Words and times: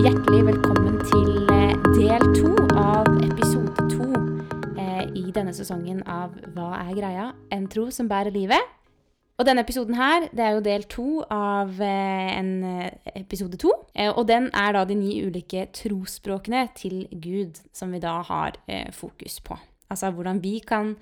hjertelig 0.00 0.46
velkommen 0.46 0.94
til 1.04 1.50
eh, 1.52 1.74
del 1.92 2.22
to 2.32 2.48
av 2.80 3.10
episode 3.26 3.82
to 3.90 4.06
eh, 4.80 5.02
i 5.20 5.26
denne 5.36 5.52
sesongen 5.52 5.98
av 6.08 6.32
Hva 6.54 6.78
er 6.78 6.94
greia? 6.96 7.26
En 7.52 7.66
tro 7.68 7.90
som 7.92 8.08
bærer 8.08 8.32
livet. 8.32 8.70
Og 9.36 9.44
denne 9.44 9.60
episoden 9.66 9.98
her, 9.98 10.30
det 10.32 10.46
er 10.46 10.56
jo 10.56 10.64
del 10.64 10.86
to 10.88 11.06
av 11.28 11.76
eh, 11.84 12.32
en 12.38 12.54
episode 13.12 13.60
to. 13.60 13.74
Og 14.14 14.24
den 14.30 14.48
er 14.56 14.72
da 14.78 14.86
de 14.88 14.96
ni 14.96 15.18
ulike 15.26 15.66
trosspråkene 15.76 16.64
til 16.78 17.04
Gud 17.12 17.60
som 17.76 17.92
vi 17.92 18.00
da 18.00 18.22
har 18.24 18.56
fokus 18.96 19.42
på. 19.44 19.60
Altså 19.92 20.08
hvordan 20.08 20.40
vi 20.40 20.60
kan 20.64 20.96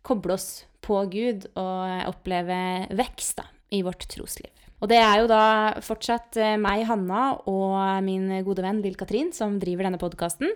koble 0.00 0.38
oss 0.38 0.64
på 0.80 1.04
Gud 1.12 1.50
og 1.60 2.08
oppleve 2.08 2.88
vekst 2.96 3.42
da, 3.42 3.50
i 3.68 3.84
vårt 3.84 4.08
trosliv. 4.08 4.63
Og 4.84 4.88
det 4.90 4.98
er 5.00 5.22
jo 5.22 5.28
da 5.30 5.42
fortsatt 5.80 6.36
eh, 6.36 6.58
meg, 6.60 6.82
Hanna, 6.84 7.38
og 7.48 8.02
min 8.04 8.26
gode 8.44 8.60
venn 8.66 8.82
Lill 8.84 8.98
Katrin 9.00 9.30
som 9.32 9.56
driver 9.62 9.86
denne 9.88 10.00
podkasten. 10.02 10.50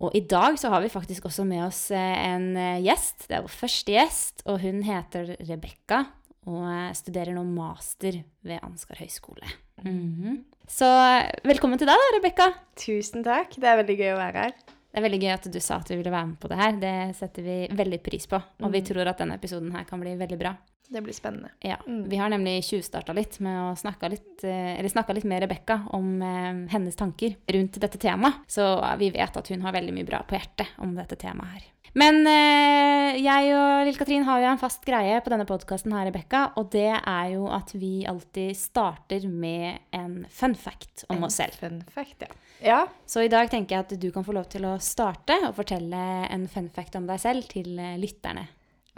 Og 0.00 0.14
i 0.16 0.22
dag 0.30 0.54
så 0.56 0.70
har 0.72 0.80
vi 0.80 0.88
faktisk 0.92 1.26
også 1.28 1.44
med 1.44 1.66
oss 1.66 1.82
eh, 1.92 2.14
en 2.30 2.52
eh, 2.56 2.78
gjest. 2.86 3.26
Det 3.28 3.36
er 3.36 3.44
vår 3.44 3.52
første 3.52 3.92
gjest, 3.92 4.44
og 4.48 4.62
hun 4.62 4.80
heter 4.86 5.34
Rebekka 5.44 6.04
og 6.48 6.94
studerer 6.96 7.34
nå 7.36 7.42
master 7.44 8.22
ved 8.46 8.62
Ansgar 8.64 9.02
høgskole. 9.02 9.44
Mhm. 9.84 10.38
Så 10.68 10.88
eh, 10.88 11.28
velkommen 11.48 11.80
til 11.80 11.88
deg, 11.90 11.98
da, 12.00 12.08
Rebekka. 12.16 12.48
Tusen 12.80 13.26
takk. 13.26 13.52
Det 13.60 13.68
er 13.68 13.82
veldig 13.82 13.98
gøy 14.00 14.10
å 14.14 14.18
være 14.22 14.46
her. 14.46 14.56
Det 14.88 14.96
er 15.02 15.04
veldig 15.04 15.20
gøy 15.26 15.34
at 15.34 15.50
du 15.52 15.60
sa 15.60 15.76
at 15.82 15.90
du 15.90 15.96
ville 15.98 16.14
være 16.14 16.30
med 16.30 16.38
på 16.40 16.48
det 16.48 16.56
her. 16.62 16.78
Det 16.80 16.96
setter 17.18 17.44
vi 17.44 17.58
veldig 17.76 18.00
pris 18.06 18.24
på. 18.30 18.40
Og 18.64 18.72
vi 18.72 18.80
Mhm. 18.80 18.88
tror 18.94 19.10
at 19.12 19.20
denne 19.20 19.36
episoden 19.36 19.72
her 19.76 19.84
kan 19.84 20.00
bli 20.00 20.14
veldig 20.16 20.38
bra. 20.40 20.54
Det 20.88 21.02
blir 21.04 21.12
spennende. 21.12 21.50
Ja, 21.60 21.76
Mm. 21.86 22.08
Vi 22.08 22.16
har 22.16 22.28
nemlig 22.28 22.64
tjuvstarta 22.64 23.12
litt 23.12 23.40
med 23.40 23.56
å 23.60 23.76
snakke 23.76 24.08
litt, 24.10 24.44
eh, 24.44 24.78
eller 24.78 24.88
snakka 24.88 25.14
litt 25.14 25.24
med 25.24 25.42
Rebekka 25.42 25.82
om 25.92 26.22
eh, 26.22 26.68
hennes 26.72 26.96
tanker 26.96 27.36
rundt 27.46 27.78
dette 27.80 27.98
temaet. 27.98 28.34
Så 28.48 28.64
vi 28.98 29.10
vet 29.10 29.36
at 29.36 29.48
hun 29.48 29.60
har 29.62 29.72
veldig 29.72 29.92
mye 29.92 30.06
bra 30.08 30.22
på 30.22 30.38
hjertet 30.38 30.66
om 30.78 30.94
dette 30.96 31.16
temaet 31.16 31.58
her. 31.58 31.66
Men 31.94 32.26
eh, 32.26 33.16
jeg 33.20 33.52
og 33.56 33.86
Lill-Katrin 33.88 34.24
har 34.24 34.40
jo 34.40 34.48
en 34.50 34.60
fast 34.60 34.84
greie 34.84 35.20
på 35.24 35.30
denne 35.32 35.46
podkasten 35.48 35.92
her, 35.92 36.06
Rebekka, 36.08 36.52
og 36.56 36.70
det 36.70 36.90
er 36.96 37.30
jo 37.34 37.48
at 37.52 37.72
vi 37.74 38.04
alltid 38.06 38.56
starter 38.56 39.24
med 39.28 39.78
en 39.92 40.26
fun 40.30 40.54
fact 40.54 41.04
om 41.08 41.16
En 41.16 41.24
oss 41.24 41.36
selv. 41.40 41.56
Fun 41.60 41.82
fact, 41.92 42.22
ja. 42.22 42.28
Ja, 42.60 42.86
Så 43.06 43.22
i 43.22 43.28
dag 43.28 43.50
tenker 43.50 43.76
jeg 43.76 43.84
at 43.86 44.00
du 44.00 44.10
kan 44.10 44.24
få 44.24 44.32
lov 44.34 44.48
til 44.50 44.64
å 44.66 44.78
starte 44.82 45.36
og 45.46 45.54
fortelle 45.54 46.00
en 46.28 46.48
fun 46.48 46.68
fact 46.68 46.96
om 46.96 47.06
deg 47.06 47.20
selv 47.20 47.46
til 47.48 47.76
lytterne. 47.76 48.48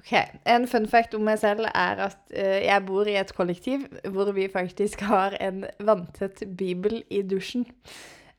Ok. 0.00 0.12
En 0.48 0.66
fun 0.68 0.86
fact 0.90 1.14
om 1.16 1.26
meg 1.26 1.40
selv 1.42 1.68
er 1.70 2.04
at 2.08 2.20
uh, 2.34 2.58
jeg 2.60 2.86
bor 2.88 3.08
i 3.08 3.18
et 3.20 3.34
kollektiv 3.36 3.84
hvor 4.08 4.32
vi 4.36 4.48
faktisk 4.52 5.04
har 5.08 5.36
en 5.40 5.64
vanntett 5.78 6.42
bibel 6.58 7.02
i 7.10 7.22
dusjen. 7.26 7.66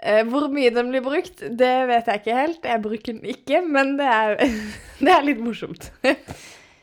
Uh, 0.02 0.24
hvor 0.30 0.50
mye 0.54 0.72
den 0.74 0.90
blir 0.94 1.04
brukt, 1.06 1.42
det 1.42 1.74
vet 1.92 2.10
jeg 2.10 2.24
ikke 2.24 2.40
helt. 2.40 2.66
Jeg 2.66 2.82
bruker 2.82 3.14
den 3.14 3.28
ikke, 3.36 3.62
men 3.62 3.96
det 4.00 4.10
er, 4.10 4.42
det 5.06 5.14
er 5.14 5.30
litt 5.30 5.44
morsomt. 5.44 5.92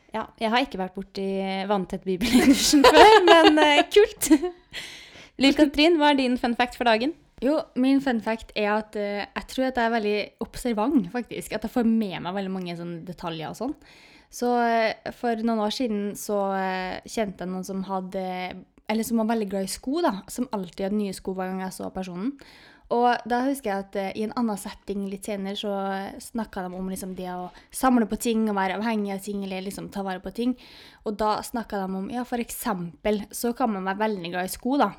Ja, 0.08 0.22
jeg 0.40 0.48
har 0.48 0.62
ikke 0.64 0.78
vært 0.80 0.94
borti 0.96 1.24
vanntett 1.68 2.06
bibel 2.08 2.30
i 2.32 2.38
dusjen 2.48 2.80
før, 2.80 3.18
men 3.26 3.58
uh, 3.60 3.82
kult. 3.92 4.30
Lill-Katrin, 5.44 5.98
hva 6.00 6.14
er 6.14 6.16
din 6.22 6.38
fun 6.40 6.56
fact 6.56 6.78
for 6.80 6.88
dagen? 6.88 7.12
Jo, 7.44 7.58
min 7.76 8.00
fun 8.02 8.22
fact 8.24 8.54
er 8.56 8.70
at 8.72 8.96
jeg 8.96 9.44
tror 9.52 9.66
at 9.68 9.76
jeg 9.76 9.84
er 9.84 9.92
veldig 9.92 10.16
observant, 10.42 11.10
faktisk. 11.12 11.52
At 11.52 11.68
jeg 11.68 11.74
får 11.76 11.84
med 11.86 12.16
meg 12.24 12.38
veldig 12.38 12.54
mange 12.56 12.78
sånn, 12.80 12.96
detaljer 13.06 13.52
og 13.52 13.60
sånn. 13.60 13.76
Så 14.30 14.48
eh, 14.60 15.12
for 15.16 15.40
noen 15.40 15.62
år 15.64 15.74
siden 15.74 16.00
så 16.18 16.40
eh, 16.56 17.04
kjente 17.08 17.44
jeg 17.44 17.52
noen 17.52 17.64
som 17.64 17.84
hadde 17.88 18.24
Eller 18.88 19.04
som 19.04 19.20
var 19.20 19.30
veldig 19.32 19.48
glad 19.50 19.68
i 19.68 19.70
sko, 19.72 20.02
da. 20.04 20.18
Som 20.32 20.48
alltid 20.52 20.88
hadde 20.88 21.00
nye 21.00 21.16
sko 21.16 21.34
hver 21.36 21.50
gang 21.50 21.64
jeg 21.64 21.76
så 21.76 21.88
personen. 21.92 22.34
Og 22.88 23.26
da 23.28 23.42
husker 23.44 23.68
jeg 23.68 23.84
at 23.84 23.96
eh, 24.00 24.12
i 24.16 24.24
en 24.24 24.32
annen 24.40 24.60
setting 24.60 25.02
litt 25.12 25.28
senere 25.28 25.58
så 25.60 25.72
snakka 26.24 26.64
de 26.64 26.78
om 26.78 26.88
liksom 26.88 27.12
det 27.18 27.28
å 27.34 27.50
samle 27.74 28.08
på 28.08 28.16
ting 28.20 28.46
og 28.48 28.56
være 28.56 28.78
avhengig 28.78 29.12
av 29.12 29.20
ting 29.24 29.42
eller 29.44 29.66
liksom 29.66 29.90
ta 29.92 30.04
vare 30.06 30.24
på 30.24 30.32
ting. 30.36 30.54
Og 31.04 31.18
da 31.20 31.36
snakka 31.44 31.82
de 31.84 32.00
om 32.00 32.08
ja, 32.12 32.24
for 32.28 32.40
eksempel 32.40 33.26
så 33.28 33.52
kan 33.56 33.74
man 33.74 33.88
være 33.88 34.06
veldig 34.06 34.32
glad 34.32 34.48
i 34.48 34.56
sko, 34.56 34.78
da. 34.80 34.92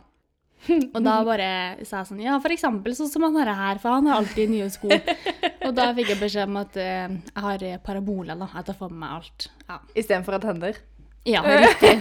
Og 0.94 1.00
da 1.06 1.16
bare 1.24 1.50
sa 1.88 2.02
jeg 2.02 2.09
sånn 2.09 2.24
Ja, 2.24 2.36
for 2.44 2.52
eksempel 2.53 2.96
sånn 2.97 3.09
som 3.12 3.24
han 3.25 3.38
her, 3.40 3.52
her, 3.56 3.80
for 3.81 3.96
han 3.96 4.09
har 4.09 4.20
alltid 4.20 4.52
nye 4.52 4.68
sko. 4.74 4.92
Og 5.68 5.75
da 5.78 5.90
fikk 5.97 6.14
jeg 6.14 6.22
beskjed 6.22 6.50
om 6.50 6.59
at 6.62 6.80
uh, 6.80 7.06
jeg 7.08 7.44
har 7.46 7.68
paraboler, 7.86 8.40
da. 8.40 8.50
At 8.59 8.72
jeg 8.72 8.80
får 8.80 8.92
med 8.94 9.03
meg 9.03 9.18
alt. 9.20 9.50
Ja, 9.70 9.80
Istedenfor 9.96 10.40
at 10.40 10.47
hender. 10.50 10.81
ja 11.30 11.44
riktig. 11.46 11.96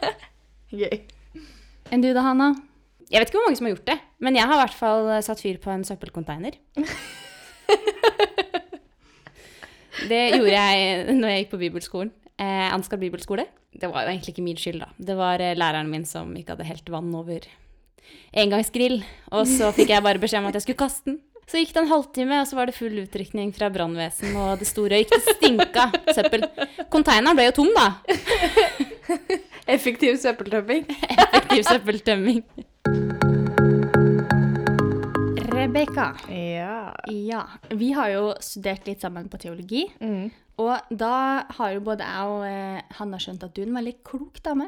Gøy. 0.82 0.96
Enn 1.94 2.02
du 2.02 2.10
da, 2.10 2.24
Hanna? 2.26 2.50
Jeg 3.06 3.22
vet 3.22 3.30
ikke 3.30 3.38
hvor 3.38 3.46
mange 3.46 3.60
som 3.60 3.68
har 3.68 3.76
gjort 3.76 3.90
det, 3.92 4.00
men 4.18 4.34
jeg 4.34 4.50
har 4.50 4.58
i 4.58 4.62
hvert 4.64 4.74
fall 4.80 5.12
satt 5.22 5.38
fyr 5.38 5.60
på 5.62 5.70
en 5.70 5.86
søppelcontainer. 5.86 6.56
Det 10.06 10.22
gjorde 10.34 10.52
jeg 10.52 11.14
når 11.16 11.30
jeg 11.32 11.44
gikk 11.44 11.52
på 11.54 11.60
bibelskolen. 11.60 12.10
Eh, 12.36 12.66
Ansgar 12.68 13.00
bibelskole. 13.00 13.46
Det 13.76 13.88
var 13.92 14.04
jo 14.04 14.12
egentlig 14.12 14.34
ikke 14.34 14.44
min 14.44 14.58
skyld, 14.60 14.82
da. 14.84 14.90
Det 14.98 15.16
var 15.16 15.42
eh, 15.42 15.56
læreren 15.56 15.88
min 15.90 16.04
som 16.08 16.34
ikke 16.36 16.54
hadde 16.54 16.68
helt 16.68 16.90
vann 16.92 17.14
over 17.16 17.46
engangsgrill. 18.36 19.00
Og 19.32 19.48
så 19.50 19.72
fikk 19.76 19.94
jeg 19.94 20.04
bare 20.04 20.20
beskjed 20.22 20.42
om 20.42 20.50
at 20.50 20.58
jeg 20.58 20.66
skulle 20.66 20.84
kaste 20.84 21.10
den. 21.10 21.20
Så 21.46 21.60
gikk 21.60 21.76
det 21.76 21.84
en 21.84 21.92
halvtime, 21.92 22.40
og 22.42 22.48
så 22.50 22.56
var 22.58 22.66
det 22.66 22.74
full 22.74 22.96
utrykning 23.04 23.52
fra 23.54 23.68
brannvesen, 23.70 24.32
og 24.34 24.58
det 24.58 24.66
sto 24.66 24.82
røyk. 24.90 25.12
Det 25.12 25.36
stinka 25.36 25.84
søppel. 26.10 26.42
Konteineren 26.90 27.38
ble 27.38 27.46
jo 27.46 27.54
tom, 27.60 27.70
da. 27.76 27.92
Effektiv 29.76 30.18
søppeltømming. 30.18 30.88
Effektiv 30.90 31.62
søppeltømming. 31.68 32.42
Rebekka. 35.54 36.08
Ja. 36.34 36.80
Ja. 37.14 37.44
Vi 37.70 37.92
har 37.94 38.10
jo 38.10 38.26
studert 38.42 38.90
litt 38.90 39.06
sammen 39.06 39.30
på 39.30 39.38
teologi. 39.42 39.86
Mm. 40.02 40.32
Og 40.62 40.94
da 40.98 41.16
har 41.58 41.76
jo 41.76 41.82
både 41.84 42.06
jeg 42.06 42.32
og 42.32 42.44
eh, 42.48 42.94
Hanna 42.98 43.20
skjønt 43.22 43.46
at 43.46 43.54
du 43.54 43.62
er 43.62 43.70
en 43.70 43.78
veldig 43.78 43.96
klok 44.06 44.42
dame. 44.42 44.66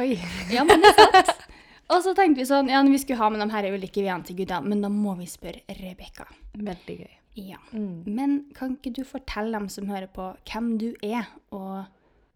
Oi. 0.00 0.14
Ja, 0.52 0.64
men 0.64 0.80
det 0.80 0.94
er 0.94 1.12
sant. 1.12 1.44
Og 1.92 2.00
så 2.04 2.14
tenkte 2.16 2.40
vi 2.40 2.46
sånn, 2.48 2.70
ja, 2.72 2.80
vi 2.86 2.98
skulle 2.98 3.20
ha 3.20 3.28
med 3.30 3.42
de 3.44 3.50
her 3.52 3.66
ulike 3.74 4.00
veiene 4.02 4.24
til 4.24 4.36
gudene, 4.38 4.64
men 4.72 4.80
da 4.84 4.88
må 4.88 5.12
vi 5.18 5.26
spørre 5.28 5.60
Rebekka. 5.68 6.24
Veldig 6.56 6.96
gøy. 7.02 7.12
Ja. 7.36 7.58
Mm. 7.74 8.04
Men 8.06 8.34
kan 8.56 8.76
ikke 8.78 8.92
du 8.94 9.02
fortelle 9.04 9.52
dem 9.58 9.68
som 9.68 9.88
hører 9.90 10.06
på, 10.14 10.30
hvem 10.48 10.76
du 10.80 10.92
er, 11.04 11.26
og 11.52 11.84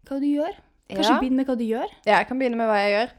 hva 0.07 0.19
du 0.21 0.27
gjør? 0.27 0.53
Kanskje 0.89 1.13
Ja. 1.15 1.19
begynne 1.21 1.37
med 1.41 1.47
hva 1.47 1.55
du 1.57 1.63
gjør? 1.65 1.89
Ja, 2.05 2.17
jeg 2.19 2.27
kan 2.27 2.39
begynne 2.39 2.57
med 2.57 2.67
hva 2.69 2.77
jeg 2.83 2.93
gjør. 2.97 3.13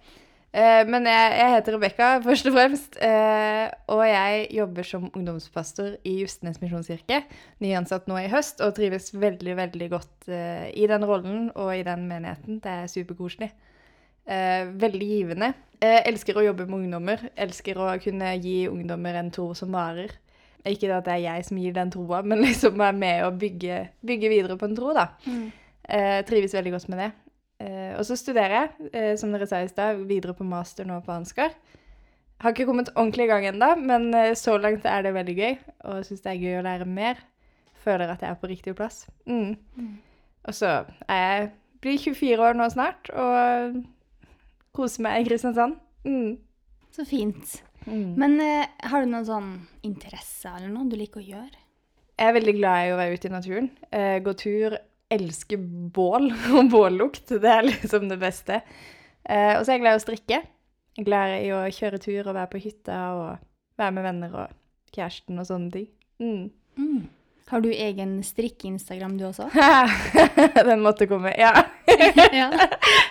Eh, 0.53 0.85
men 0.91 1.05
jeg, 1.07 1.33
jeg 1.39 1.51
heter 1.55 1.75
Rebekka, 1.77 2.07
først 2.27 2.47
og 2.51 2.55
fremst. 2.57 2.97
eh, 3.01 3.71
og 3.89 4.03
jeg 4.07 4.49
jobber 4.57 4.83
som 4.87 5.11
ungdomspastor 5.15 5.97
i 6.05 6.17
Justenes 6.25 6.59
misjonskirke. 6.61 7.23
Nyansatt 7.63 8.09
nå 8.11 8.19
i 8.19 8.29
høst, 8.29 8.61
og 8.61 8.75
trives 8.75 9.13
veldig, 9.15 9.55
veldig 9.57 9.91
godt 9.91 10.29
eh, 10.29 10.71
i 10.75 10.87
den 10.91 11.05
rollen 11.07 11.51
og 11.55 11.71
i 11.77 11.83
den 11.87 12.07
menigheten. 12.11 12.59
Det 12.61 12.67
er 12.71 12.87
superkoselig. 12.91 13.51
Eh, 14.27 14.67
veldig 14.81 15.09
givende. 15.11 15.53
Jeg 15.81 16.03
elsker 16.11 16.37
å 16.37 16.45
jobbe 16.45 16.67
med 16.69 16.83
ungdommer. 16.83 17.23
Elsker 17.41 17.79
å 17.81 17.89
kunne 18.03 18.35
gi 18.43 18.67
ungdommer 18.69 19.17
en 19.21 19.31
tro 19.33 19.51
som 19.57 19.73
varer. 19.73 20.13
Ikke 20.69 20.91
at 20.93 21.07
det 21.07 21.15
er 21.15 21.25
jeg 21.25 21.47
som 21.49 21.59
gir 21.61 21.73
den 21.77 21.93
troa, 21.93 22.21
men 22.23 22.43
liksom 22.47 22.81
er 22.85 22.97
med 22.97 23.25
å 23.25 23.33
bygge, 23.33 23.81
bygge 24.05 24.33
videre 24.33 24.59
på 24.61 24.69
en 24.69 24.77
tro, 24.77 24.93
da. 24.97 25.09
Eh, 25.89 26.21
trives 26.29 26.55
veldig 26.55 26.75
godt 26.77 26.91
med 26.93 27.05
det. 27.05 27.11
Eh, 27.61 27.93
og 27.99 28.05
så 28.09 28.17
studerer 28.17 28.57
jeg, 28.57 28.91
eh, 28.93 29.13
som 29.21 29.33
dere 29.33 29.49
sa 29.49 29.61
i 29.61 29.69
stad, 29.69 30.05
videre 30.09 30.37
på 30.37 30.47
master 30.49 30.89
nå 30.89 31.01
på 31.05 31.13
Ansgar. 31.13 31.57
Har 32.41 32.55
ikke 32.55 32.69
kommet 32.69 32.93
ordentlig 32.95 33.27
i 33.27 33.33
gang 33.33 33.47
ennå, 33.51 33.75
men 33.81 34.15
eh, 34.17 34.35
så 34.39 34.57
langt 34.61 34.87
er 34.89 35.05
det 35.05 35.15
veldig 35.17 35.37
gøy. 35.37 35.57
Og 35.89 36.05
syns 36.07 36.25
det 36.25 36.33
er 36.33 36.45
gøy 36.45 36.61
å 36.61 36.67
lære 36.69 36.89
mer. 36.89 37.21
Føler 37.81 38.13
at 38.13 38.23
jeg 38.25 38.33
er 38.33 38.39
på 38.41 38.49
riktig 38.49 38.77
plass. 38.77 39.07
Mm. 39.29 39.57
Og 40.49 40.57
så 40.57 40.85
er 41.09 41.21
jeg 41.21 41.51
blir 41.81 42.01
24 42.01 42.45
år 42.45 42.57
nå 42.57 42.69
snart, 42.73 43.09
og 43.17 43.81
koser 44.77 45.05
meg 45.07 45.23
i 45.23 45.27
Kristiansand. 45.29 45.79
Mm. 46.07 46.39
Så 46.95 47.07
fint. 47.09 47.57
Mm. 47.87 48.15
Men 48.21 48.37
eh, 48.45 48.71
har 48.91 49.03
du 49.03 49.11
noen 49.11 49.27
sånn 49.27 49.51
interesse 49.87 50.51
eller 50.53 50.71
noe 50.73 50.89
du 50.91 50.97
liker 50.99 51.23
å 51.23 51.27
gjøre? 51.27 51.67
Jeg 52.21 52.29
er 52.29 52.37
veldig 52.37 52.55
glad 52.59 52.85
i 52.85 52.93
å 52.93 53.01
være 53.01 53.17
ute 53.17 53.29
i 53.31 53.33
naturen. 53.33 53.69
Eh, 53.97 54.17
gå 54.25 54.35
tur, 54.37 54.77
elske 55.11 55.57
bål 55.59 56.31
og 56.57 56.73
bållukt. 56.73 57.37
Det 57.41 57.53
er 57.53 57.69
liksom 57.69 58.11
det 58.11 58.19
beste. 58.21 58.61
Eh, 59.25 59.55
og 59.57 59.65
så 59.65 59.71
er 59.71 59.79
jeg 59.79 59.85
glad 59.87 59.97
i 59.97 60.01
å 60.01 60.05
strikke. 60.05 60.43
Jeg 60.99 61.05
er 61.05 61.07
glad 61.07 61.37
i 61.39 61.53
å 61.55 61.63
kjøre 61.73 62.03
tur 62.03 62.27
og 62.27 62.35
være 62.35 62.51
på 62.53 62.61
hytta 62.67 62.99
og 63.15 63.81
være 63.81 63.97
med 63.97 64.05
venner 64.05 64.37
og 64.43 64.59
kjæresten 64.93 65.41
og 65.41 65.49
sånne 65.49 65.73
ting. 65.73 65.89
Mm. 66.21 66.51
Mm. 66.77 67.09
Har 67.51 67.65
du 67.65 67.71
egen 67.73 68.19
strikke-Instagram 68.23 69.17
du 69.19 69.25
også? 69.27 69.49
Den 70.69 70.85
måtte 70.85 71.09
komme. 71.11 71.33
Ja. 71.39 71.55
ja. 72.43 72.51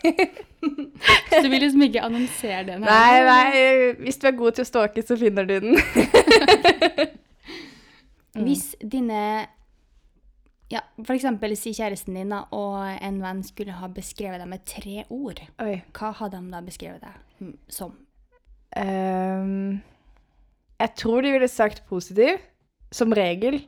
Så 1.31 1.43
du 1.45 1.49
vil 1.49 1.63
liksom 1.63 1.83
ikke 1.87 2.03
annonsere 2.05 2.65
den 2.67 2.85
her? 2.85 2.91
Nei, 2.91 3.23
nei, 3.29 3.93
hvis 4.03 4.19
du 4.21 4.27
er 4.29 4.37
god 4.37 4.59
til 4.59 4.67
å 4.67 4.69
stalke, 4.69 5.05
så 5.07 5.17
finner 5.21 5.49
du 5.49 5.57
den. 5.69 5.81
Mm. 8.31 8.45
Hvis 8.47 8.77
dine 8.79 9.21
ja, 10.71 10.85
for 11.03 11.17
eksempel 11.17 11.57
si 11.59 11.73
kjæresten 11.75 12.15
din 12.15 12.31
da, 12.31 12.45
og 12.55 12.77
en 13.03 13.17
venn 13.19 13.41
skulle 13.43 13.75
ha 13.75 13.89
beskrevet 13.91 14.39
deg 14.39 14.51
med 14.53 14.63
tre 14.71 15.03
ord. 15.11 15.41
Oi. 15.65 15.81
Hva 15.97 16.13
hadde 16.21 16.39
de 16.39 16.53
da 16.53 16.61
beskrevet 16.63 17.03
deg 17.03 17.43
mm, 17.43 17.57
som? 17.75 17.97
Um, 18.79 19.81
jeg 20.79 20.95
tror 21.03 21.27
de 21.27 21.35
ville 21.35 21.51
sagt 21.51 21.83
positiv. 21.91 22.39
Som 22.95 23.13
regel 23.15 23.61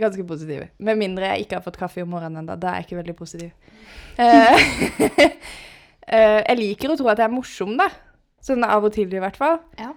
ganske 0.00 0.24
positiv. 0.26 0.66
Med 0.78 0.98
mindre 1.00 1.32
jeg 1.32 1.44
ikke 1.44 1.58
har 1.58 1.64
fått 1.64 1.78
kaffe 1.80 2.02
om 2.04 2.12
morgenen 2.14 2.42
ennå. 2.42 2.56
Da 2.60 2.72
er 2.72 2.82
jeg 2.82 2.88
ikke 2.88 3.02
veldig 3.02 3.18
positiv. 3.18 3.52
Eh, 4.14 4.60
eh, 6.14 6.38
jeg 6.38 6.58
liker 6.60 6.92
å 6.92 6.94
tro 6.94 7.08
at 7.10 7.18
jeg 7.18 7.26
er 7.26 7.32
morsom, 7.34 7.72
da. 7.80 7.88
Sånn 8.44 8.62
av 8.62 8.86
og 8.86 8.92
til, 8.94 9.10
i 9.10 9.18
hvert 9.18 9.34
fall. 9.34 9.56
Ja. 9.74 9.88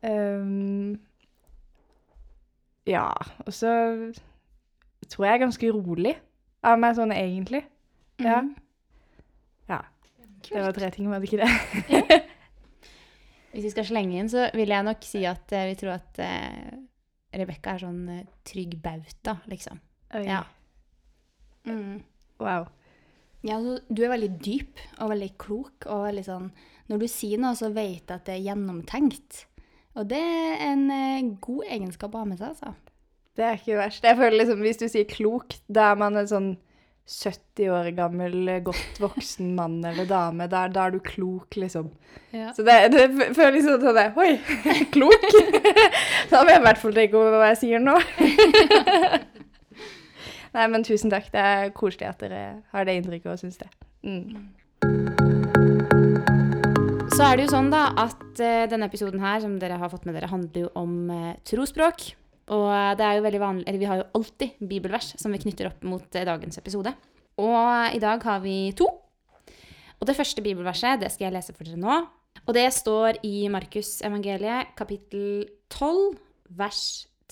Um, 0.00 0.94
ja, 2.88 3.10
og 3.44 3.52
så 3.52 3.74
tror 5.12 5.26
jeg 5.26 5.34
er 5.34 5.42
ganske 5.44 5.72
rolig 5.76 6.14
av 6.64 6.80
meg 6.80 6.96
sånn 6.96 7.12
egentlig. 7.12 7.64
Ja. 8.22 8.40
Mhm. 8.40 8.54
Ja. 9.68 9.82
Det 10.48 10.60
var 10.60 10.72
tre 10.76 10.90
ting, 10.92 11.12
var 11.12 11.20
det 11.20 11.28
ikke 11.28 11.44
det? 11.44 12.20
Hvis 13.52 13.68
vi 13.68 13.76
skal 13.76 13.86
slenge 13.92 14.18
inn, 14.20 14.28
så 14.32 14.48
vil 14.56 14.72
jeg 14.72 14.88
nok 14.88 15.04
si 15.04 15.22
at 15.28 15.52
vi 15.52 15.76
tror 15.80 15.98
at 15.98 16.24
Rebekka 17.34 17.74
er 17.74 17.84
sånn 17.84 18.02
eh, 18.12 18.26
trygg 18.46 18.76
bauta, 18.82 19.38
liksom. 19.50 19.80
Oi. 20.14 20.24
Ja. 20.28 20.42
Mm. 21.68 22.02
Wow. 22.42 22.68
Ja, 23.44 23.58
så 23.60 23.78
du 23.92 24.04
er 24.04 24.14
veldig 24.14 24.30
dyp 24.44 24.80
og 24.98 25.10
veldig 25.12 25.30
klok. 25.40 25.86
og 25.86 26.06
veldig 26.08 26.24
sånn, 26.24 26.48
Når 26.88 27.00
du 27.00 27.08
sier 27.08 27.40
noe, 27.40 27.56
så 27.56 27.72
vet 27.72 28.08
jeg 28.08 28.16
at 28.16 28.24
det 28.28 28.38
er 28.38 28.46
gjennomtenkt. 28.50 29.44
Og 29.94 30.08
det 30.10 30.20
er 30.20 30.64
en 30.70 30.90
eh, 30.90 31.30
god 31.40 31.68
egenskap 31.70 32.14
å 32.14 32.24
ha 32.24 32.28
med 32.28 32.40
seg, 32.40 32.54
altså. 32.54 32.74
Det 33.34 33.44
er 33.44 33.58
ikke 33.58 33.78
verst. 33.80 34.04
Jeg 34.06 34.18
føler 34.18 34.38
liksom, 34.38 34.62
Hvis 34.62 34.80
du 34.80 34.86
sier 34.88 35.08
klok, 35.10 35.56
da 35.66 35.90
er 35.92 35.98
man 35.98 36.16
en 36.16 36.30
sånn 36.30 36.50
70 37.04 37.68
år 37.68 37.90
gammel, 37.96 38.60
godt 38.64 39.00
voksen 39.02 39.54
mann 39.56 39.84
eller 39.84 40.06
dame. 40.08 40.46
Da, 40.48 40.68
da 40.72 40.86
er 40.86 40.90
du 40.94 41.00
klok, 41.04 41.56
liksom. 41.60 41.90
Ja. 42.32 42.52
Så 42.56 42.64
det, 42.64 42.88
det 42.94 43.02
føles 43.36 43.60
liksom 43.60 43.84
sånn 43.84 43.98
det, 43.98 44.06
Oi, 44.16 44.40
klok! 44.94 45.26
da 46.30 46.40
vil 46.40 46.54
jeg 46.54 46.62
i 46.62 46.64
hvert 46.64 46.80
fall 46.80 46.96
tenke 46.96 47.20
over 47.20 47.36
hva 47.36 47.52
jeg 47.52 47.60
sier 47.60 47.80
nå. 47.84 47.96
Nei, 50.54 50.66
men 50.70 50.86
tusen 50.86 51.10
takk. 51.12 51.28
Det 51.34 51.42
er 51.44 51.74
koselig 51.76 52.08
at 52.08 52.20
dere 52.24 52.42
har 52.72 52.82
det 52.88 52.96
inntrykket 53.00 53.32
og 53.34 53.40
syns 53.42 53.58
det. 53.60 53.68
Mm. 54.06 54.48
Så 57.14 57.22
er 57.26 57.32
det 57.36 57.44
jo 57.44 57.52
sånn 57.52 57.70
da 57.70 57.82
at 58.00 58.40
eh, 58.42 58.64
denne 58.70 58.86
episoden 58.88 59.20
her, 59.22 59.38
som 59.44 59.58
dere 59.60 59.76
har 59.78 59.90
fått 59.92 60.06
med 60.08 60.14
dere, 60.16 60.30
handler 60.30 60.60
jo 60.66 60.70
om 60.78 61.10
uh, 61.12 61.34
trospråk. 61.46 61.98
Og 62.52 62.66
eh, 62.68 62.92
det 62.98 63.06
er 63.06 63.18
jo 63.18 63.24
veldig 63.24 63.42
vanlig, 63.42 63.64
eller 63.68 63.80
vi 63.80 63.88
har 63.88 64.00
jo 64.00 64.10
alltid 64.18 64.58
bibelvers 64.60 65.14
som 65.20 65.32
vi 65.32 65.40
knytter 65.44 65.70
opp 65.70 65.86
mot 65.88 66.18
eh, 66.18 66.26
dagens 66.28 66.60
episode. 66.60 66.92
Og 67.40 67.96
i 67.96 68.02
dag 68.02 68.22
har 68.22 68.42
vi 68.44 68.58
to. 68.76 68.88
Og 70.00 70.08
det 70.08 70.16
første 70.18 70.42
bibelverset, 70.44 71.00
det 71.00 71.10
skal 71.12 71.28
jeg 71.28 71.38
lese 71.38 71.54
for 71.56 71.66
dere 71.66 71.80
nå. 71.80 72.02
Og 72.44 72.52
det 72.56 72.66
står 72.76 73.22
i 73.24 73.48
Markus 73.48 73.96
evangeliet, 74.04 74.74
kapittel 74.76 75.46
12, 75.72 76.18
vers 76.58 76.82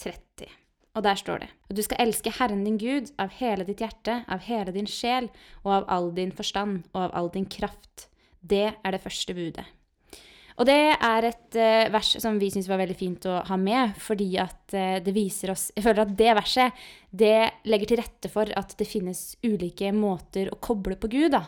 30. 0.01 0.49
Og 0.97 1.05
der 1.05 1.17
står 1.17 1.45
det 1.45 1.51
du 1.73 1.81
skal 1.81 2.03
elske 2.05 2.33
Herren 2.37 2.65
din 2.67 2.79
Gud 2.81 3.13
av 3.21 3.33
hele 3.39 3.65
ditt 3.65 3.81
hjerte, 3.81 4.19
av 4.29 4.45
hele 4.45 4.75
din 4.75 4.89
sjel 4.89 5.31
og 5.63 5.71
av 5.79 5.87
all 5.89 6.11
din 6.17 6.33
forstand 6.37 6.83
og 6.93 7.07
av 7.07 7.15
all 7.17 7.31
din 7.33 7.49
kraft. 7.49 8.09
Det 8.41 8.75
er 8.75 8.93
det 8.93 9.01
første 9.01 9.33
budet. 9.37 9.65
Og 10.59 10.69
det 10.69 10.79
er 10.93 11.29
et 11.29 11.57
uh, 11.57 11.93
vers 11.95 12.11
som 12.23 12.37
vi 12.41 12.51
syns 12.53 12.69
var 12.69 12.83
veldig 12.83 12.99
fint 12.99 13.29
å 13.31 13.39
ha 13.49 13.57
med, 13.61 13.97
fordi 14.03 14.29
at 14.43 14.77
uh, 14.77 14.99
det 15.05 15.15
viser 15.17 15.55
oss 15.55 15.71
Jeg 15.73 15.87
føler 15.87 16.05
at 16.05 16.15
det 16.19 16.37
verset 16.37 16.85
det 17.11 17.37
legger 17.69 17.93
til 17.93 18.01
rette 18.03 18.31
for 18.33 18.53
at 18.57 18.77
det 18.79 18.89
finnes 18.89 19.35
ulike 19.45 19.91
måter 19.97 20.53
å 20.53 20.61
koble 20.61 20.97
på 21.01 21.11
Gud, 21.13 21.33
da. 21.35 21.45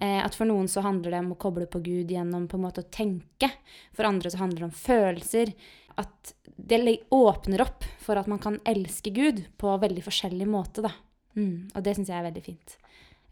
Eh, 0.00 0.20
at 0.20 0.34
for 0.36 0.48
noen 0.48 0.68
så 0.68 0.82
handler 0.84 1.14
det 1.14 1.22
om 1.24 1.32
å 1.32 1.40
koble 1.40 1.66
på 1.70 1.80
Gud 1.84 2.10
gjennom 2.12 2.44
på 2.48 2.58
en 2.58 2.64
måte 2.66 2.84
å 2.84 2.90
tenke. 2.92 3.50
For 3.96 4.08
andre 4.08 4.32
så 4.32 4.42
handler 4.42 4.62
det 4.64 4.68
om 4.68 4.76
følelser. 4.76 5.52
At 5.96 6.34
det 6.56 6.80
åpner 7.14 7.64
opp 7.64 7.86
for 8.02 8.20
at 8.20 8.28
man 8.28 8.40
kan 8.42 8.58
elske 8.68 9.12
Gud 9.16 9.44
på 9.60 9.76
veldig 9.80 10.04
forskjellig 10.04 10.48
måte, 10.48 10.84
da. 10.84 10.92
Mm, 11.36 11.72
og 11.72 11.84
det 11.84 11.96
syns 11.96 12.12
jeg 12.12 12.20
er 12.20 12.28
veldig 12.28 12.44
fint. 12.44 12.76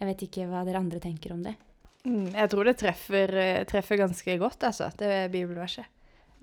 Jeg 0.01 0.09
vet 0.11 0.25
ikke 0.27 0.49
hva 0.49 0.65
dere 0.67 0.81
andre 0.81 1.01
tenker 1.01 1.33
om 1.37 1.45
det. 1.45 1.55
Mm, 2.05 2.35
jeg 2.35 2.51
tror 2.53 2.69
det 2.69 2.77
treffer, 2.81 3.35
eh, 3.41 3.65
treffer 3.69 3.97
ganske 3.97 4.39
godt, 4.39 4.65
altså, 4.69 4.91
det 5.01 5.31
bibelverset. 5.33 5.87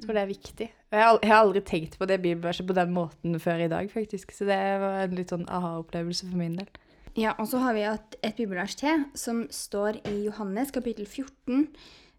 Jeg 0.02 0.08
tror 0.08 0.18
det 0.18 0.22
er 0.22 0.32
viktig. 0.32 0.68
Og 0.90 0.98
jeg 0.98 1.30
har, 1.30 1.38
aldri 1.38 1.62
tenkt 1.62 1.98
på 2.00 2.08
det 2.10 2.22
bibelverset 2.24 2.66
på 2.66 2.74
den 2.74 2.94
måten 2.96 3.38
før 3.40 3.62
i 3.62 3.70
dag, 3.70 3.92
faktisk. 3.92 4.32
Så 4.34 4.48
det 4.50 4.58
var 4.82 5.04
en 5.04 5.14
litt 5.14 5.30
sånn 5.30 5.46
aha-opplevelse 5.46 6.26
for 6.26 6.40
min 6.42 6.56
del. 6.58 6.70
Ja, 7.14 7.36
og 7.38 7.50
så 7.52 7.60
har 7.62 7.76
vi 7.78 7.84
et, 7.86 8.16
et 8.24 8.38
bibelvers 8.40 8.74
til, 8.80 9.04
som 9.14 9.44
står 9.54 10.00
i 10.10 10.16
Johannes 10.26 10.72
kapittel 10.74 11.06
14, 11.06 11.68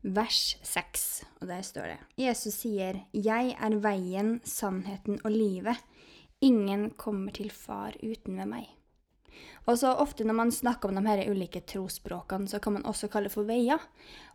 vers 0.03 0.43
6. 0.63 1.09
Og 1.41 1.49
der 1.51 1.65
står 1.67 1.91
det 1.91 1.99
Jesus 2.23 2.61
sier, 2.63 3.01
'Jeg 3.13 3.57
er 3.59 3.79
veien, 3.83 4.41
sannheten 4.45 5.19
og 5.25 5.33
livet. 5.33 5.83
Ingen 6.41 6.91
kommer 6.91 7.33
til 7.33 7.51
Far 7.51 7.97
uten 8.03 8.39
ved 8.39 8.47
meg'. 8.47 8.82
Og 9.67 9.79
så 9.79 9.93
ofte 9.95 10.25
når 10.27 10.35
man 10.35 10.51
snakker 10.51 10.89
om 10.91 10.97
de 10.99 11.07
her 11.07 11.31
ulike 11.31 11.61
trosspråkene, 11.61 12.49
så 12.49 12.59
kan 12.59 12.73
man 12.73 12.87
også 12.89 13.09
kalle 13.09 13.29
det 13.31 13.35
for 13.37 13.47
veier. 13.47 13.79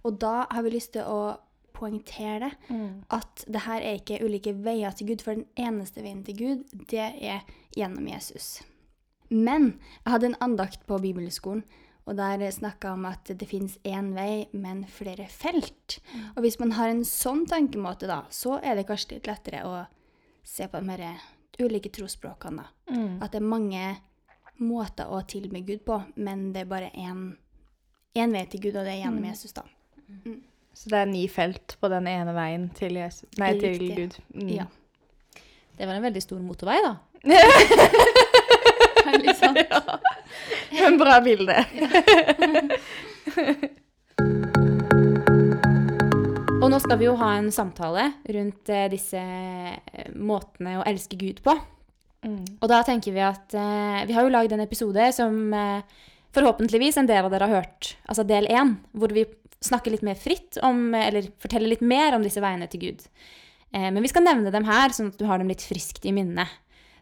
Og 0.04 0.20
da 0.22 0.46
har 0.50 0.64
vi 0.64 0.72
lyst 0.78 0.94
til 0.96 1.04
å 1.04 1.38
poengtere 1.78 2.48
det, 2.48 2.54
at 3.14 3.44
det 3.48 3.62
her 3.68 3.82
er 3.86 4.00
ikke 4.00 4.22
ulike 4.26 4.54
veier 4.66 4.92
til 4.98 5.08
Gud, 5.12 5.22
for 5.22 5.36
den 5.36 5.46
eneste 5.56 6.02
veien 6.02 6.24
til 6.26 6.38
Gud, 6.40 6.64
det 6.90 7.04
er 7.22 7.44
gjennom 7.76 8.08
Jesus. 8.08 8.64
Men 9.30 9.76
jeg 10.06 10.12
hadde 10.14 10.26
en 10.32 10.40
andakt 10.42 10.88
på 10.88 10.98
bibelskolen, 11.04 11.64
og 12.08 12.16
der 12.16 12.40
snakka 12.56 12.94
om 12.96 13.04
at 13.06 13.28
det 13.28 13.50
fins 13.50 13.78
én 13.84 14.14
vei, 14.16 14.48
men 14.54 14.86
flere 14.88 15.28
felt. 15.28 16.00
Og 16.38 16.42
hvis 16.42 16.58
man 16.60 16.72
har 16.72 16.88
en 16.88 17.04
sånn 17.04 17.46
tankemåte, 17.46 18.08
da, 18.08 18.22
så 18.32 18.62
er 18.64 18.76
det 18.80 18.88
kanskje 18.88 19.18
litt 19.18 19.28
lettere 19.28 19.66
å 19.68 19.86
se 20.48 20.70
på 20.72 20.80
de 20.80 20.96
her 20.96 21.20
ulike 21.60 21.92
trosspråkene. 21.92 22.64
da. 22.64 22.96
At 23.22 23.34
det 23.36 23.42
er 23.42 23.52
mange 23.52 23.98
måter 24.64 25.06
å 25.10 25.22
tilbe 25.30 25.60
Gud 25.66 25.82
på, 25.86 26.02
men 26.16 26.54
det 26.54 26.62
er 26.66 26.72
bare 26.72 26.90
én 26.96 27.36
én 28.18 28.34
vei 28.34 28.46
til 28.50 28.62
Gud, 28.64 28.76
og 28.76 28.84
det 28.88 28.94
er 28.96 29.02
gjennom 29.04 29.26
Jesus, 29.30 29.54
da. 29.54 29.62
Så 30.78 30.90
det 30.90 30.98
er 31.04 31.08
ni 31.10 31.28
felt 31.30 31.78
på 31.82 31.88
den 31.94 32.06
ene 32.10 32.34
veien 32.34 32.70
til, 32.78 32.98
Jesus, 32.98 33.30
nei, 33.38 33.52
til 33.60 33.78
Riktig. 33.78 33.96
Gud. 33.98 34.14
Mm. 34.34 34.50
Ja. 34.56 34.66
Det 35.78 35.86
var 35.86 35.94
en 36.00 36.08
veldig 36.08 36.24
stor 36.26 36.40
motorvei, 36.42 36.80
da. 36.86 36.94
Veldig 39.08 39.36
sant. 39.40 39.58
En 40.84 40.98
bra 41.00 41.16
bilde. 41.24 41.56
Og 46.68 46.72
nå 46.74 46.82
skal 46.84 46.98
vi 47.00 47.06
jo 47.06 47.14
ha 47.16 47.30
en 47.38 47.46
samtale 47.54 48.10
rundt 48.36 48.70
eh, 48.74 48.90
disse 48.92 49.22
eh, 49.22 50.08
måtene 50.20 50.74
å 50.82 50.86
elske 50.90 51.16
Gud 51.16 51.38
på. 51.46 51.54
Mm. 52.28 52.44
Og 52.60 52.70
da 52.72 52.82
tenker 52.84 53.16
vi 53.16 53.24
at 53.24 53.56
eh, 53.56 54.04
Vi 54.10 54.16
har 54.18 54.26
jo 54.26 54.34
lagd 54.34 54.52
en 54.52 54.64
episode 54.66 55.10
som 55.16 55.38
eh, 55.56 55.98
forhåpentligvis 56.36 57.00
en 57.00 57.08
del 57.10 57.24
av 57.26 57.32
dere 57.34 57.48
har 57.48 57.62
hørt, 57.62 57.94
altså 58.06 58.26
del 58.28 58.50
én, 58.52 58.76
hvor 58.92 59.14
vi 59.16 59.24
snakker 59.64 59.94
litt 59.96 60.04
mer 60.06 60.20
fritt 60.20 60.60
om, 60.66 60.92
eller 60.94 61.32
forteller 61.42 61.72
litt 61.72 61.82
mer 61.86 62.14
om 62.18 62.26
disse 62.26 62.44
veiene 62.44 62.68
til 62.70 62.84
Gud. 62.84 63.06
Eh, 63.72 63.90
men 63.90 64.04
vi 64.04 64.12
skal 64.12 64.28
nevne 64.28 64.54
dem 64.54 64.68
her, 64.68 64.94
sånn 64.94 65.14
at 65.14 65.20
du 65.20 65.26
har 65.30 65.42
dem 65.42 65.50
litt 65.50 65.66
friskt 65.66 66.06
i 66.06 66.14
minnet. 66.16 66.52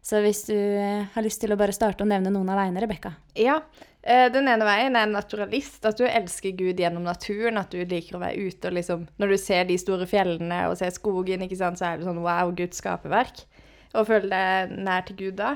Så 0.06 0.22
hvis 0.22 0.44
du 0.46 0.54
eh, 0.54 1.08
har 1.16 1.26
lyst 1.26 1.42
til 1.42 1.54
å 1.54 1.58
bare 1.58 1.74
starte 1.74 2.06
å 2.06 2.10
nevne 2.10 2.30
noen 2.30 2.52
av 2.54 2.60
veiene, 2.62 2.82
Rebekka. 2.84 3.16
Ja. 3.42 3.58
eh, 4.06 4.28
Den 4.30 4.46
ene 4.52 4.68
veien 4.68 4.94
er 5.00 5.10
naturalist. 5.10 5.80
At 5.82 5.98
du 5.98 6.06
elsker 6.06 6.54
Gud 6.54 6.78
gjennom 6.78 7.08
naturen. 7.08 7.58
At 7.58 7.74
du 7.74 7.82
liker 7.82 8.20
å 8.20 8.22
være 8.22 8.38
ute 8.38 8.70
og 8.70 8.78
liksom 8.78 9.08
Når 9.18 9.34
du 9.34 9.38
ser 9.42 9.66
de 9.66 9.80
store 9.82 10.06
fjellene 10.06 10.68
og 10.70 10.78
ser 10.78 10.94
skogen, 10.94 11.42
ikke 11.48 11.58
sant, 11.58 11.82
så 11.82 11.90
er 11.90 11.98
det 11.98 12.06
sånn 12.06 12.22
wow, 12.22 12.54
Guds 12.54 12.84
skaperverk. 12.84 13.48
Og 13.96 14.08
føle 14.10 14.30
deg 14.32 14.76
nær 14.86 15.08
til 15.08 15.18
Gud 15.24 15.40
da. 15.40 15.56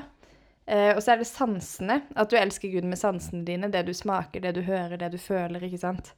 Eh, 0.70 0.92
og 0.94 1.00
så 1.02 1.14
er 1.14 1.22
det 1.22 1.28
sansene. 1.30 2.00
At 2.16 2.30
du 2.30 2.36
elsker 2.38 2.70
Gud 2.72 2.86
med 2.88 3.00
sansene 3.00 3.44
dine. 3.46 3.70
Det 3.72 3.82
du 3.88 3.94
smaker, 3.96 4.42
det 4.44 4.54
du 4.58 4.62
hører, 4.66 4.98
det 5.00 5.12
du 5.14 5.18
føler, 5.18 5.64
ikke 5.66 5.82
sant. 5.82 6.12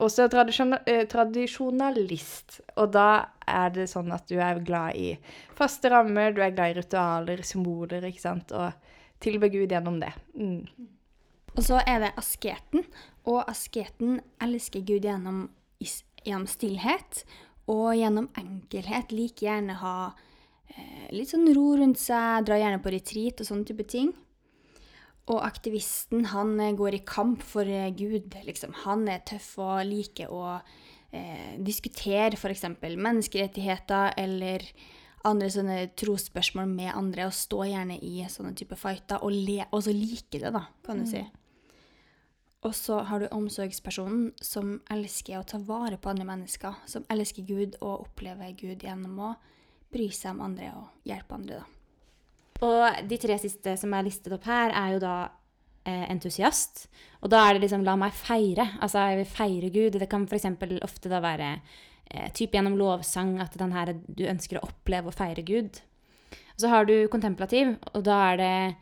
Også 0.00 0.30
tradisjon, 0.32 0.78
eh, 0.88 1.04
tradisjonalist. 1.08 2.60
Og 2.80 2.92
da 2.94 3.26
er 3.46 3.74
det 3.74 3.90
sånn 3.92 4.08
at 4.16 4.24
du 4.30 4.38
er 4.40 4.62
glad 4.64 4.96
i 4.96 5.18
faste 5.58 5.90
rammer, 5.92 6.32
du 6.32 6.40
er 6.40 6.54
glad 6.56 6.72
i 6.72 6.78
ritualer, 6.80 7.42
symboler, 7.44 8.06
ikke 8.08 8.22
sant. 8.22 8.54
Og 8.56 8.72
tilbe 9.20 9.50
Gud 9.52 9.68
gjennom 9.68 10.00
det. 10.00 10.14
Mm. 10.34 10.64
Og 11.56 11.62
så 11.66 11.82
er 11.84 12.00
det 12.06 12.14
asketen. 12.16 12.86
Og 13.28 13.44
asketen 13.50 14.22
elsker 14.40 14.80
Gud 14.80 15.04
gjennom, 15.04 15.50
gjennom 16.24 16.48
stillhet 16.48 17.24
og 17.68 17.92
gjennom 17.98 18.30
enkelhet. 18.40 19.12
Like 19.12 19.44
gjerne 19.44 19.76
ha 19.82 19.94
litt 21.14 21.32
sånn 21.32 21.48
ro 21.56 21.72
rundt 21.78 22.00
seg, 22.00 22.44
drar 22.46 22.60
gjerne 22.60 22.82
på 22.82 22.92
retreat 22.94 23.42
og 23.42 23.48
sånne 23.48 23.68
type 23.68 23.86
ting. 23.90 24.12
Og 25.30 25.42
aktivisten, 25.46 26.24
han 26.32 26.56
eh, 26.60 26.74
går 26.76 26.96
i 26.96 27.04
kamp 27.06 27.42
for 27.46 27.68
eh, 27.68 27.90
Gud, 27.94 28.34
liksom. 28.46 28.72
Han 28.84 29.06
er 29.10 29.22
tøff 29.26 29.52
og 29.62 29.84
liker 29.86 30.32
å 30.32 30.56
eh, 30.56 31.58
diskutere 31.62 32.38
f.eks. 32.38 32.66
menneskerettigheter 32.80 34.16
eller 34.18 34.64
andre 35.28 35.50
sånne 35.52 35.76
trosspørsmål 36.00 36.70
med 36.70 36.94
andre, 36.94 37.28
og 37.28 37.36
stå 37.36 37.66
gjerne 37.68 37.98
i 38.02 38.24
sånne 38.32 38.54
type 38.56 38.78
fighter, 38.80 39.20
og, 39.20 39.34
le, 39.34 39.60
og 39.68 39.84
så 39.84 39.94
like 39.94 40.40
det, 40.40 40.50
da, 40.56 40.64
kan 40.86 41.02
du 41.02 41.10
si. 41.10 41.22
Og 42.64 42.74
så 42.76 42.98
har 43.08 43.20
du 43.20 43.30
omsorgspersonen 43.32 44.32
som 44.44 44.78
elsker 44.92 45.38
å 45.38 45.46
ta 45.48 45.60
vare 45.64 45.96
på 45.96 46.10
andre 46.12 46.26
mennesker. 46.28 46.82
Som 46.90 47.06
elsker 47.12 47.46
Gud 47.48 47.78
og 47.80 48.08
opplever 48.08 48.52
Gud 48.52 48.84
gjennom 48.84 49.22
å 49.30 49.30
bry 49.92 50.08
seg 50.14 50.34
om 50.34 50.46
andre 50.46 50.70
og 50.76 51.08
hjelpe 51.08 51.36
andre. 51.36 51.60
da. 51.60 51.66
Og 52.60 53.08
de 53.08 53.18
tre 53.20 53.36
siste 53.40 53.76
som 53.80 53.94
er 53.96 54.06
listet 54.06 54.34
opp 54.36 54.44
her, 54.48 54.72
er 54.76 54.94
jo 54.94 55.02
da 55.02 55.14
eh, 55.88 56.06
entusiast. 56.12 56.88
Og 57.24 57.32
da 57.32 57.42
er 57.46 57.54
det 57.54 57.64
liksom 57.64 57.84
'la 57.84 57.96
meg 57.96 58.12
feire'. 58.12 58.78
Altså 58.80 58.98
jeg 59.08 59.16
vil 59.16 59.26
feire 59.26 59.70
Gud. 59.70 60.00
Det 60.00 60.08
kan 60.08 60.26
f.eks. 60.26 60.46
ofte 60.82 61.08
da 61.08 61.20
være 61.20 61.60
eh, 62.10 62.30
typ 62.32 62.52
gjennom 62.52 62.76
lovsang 62.76 63.40
at 63.40 63.56
den 63.58 63.72
her, 63.72 63.94
du 63.94 64.24
ønsker 64.24 64.58
å 64.58 64.68
oppleve 64.68 65.08
og 65.08 65.14
feire 65.14 65.42
Gud. 65.42 65.80
Og 66.54 66.60
så 66.60 66.68
har 66.68 66.84
du 66.84 67.08
kontemplativ, 67.08 67.76
og 67.94 68.04
da 68.04 68.32
er 68.32 68.36
det 68.36 68.74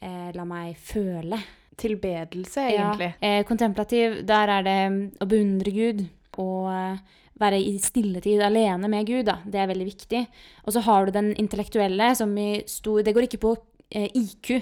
eh, 0.00 0.32
'la 0.32 0.44
meg 0.44 0.76
føle'. 0.76 1.42
Tilbedelse, 1.78 2.60
egentlig. 2.60 3.14
Ja, 3.20 3.38
eh, 3.38 3.44
kontemplativ, 3.44 4.26
der 4.26 4.48
er 4.48 4.62
det 4.62 5.12
å 5.22 5.28
beundre 5.30 5.70
Gud 5.70 6.08
og 6.38 6.72
eh, 6.72 6.98
være 7.40 7.60
i 7.60 7.76
stilletid 7.82 8.42
alene 8.44 8.90
med 8.90 9.06
Gud. 9.08 9.26
Da. 9.28 9.38
Det 9.46 9.60
er 9.60 9.70
veldig 9.70 9.88
viktig. 9.88 10.24
Og 10.66 10.74
så 10.74 10.82
har 10.86 11.06
du 11.06 11.14
den 11.14 11.32
intellektuelle, 11.40 12.12
som 12.18 12.34
i 12.38 12.64
stor 12.70 13.02
Det 13.06 13.14
går 13.16 13.28
ikke 13.28 13.42
på 13.44 13.54
eh, 13.90 14.10
IQ, 14.14 14.58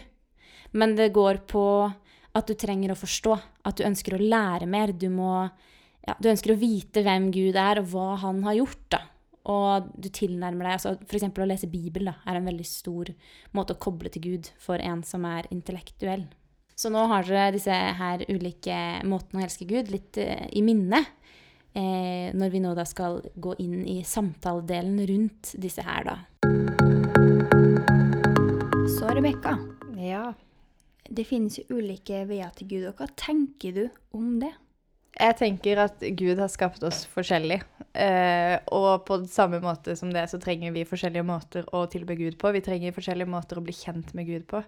men 0.77 0.97
det 0.99 1.15
går 1.17 1.45
på 1.49 1.65
at 2.37 2.47
du 2.49 2.55
trenger 2.59 2.93
å 2.93 3.01
forstå. 3.01 3.37
At 3.67 3.79
du 3.79 3.87
ønsker 3.89 4.17
å 4.17 4.23
lære 4.23 4.69
mer. 4.69 4.93
Du, 4.93 5.09
må, 5.13 5.49
ja, 6.07 6.17
du 6.21 6.31
ønsker 6.31 6.53
å 6.53 6.61
vite 6.61 7.05
hvem 7.07 7.31
Gud 7.35 7.57
er, 7.57 7.81
og 7.81 7.93
hva 7.95 8.09
han 8.27 8.43
har 8.47 8.59
gjort. 8.61 8.83
da. 8.93 9.03
Og 9.47 9.93
du 9.95 10.09
tilnærmer 10.11 10.67
deg 10.67 10.75
altså 10.75 10.97
F.eks. 11.07 11.29
å 11.31 11.47
lese 11.47 11.71
Bibel 11.71 12.11
er 12.11 12.39
en 12.39 12.49
veldig 12.49 12.67
stor 12.67 13.13
måte 13.55 13.77
å 13.77 13.81
koble 13.81 14.11
til 14.11 14.25
Gud 14.25 14.51
for 14.63 14.83
en 14.83 15.05
som 15.07 15.25
er 15.29 15.47
intellektuell. 15.55 16.27
Så 16.77 16.91
nå 16.93 17.07
har 17.09 17.25
dere 17.25 17.55
disse 17.55 17.73
her 17.73 18.25
ulike 18.29 18.77
måtene 19.09 19.41
å 19.41 19.47
elske 19.47 19.69
Gud 19.69 19.89
litt 19.93 20.19
eh, 20.21 20.49
i 20.53 20.65
minne. 20.67 21.01
Eh, 21.77 22.33
når 22.33 22.51
vi 22.55 22.61
nå 22.65 22.71
da 22.75 22.87
skal 22.89 23.19
gå 23.37 23.53
inn 23.61 23.83
i 23.85 23.99
samtaledelen 24.07 25.03
rundt 25.11 25.53
disse 25.61 25.85
her, 25.85 26.07
da. 26.09 26.17
Så 28.97 29.11
Rebekka, 29.13 29.59
Ja. 29.99 30.33
det 31.11 31.27
finnes 31.27 31.59
jo 31.59 31.77
ulike 31.77 32.25
veier 32.27 32.55
til 32.57 32.69
Gud. 32.69 32.87
Og 32.89 32.97
hva 32.97 33.09
tenker 33.15 33.75
du 33.75 33.91
om 34.15 34.39
det? 34.41 34.53
Jeg 35.19 35.37
tenker 35.37 35.79
at 35.79 36.01
Gud 36.17 36.39
har 36.39 36.49
skapt 36.49 36.83
oss 36.85 37.05
forskjellig. 37.07 37.63
Eh, 37.95 38.59
og 38.73 39.07
på 39.07 39.27
samme 39.29 39.61
måte 39.61 39.97
som 39.97 40.11
det, 40.13 40.27
så 40.29 40.39
trenger 40.41 40.73
vi 40.73 40.85
forskjellige 40.85 41.25
måter 41.25 41.65
å 41.73 41.87
tilbe 41.89 42.17
Gud 42.17 42.37
på. 42.39 42.53
Vi 42.53 42.61
trenger 42.61 42.93
forskjellige 42.93 43.29
måter 43.29 43.57
å 43.57 43.65
bli 43.65 43.73
kjent 43.73 44.13
med 44.15 44.27
Gud 44.27 44.47
på. 44.47 44.63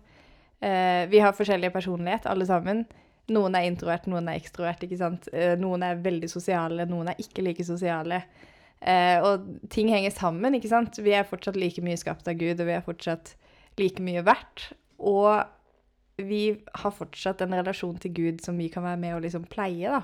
Eh, 0.60 1.06
vi 1.06 1.20
har 1.20 1.32
forskjellig 1.36 1.72
personlighet, 1.72 2.26
alle 2.26 2.46
sammen. 2.46 2.86
Noen 3.34 3.56
er 3.58 3.66
introvert, 3.68 4.06
noen 4.08 4.30
er 4.30 4.38
ekstrovert. 4.40 4.84
ikke 4.84 5.00
sant? 5.00 5.28
Eh, 5.32 5.54
noen 5.60 5.84
er 5.84 6.00
veldig 6.04 6.30
sosiale, 6.32 6.86
noen 6.88 7.12
er 7.12 7.20
ikke 7.20 7.44
like 7.44 7.66
sosiale. 7.66 8.22
Eh, 8.80 9.18
og 9.24 9.46
ting 9.72 9.90
henger 9.92 10.14
sammen, 10.14 10.56
ikke 10.56 10.70
sant? 10.70 11.00
Vi 11.02 11.12
er 11.12 11.28
fortsatt 11.28 11.58
like 11.58 11.82
mye 11.84 11.98
skapt 12.00 12.28
av 12.30 12.38
Gud, 12.40 12.60
og 12.60 12.68
vi 12.70 12.76
er 12.76 12.84
fortsatt 12.86 13.34
like 13.80 14.02
mye 14.04 14.22
verdt. 14.26 14.70
Og 14.98 15.44
vi 16.18 16.42
har 16.82 16.94
fortsatt 16.94 17.42
en 17.44 17.58
relasjon 17.58 17.98
til 18.02 18.14
Gud 18.16 18.40
som 18.42 18.58
vi 18.58 18.70
kan 18.72 18.86
være 18.86 19.02
med 19.02 19.18
og 19.18 19.26
liksom 19.26 19.44
pleie, 19.50 19.92
da. 19.92 20.02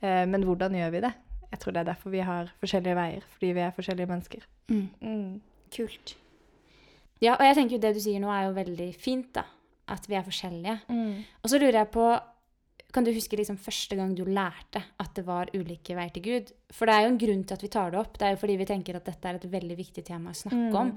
Eh, 0.00 0.24
men 0.26 0.46
hvordan 0.46 0.74
gjør 0.78 0.96
vi 0.96 1.04
det? 1.06 1.12
Jeg 1.50 1.60
tror 1.60 1.74
det 1.74 1.82
er 1.82 1.92
derfor 1.92 2.14
vi 2.14 2.24
har 2.24 2.50
forskjellige 2.62 2.96
veier, 2.96 3.22
fordi 3.34 3.52
vi 3.52 3.62
er 3.66 3.76
forskjellige 3.76 4.10
mennesker. 4.10 4.50
Mm. 4.70 5.40
Kult. 5.74 6.16
Ja, 7.20 7.34
og 7.34 7.44
jeg 7.44 7.56
tenker 7.58 7.76
jo 7.76 7.82
det 7.82 7.96
du 7.96 8.00
sier 8.02 8.22
nå 8.22 8.30
er 8.32 8.46
jo 8.48 8.54
veldig 8.56 8.92
fint, 8.96 9.32
da. 9.34 9.44
At 9.90 10.06
vi 10.08 10.14
er 10.18 10.22
forskjellige. 10.26 10.76
Mm. 10.88 11.24
Og 11.42 11.50
så 11.50 11.58
lurer 11.60 11.80
jeg 11.82 11.90
på 11.90 12.04
Kan 12.92 13.04
du 13.06 13.12
huske 13.14 13.36
liksom 13.38 13.54
første 13.62 13.94
gang 13.94 14.16
du 14.18 14.24
lærte 14.26 14.80
at 14.98 15.12
det 15.14 15.22
var 15.24 15.46
ulike 15.54 15.94
veier 15.94 16.10
til 16.10 16.22
Gud? 16.24 16.48
For 16.74 16.86
det 16.90 16.94
er 16.96 17.04
jo 17.04 17.10
en 17.12 17.18
grunn 17.22 17.44
til 17.46 17.54
at 17.54 17.62
vi 17.62 17.68
tar 17.70 17.92
det 17.92 18.00
opp. 18.00 18.16
Det 18.18 18.26
er 18.26 18.32
jo 18.34 18.40
fordi 18.40 18.56
vi 18.58 18.66
tenker 18.66 18.96
at 18.98 19.04
dette 19.06 19.28
er 19.30 19.38
et 19.38 19.46
veldig 19.52 19.76
viktig 19.78 20.02
tema 20.08 20.32
å 20.32 20.34
snakke 20.34 20.72
Mm. 20.72 20.74
om. 20.80 20.90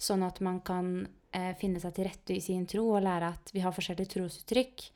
Sånn 0.00 0.24
at 0.24 0.40
man 0.40 0.60
kan 0.64 1.06
eh, 1.34 1.52
finne 1.60 1.80
seg 1.80 1.92
til 1.94 2.04
rette 2.08 2.32
i 2.32 2.40
sin 2.40 2.64
tro 2.66 2.86
og 2.96 3.02
lære 3.04 3.28
at 3.34 3.50
vi 3.52 3.60
har 3.60 3.72
forskjellige 3.76 4.08
trosuttrykk. 4.14 4.86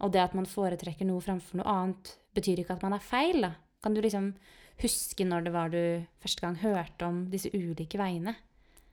Og 0.00 0.12
det 0.12 0.20
at 0.22 0.34
man 0.34 0.46
foretrekker 0.46 1.04
noe 1.04 1.20
framfor 1.20 1.60
noe 1.60 1.66
annet, 1.68 2.16
betyr 2.34 2.60
ikke 2.64 2.78
at 2.78 2.82
man 2.82 2.94
er 2.96 3.04
feil. 3.04 3.40
da. 3.42 3.52
Kan 3.82 3.92
du 3.94 4.00
liksom 4.00 4.32
huske 4.80 5.24
når 5.28 5.44
det 5.44 5.52
var 5.52 5.68
du 5.68 6.06
første 6.22 6.40
gang 6.40 6.56
hørte 6.56 7.04
om 7.04 7.26
disse 7.28 7.50
ulike 7.52 7.98
veiene? 7.98 8.34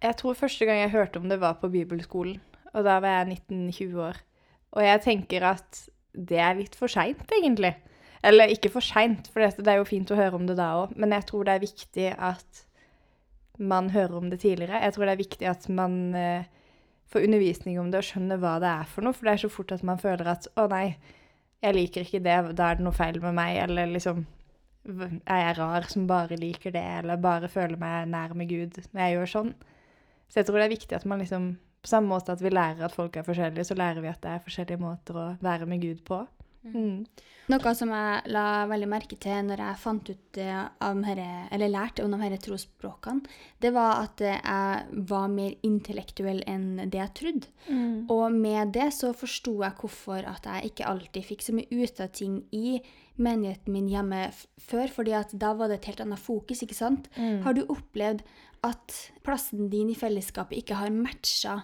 Jeg 0.03 0.17
tror 0.17 0.35
første 0.35 0.65
gang 0.65 0.79
jeg 0.83 0.91
hørte 0.91 1.17
om 1.21 1.29
det, 1.29 1.39
var 1.39 1.53
på 1.61 1.69
bibelskolen. 1.71 2.41
Og 2.75 2.85
da 2.85 2.99
var 3.03 3.21
jeg 3.21 3.39
19-20 3.49 3.99
år. 4.03 4.21
Og 4.75 4.83
jeg 4.83 5.03
tenker 5.05 5.47
at 5.47 5.85
det 6.15 6.39
er 6.39 6.57
litt 6.57 6.75
for 6.75 6.91
seint, 6.91 7.23
egentlig. 7.31 7.73
Eller 8.25 8.51
ikke 8.51 8.71
for 8.73 8.83
seint, 8.83 9.29
for 9.31 9.43
det 9.43 9.71
er 9.71 9.79
jo 9.79 9.87
fint 9.87 10.11
å 10.11 10.17
høre 10.17 10.39
om 10.39 10.47
det 10.49 10.57
da 10.57 10.71
òg, 10.81 10.95
men 10.99 11.13
jeg 11.13 11.27
tror 11.29 11.45
det 11.45 11.55
er 11.55 11.63
viktig 11.63 12.07
at 12.13 12.63
man 13.61 13.91
hører 13.93 14.17
om 14.17 14.29
det 14.31 14.41
tidligere. 14.41 14.81
Jeg 14.83 14.95
tror 14.95 15.05
det 15.05 15.13
er 15.13 15.21
viktig 15.21 15.47
at 15.47 15.67
man 15.71 16.15
eh, 16.17 16.47
får 17.11 17.27
undervisning 17.27 17.77
om 17.79 17.91
det 17.91 18.01
og 18.01 18.07
skjønner 18.07 18.41
hva 18.41 18.55
det 18.63 18.71
er 18.71 18.89
for 18.89 19.05
noe, 19.05 19.15
for 19.15 19.27
det 19.27 19.35
er 19.35 19.43
så 19.45 19.51
fort 19.51 19.75
at 19.75 19.85
man 19.87 20.01
føler 20.01 20.31
at 20.33 20.49
å 20.59 20.65
nei, 20.71 20.87
jeg 21.63 21.77
liker 21.77 22.05
ikke 22.05 22.23
det, 22.25 22.39
da 22.57 22.71
er 22.71 22.79
det 22.79 22.85
noe 22.87 22.95
feil 22.95 23.21
med 23.23 23.37
meg, 23.37 23.59
eller 23.63 23.93
liksom 23.93 24.25
er 24.85 25.39
jeg 25.41 25.53
rar 25.57 25.87
som 25.89 26.09
bare 26.09 26.37
liker 26.37 26.73
det, 26.73 26.83
eller 26.99 27.21
bare 27.21 27.49
føler 27.49 27.79
meg 27.81 28.09
nær 28.11 28.35
med 28.37 28.49
Gud 28.49 28.81
når 28.91 29.01
jeg 29.01 29.15
gjør 29.15 29.31
sånn. 29.31 29.53
Så 30.29 30.41
jeg 30.41 30.49
tror 30.49 30.59
det 30.59 30.67
er 30.67 30.75
viktig 30.75 30.97
at 30.97 31.07
man 31.09 31.21
liksom 31.21 31.47
På 31.85 31.91
samme 31.91 32.09
måte 32.09 32.33
at 32.33 32.41
vi 32.41 32.49
lærer 32.49 32.81
at 32.87 32.95
folk 32.97 33.19
er 33.19 33.27
forskjellige, 33.27 33.67
så 33.69 33.77
lærer 33.77 34.01
vi 34.01 34.09
at 34.09 34.23
det 34.23 34.31
er 34.33 34.41
forskjellige 34.41 34.81
måter 34.81 35.21
å 35.21 35.27
være 35.45 35.69
med 35.69 35.85
Gud 35.85 36.01
på. 36.07 36.23
Mm. 36.65 37.05
Noe 37.45 37.71
som 37.77 37.91
jeg 37.93 38.31
la 38.33 38.65
veldig 38.65 38.87
merke 38.89 39.17
til 39.21 39.43
når 39.45 39.61
jeg 39.61 39.77
fant 39.83 40.07
ut 40.09 40.39
om 40.87 41.03
herre, 41.05 41.27
eller 41.53 41.69
lærte 41.69 42.01
om 42.01 42.15
de 42.15 42.17
her 42.23 42.33
trosspråkene, 42.41 43.21
det 43.61 43.69
var 43.75 43.99
at 44.07 44.23
jeg 44.25 45.03
var 45.11 45.27
mer 45.29 45.53
intellektuell 45.67 46.41
enn 46.49 46.87
det 46.89 46.97
jeg 47.03 47.13
trodde. 47.21 47.51
Og 48.09 48.33
med 48.33 48.73
det 48.73 48.87
så 48.97 49.11
forsto 49.13 49.59
jeg 49.61 49.77
hvorfor 49.77 50.25
at 50.31 50.49
jeg 50.49 50.71
ikke 50.71 50.89
alltid 50.89 51.29
fikk 51.29 51.45
så 51.45 51.53
mye 51.53 51.69
ut 51.69 52.01
av 52.01 52.09
ting 52.17 52.41
i 52.49 52.79
menigheten 53.21 53.71
min 53.71 53.91
hjemme 53.93 54.25
før, 54.57 54.89
fordi 54.91 55.13
at 55.21 55.37
da 55.37 55.53
var 55.55 55.69
det 55.69 55.83
et 55.83 55.91
helt 55.93 56.01
annet 56.07 56.25
fokus, 56.25 56.65
ikke 56.65 56.81
sant? 56.81 57.13
Har 57.45 57.53
du 57.53 57.61
opplevd 57.69 58.25
at 58.65 58.99
plassen 59.21 59.69
din 59.69 59.93
i 59.93 59.99
fellesskapet 59.99 60.57
ikke 60.63 60.81
har 60.81 60.89
matcha 60.89 61.59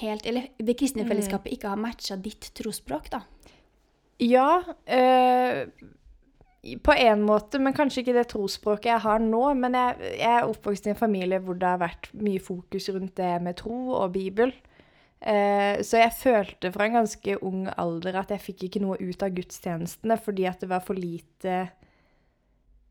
helt 0.00 0.26
Eller 0.26 0.50
det 0.58 0.76
kristne 0.78 1.06
fellesskapet 1.08 1.54
ikke 1.56 1.72
har 1.72 1.80
matcha 1.80 2.16
ditt 2.20 2.50
trosspråk, 2.56 3.10
da? 3.12 3.22
Ja, 4.22 4.62
Øh, 4.86 5.68
på 6.82 6.94
en 6.98 7.22
måte, 7.22 7.60
men 7.62 7.74
kanskje 7.76 8.02
ikke 8.02 8.14
det 8.16 8.28
trosspråket 8.32 8.90
jeg 8.90 9.02
har 9.04 9.22
nå. 9.22 9.42
Men 9.58 9.76
jeg, 9.78 10.12
jeg 10.18 10.32
er 10.40 10.48
oppvokst 10.48 10.88
i 10.88 10.92
en 10.92 10.98
familie 10.98 11.40
hvor 11.42 11.58
det 11.58 11.68
har 11.68 11.82
vært 11.82 12.10
mye 12.18 12.42
fokus 12.42 12.88
rundt 12.94 13.16
det 13.20 13.34
med 13.44 13.58
tro 13.60 13.76
og 13.94 14.14
Bibel. 14.16 14.54
Eh, 15.20 15.82
så 15.86 16.02
jeg 16.02 16.16
følte 16.18 16.72
fra 16.74 16.86
en 16.86 16.98
ganske 17.00 17.38
ung 17.46 17.66
alder 17.72 18.18
at 18.20 18.34
jeg 18.34 18.44
fikk 18.50 18.66
ikke 18.66 18.82
noe 18.84 18.98
ut 19.00 19.22
av 19.24 19.32
gudstjenestene 19.34 20.18
fordi 20.20 20.44
at 20.46 20.60
det 20.60 20.68
var 20.68 20.82
for 20.84 20.98
lite 20.98 21.54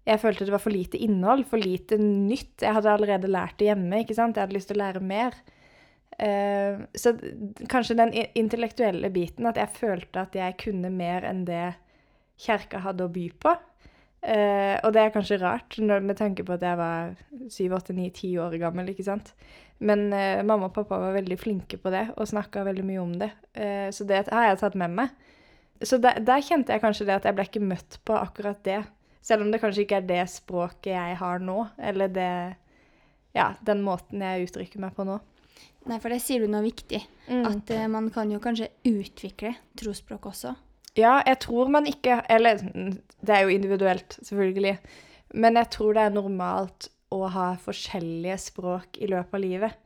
Jeg 0.05 0.21
følte 0.21 0.47
det 0.47 0.53
var 0.53 0.63
for 0.63 0.73
lite 0.73 0.99
innhold, 1.01 1.45
for 1.49 1.57
lite 1.57 1.97
nytt. 1.97 2.61
Jeg 2.61 2.73
hadde 2.77 2.91
allerede 2.91 3.29
lært 3.31 3.57
det 3.57 3.71
hjemme, 3.71 4.03
ikke 4.03 4.17
sant. 4.17 4.37
Jeg 4.37 4.45
hadde 4.45 4.57
lyst 4.57 4.69
til 4.69 4.77
å 4.77 4.83
lære 4.83 5.01
mer. 5.01 5.33
Eh, 6.17 6.79
så 6.95 7.13
kanskje 7.71 7.97
den 7.99 8.13
intellektuelle 8.39 9.09
biten, 9.11 9.47
at 9.49 9.59
jeg 9.59 9.75
følte 9.75 10.23
at 10.23 10.35
jeg 10.37 10.57
kunne 10.61 10.91
mer 10.93 11.27
enn 11.27 11.43
det 11.47 11.73
kjerka 12.41 12.81
hadde 12.85 13.07
å 13.07 13.11
by 13.11 13.29
på. 13.39 13.55
Uh, 14.25 14.81
og 14.81 14.89
det 14.95 15.03
er 15.03 15.11
kanskje 15.13 15.37
rart, 15.37 15.75
når, 15.77 16.01
med 16.01 16.17
tanke 16.17 16.41
på 16.41 16.55
at 16.55 16.63
jeg 16.65 16.77
var 16.79 17.11
7, 17.29 17.67
8, 17.77 17.93
9, 17.93 18.07
10 18.09 18.39
år 18.41 18.55
gammel, 18.57 18.87
ikke 18.89 19.05
sant. 19.05 19.35
Men 19.77 20.07
uh, 20.09 20.41
mamma 20.41 20.71
og 20.71 20.73
pappa 20.73 20.97
var 20.97 21.13
veldig 21.13 21.37
flinke 21.37 21.77
på 21.77 21.91
det, 21.93 22.07
og 22.17 22.31
snakka 22.31 22.63
veldig 22.65 22.87
mye 22.87 23.03
om 23.03 23.13
det. 23.21 23.29
Så 23.93 24.07
det 24.09 24.23
har 24.33 24.47
jeg 24.47 24.57
tatt 24.63 24.79
med 24.81 24.97
meg. 24.97 25.13
Så 25.85 25.99
der, 26.01 26.17
der 26.25 26.41
kjente 26.41 26.73
jeg 26.73 26.81
kanskje 26.81 27.05
det 27.05 27.19
at 27.19 27.27
jeg 27.29 27.37
ble 27.37 27.45
ikke 27.45 27.61
møtt 27.69 27.99
på 28.07 28.17
akkurat 28.17 28.63
det. 28.65 28.81
Selv 29.25 29.45
om 29.45 29.53
det 29.53 29.61
kanskje 29.61 29.85
ikke 29.85 30.01
er 30.01 30.09
det 30.09 30.23
språket 30.33 30.95
jeg 30.95 31.19
har 31.21 31.45
nå, 31.45 31.59
eller 31.77 32.11
det 32.13 32.31
Ja, 33.35 33.51
den 33.67 33.81
måten 33.83 34.21
jeg 34.23 34.47
uttrykker 34.47 34.81
meg 34.81 34.95
på 34.97 35.05
nå. 35.05 35.19
Nei, 35.85 35.99
for 36.01 36.13
det 36.13 36.21
sier 36.23 36.41
du 36.41 36.49
noe 36.49 36.63
viktig. 36.65 37.01
At 37.29 37.71
uh, 37.73 37.85
man 37.91 38.09
kan 38.13 38.31
jo 38.33 38.41
kanskje 38.41 38.71
utvikle 38.89 39.53
trosspråk 39.77 40.25
også. 40.31 40.55
Ja, 40.95 41.19
jeg 41.27 41.41
tror 41.43 41.67
man 41.73 41.89
ikke 41.89 42.21
Eller 42.31 42.61
mm, 42.61 42.93
det 43.25 43.33
er 43.35 43.41
jo 43.43 43.53
individuelt, 43.53 44.17
selvfølgelig. 44.23 44.77
Men 45.35 45.59
jeg 45.59 45.71
tror 45.75 45.97
det 45.97 46.05
er 46.05 46.15
normalt 46.15 46.89
å 47.13 47.25
ha 47.31 47.49
forskjellige 47.61 48.37
språk 48.47 48.99
i 49.01 49.09
løpet 49.11 49.37
av 49.37 49.43
livet. 49.43 49.77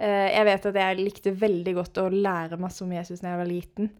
Uh, 0.00 0.28
Jeg 0.32 0.46
vet 0.48 0.70
at 0.72 0.80
jeg 0.82 1.00
likte 1.00 1.36
veldig 1.36 1.76
godt 1.78 2.02
å 2.02 2.08
lære 2.12 2.60
masse 2.60 2.84
om 2.84 2.92
Jesus 2.92 3.20
da 3.22 3.32
jeg 3.32 3.42
var 3.42 3.50
liten. 3.50 3.92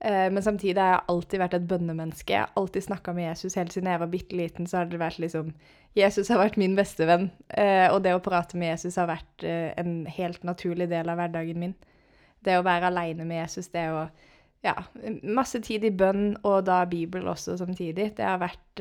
Eh, 0.00 0.30
Men 0.32 0.42
samtidig 0.42 0.80
har 0.80 0.94
jeg 0.94 1.08
alltid 1.12 1.40
vært 1.42 1.54
et 1.58 1.68
bønnemenneske. 1.68 2.32
Jeg 2.32 2.40
har 2.46 2.56
alltid 2.56 2.86
snakka 2.86 3.12
med 3.14 3.28
Jesus 3.28 3.54
helt 3.54 3.72
siden 3.72 3.90
jeg 3.90 4.00
var 4.00 4.12
bitte 4.12 4.36
liten. 4.36 4.66
Så 4.66 4.78
har 4.80 4.88
det 4.90 5.00
vært 5.00 5.20
liksom 5.20 5.52
Jesus 5.96 6.28
har 6.30 6.38
vært 6.38 6.56
min 6.56 6.76
beste 6.78 7.06
venn. 7.06 7.30
eh, 7.50 7.88
Og 7.92 8.02
det 8.02 8.14
å 8.14 8.22
prate 8.24 8.56
med 8.56 8.70
Jesus 8.72 8.96
har 8.96 9.08
vært 9.10 9.44
eh, 9.44 9.72
en 9.76 10.06
helt 10.06 10.42
naturlig 10.44 10.88
del 10.88 11.08
av 11.08 11.16
hverdagen 11.18 11.58
min. 11.58 11.74
Det 12.42 12.56
å 12.56 12.64
være 12.64 12.86
aleine 12.88 13.24
med 13.26 13.42
Jesus, 13.42 13.68
det 13.68 13.90
å 13.90 14.08
ja, 14.62 14.74
masse 15.24 15.60
tid 15.60 15.84
i 15.84 15.90
bønn, 15.90 16.36
og 16.44 16.64
da 16.66 16.84
Bibel 16.84 17.26
også 17.28 17.56
samtidig. 17.56 18.14
Det 18.16 18.24
har 18.24 18.38
vært 18.40 18.80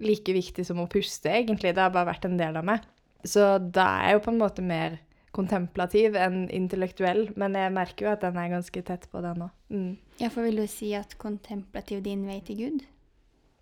like 0.00 0.32
viktig 0.32 0.64
som 0.66 0.80
å 0.80 0.88
puste, 0.88 1.28
egentlig. 1.32 1.74
Det 1.74 1.82
har 1.82 1.92
bare 1.94 2.10
vært 2.12 2.26
en 2.28 2.36
del 2.40 2.56
av 2.56 2.64
meg. 2.64 2.84
Så 3.24 3.58
da 3.72 3.86
er 4.00 4.10
jeg 4.10 4.18
jo 4.18 4.24
på 4.26 4.32
en 4.34 4.40
måte 4.40 4.64
mer 4.64 4.98
kontemplativ 5.36 6.16
enn 6.18 6.48
intellektuell, 6.54 7.28
men 7.38 7.54
jeg 7.58 7.72
merker 7.74 8.06
jo 8.06 8.14
at 8.14 8.24
den 8.24 8.38
er 8.40 8.54
ganske 8.54 8.82
tett 8.86 9.06
på 9.12 9.22
den 9.24 9.44
òg. 9.46 9.52
Mm. 9.70 9.92
Ja, 10.18 10.30
for 10.30 10.46
vil 10.46 10.58
du 10.62 10.66
si 10.70 10.90
at 10.98 11.14
kontemplativ 11.20 12.02
din 12.06 12.26
vei 12.28 12.40
til 12.46 12.58
Gud? 12.64 12.86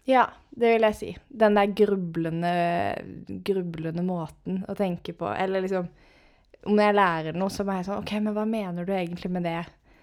Ja, 0.09 0.25
det 0.57 0.73
vil 0.73 0.87
jeg 0.89 0.97
si. 0.97 1.09
Den 1.29 1.59
der 1.59 1.73
grublende, 1.77 2.53
grublende 3.45 4.05
måten 4.07 4.63
å 4.65 4.77
tenke 4.79 5.13
på. 5.13 5.29
Eller 5.35 5.65
liksom 5.65 5.91
Om 6.69 6.81
jeg 6.83 6.95
lærer 6.95 7.37
noe, 7.39 7.53
så 7.55 7.63
er 7.63 7.77
jeg 7.79 7.87
sånn 7.87 8.01
OK, 8.03 8.13
men 8.19 8.35
hva 8.35 8.43
mener 8.49 8.85
du 8.85 8.91
egentlig 8.93 9.29
med 9.31 9.45
det? 9.47 9.61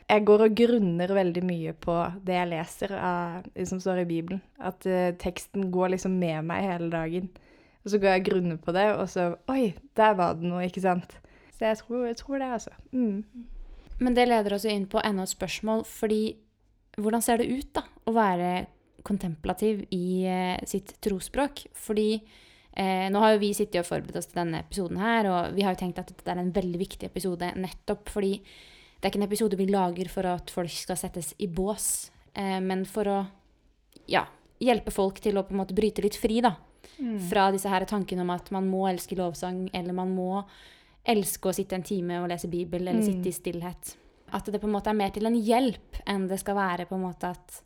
Jeg 0.08 0.24
går 0.26 0.44
og 0.46 0.54
grunner 0.56 1.12
veldig 1.18 1.42
mye 1.44 1.74
på 1.82 1.96
det 2.24 2.38
jeg 2.38 2.50
leser 2.52 2.94
av, 2.96 3.50
som 3.68 3.82
står 3.84 4.04
i 4.04 4.08
Bibelen. 4.08 4.40
At 4.62 4.86
uh, 4.88 5.10
teksten 5.20 5.68
går 5.74 5.96
liksom 5.96 6.16
med 6.22 6.46
meg 6.48 6.64
hele 6.64 6.88
dagen. 6.94 7.28
Og 7.84 7.92
så 7.92 8.00
går 8.00 8.14
jeg 8.14 8.24
og 8.24 8.30
grunner 8.30 8.62
på 8.62 8.74
det, 8.78 8.86
og 8.96 9.10
så 9.12 9.28
Oi, 9.52 9.74
der 9.98 10.16
var 10.18 10.38
det 10.40 10.48
noe, 10.48 10.64
ikke 10.70 10.86
sant? 10.86 11.18
Så 11.56 11.70
jeg 11.70 11.82
tror, 11.82 12.06
jeg 12.10 12.18
tror 12.20 12.42
det, 12.42 12.50
altså. 12.58 12.74
Mm. 12.92 13.46
Men 14.04 14.16
det 14.18 14.28
leder 14.28 14.58
oss 14.58 14.66
inn 14.68 14.88
på 14.92 15.02
enda 15.04 15.24
et 15.24 15.32
spørsmål, 15.32 15.86
fordi 15.88 16.36
hvordan 17.00 17.24
ser 17.24 17.40
det 17.40 17.52
ut 17.52 17.70
da, 17.76 17.86
å 18.08 18.16
være 18.16 18.50
kontemplativ 19.06 19.86
i 19.96 20.26
eh, 20.28 20.60
sitt 20.68 20.96
trosspråk? 21.04 21.66
Fordi 21.78 22.10
eh, 22.18 23.08
nå 23.12 23.24
har 23.24 23.36
jo 23.36 23.42
vi 23.44 23.54
sittet 23.56 23.82
og 23.84 23.88
forberedt 23.88 24.20
oss 24.20 24.30
til 24.32 24.42
denne 24.42 24.64
episoden 24.66 25.00
her, 25.00 25.30
og 25.32 25.56
vi 25.56 25.66
har 25.66 25.76
jo 25.76 25.82
tenkt 25.84 26.02
at 26.02 26.12
dette 26.12 26.32
er 26.32 26.44
en 26.44 26.54
veldig 26.56 26.82
viktig 26.82 27.08
episode 27.08 27.52
nettopp 27.60 28.12
fordi 28.12 28.36
det 28.40 29.10
er 29.10 29.12
ikke 29.12 29.22
en 29.22 29.28
episode 29.28 29.60
vi 29.60 29.68
lager 29.70 30.10
for 30.10 30.28
at 30.28 30.52
folk 30.52 30.72
skal 30.74 30.98
settes 31.00 31.34
i 31.44 31.50
bås, 31.52 32.10
eh, 32.34 32.60
men 32.64 32.86
for 32.90 33.12
å 33.12 33.18
ja, 34.12 34.26
hjelpe 34.64 34.94
folk 34.94 35.20
til 35.24 35.38
å 35.38 35.44
på 35.46 35.56
en 35.56 35.62
måte 35.62 35.76
bryte 35.78 36.04
litt 36.04 36.18
fri, 36.20 36.40
da. 36.44 36.56
Mm. 36.98 37.20
Fra 37.30 37.50
disse 37.54 37.70
her 37.70 37.84
tankene 37.90 38.24
om 38.24 38.32
at 38.34 38.50
man 38.56 38.68
må 38.70 38.86
elske 38.90 39.18
lovsang, 39.20 39.68
eller 39.76 39.96
man 39.98 40.14
må 40.16 40.44
elske 41.08 41.50
å 41.50 41.54
sitte 41.56 41.74
en 41.78 41.84
time 41.84 42.22
og 42.24 42.30
lese 42.30 42.48
Bibel, 42.50 42.82
eller 42.88 43.00
Mm. 43.02 43.06
sitte 43.06 43.28
i 43.28 43.32
stillhet. 43.32 43.96
At 44.34 44.46
det 44.46 44.60
på 44.62 44.66
en 44.68 44.74
måte 44.74 44.88
er 44.90 44.94
mer 44.94 45.10
til 45.12 45.26
en 45.26 45.36
hjelp 45.36 46.02
enn 46.08 46.28
det 46.28 46.40
skal 46.40 46.56
være 46.56 46.88
på 46.88 46.96
en 46.96 47.04
måte 47.04 47.30
at 47.30 47.62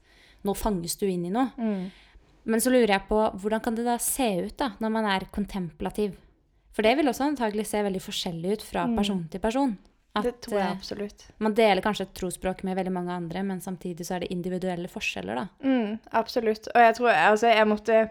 nå 0.46 0.54
fanges 0.56 0.96
du 0.98 1.06
inn 1.08 1.26
i 1.26 1.30
noe. 1.30 1.52
Mm. 1.58 1.92
Men 2.46 2.60
så 2.60 2.70
lurer 2.72 2.88
jeg 2.88 3.08
på 3.08 3.20
hvordan 3.40 3.62
kan 3.64 3.76
det 3.76 3.86
da 3.86 3.98
se 3.98 4.46
ut 4.46 4.58
da, 4.58 4.70
når 4.80 4.92
man 4.92 5.06
er 5.06 5.20
kontemplativ? 5.32 6.16
For 6.72 6.82
det 6.84 6.96
vil 6.98 7.06
også 7.08 7.26
antagelig 7.36 7.66
se 7.68 7.82
veldig 7.84 8.02
forskjellig 8.02 8.52
ut 8.54 8.62
fra 8.62 8.86
Mm. 8.88 8.96
person 8.98 9.28
til 9.30 9.40
person. 9.40 9.78
At 10.16 10.24
Det 10.24 10.42
tror 10.42 10.58
jeg 10.60 10.68
eh, 10.72 10.76
absolutt. 10.76 11.26
man 11.40 11.54
deler 11.54 11.82
kanskje 11.82 12.02
et 12.02 12.14
trosspråk 12.16 12.64
med 12.64 12.76
veldig 12.76 12.92
mange 12.92 13.10
andre, 13.12 13.44
men 13.44 13.60
samtidig 13.62 14.00
så 14.06 14.16
er 14.16 14.20
det 14.22 14.32
individuelle 14.32 14.88
forskjeller, 14.90 15.36
da. 15.36 15.48
Mm, 15.64 16.00
absolutt. 16.14 16.68
Og 16.76 16.82
jeg 16.82 16.96
tror 16.96 17.10
Altså, 17.14 17.48
jeg 17.56 17.68
måtte 17.68 18.10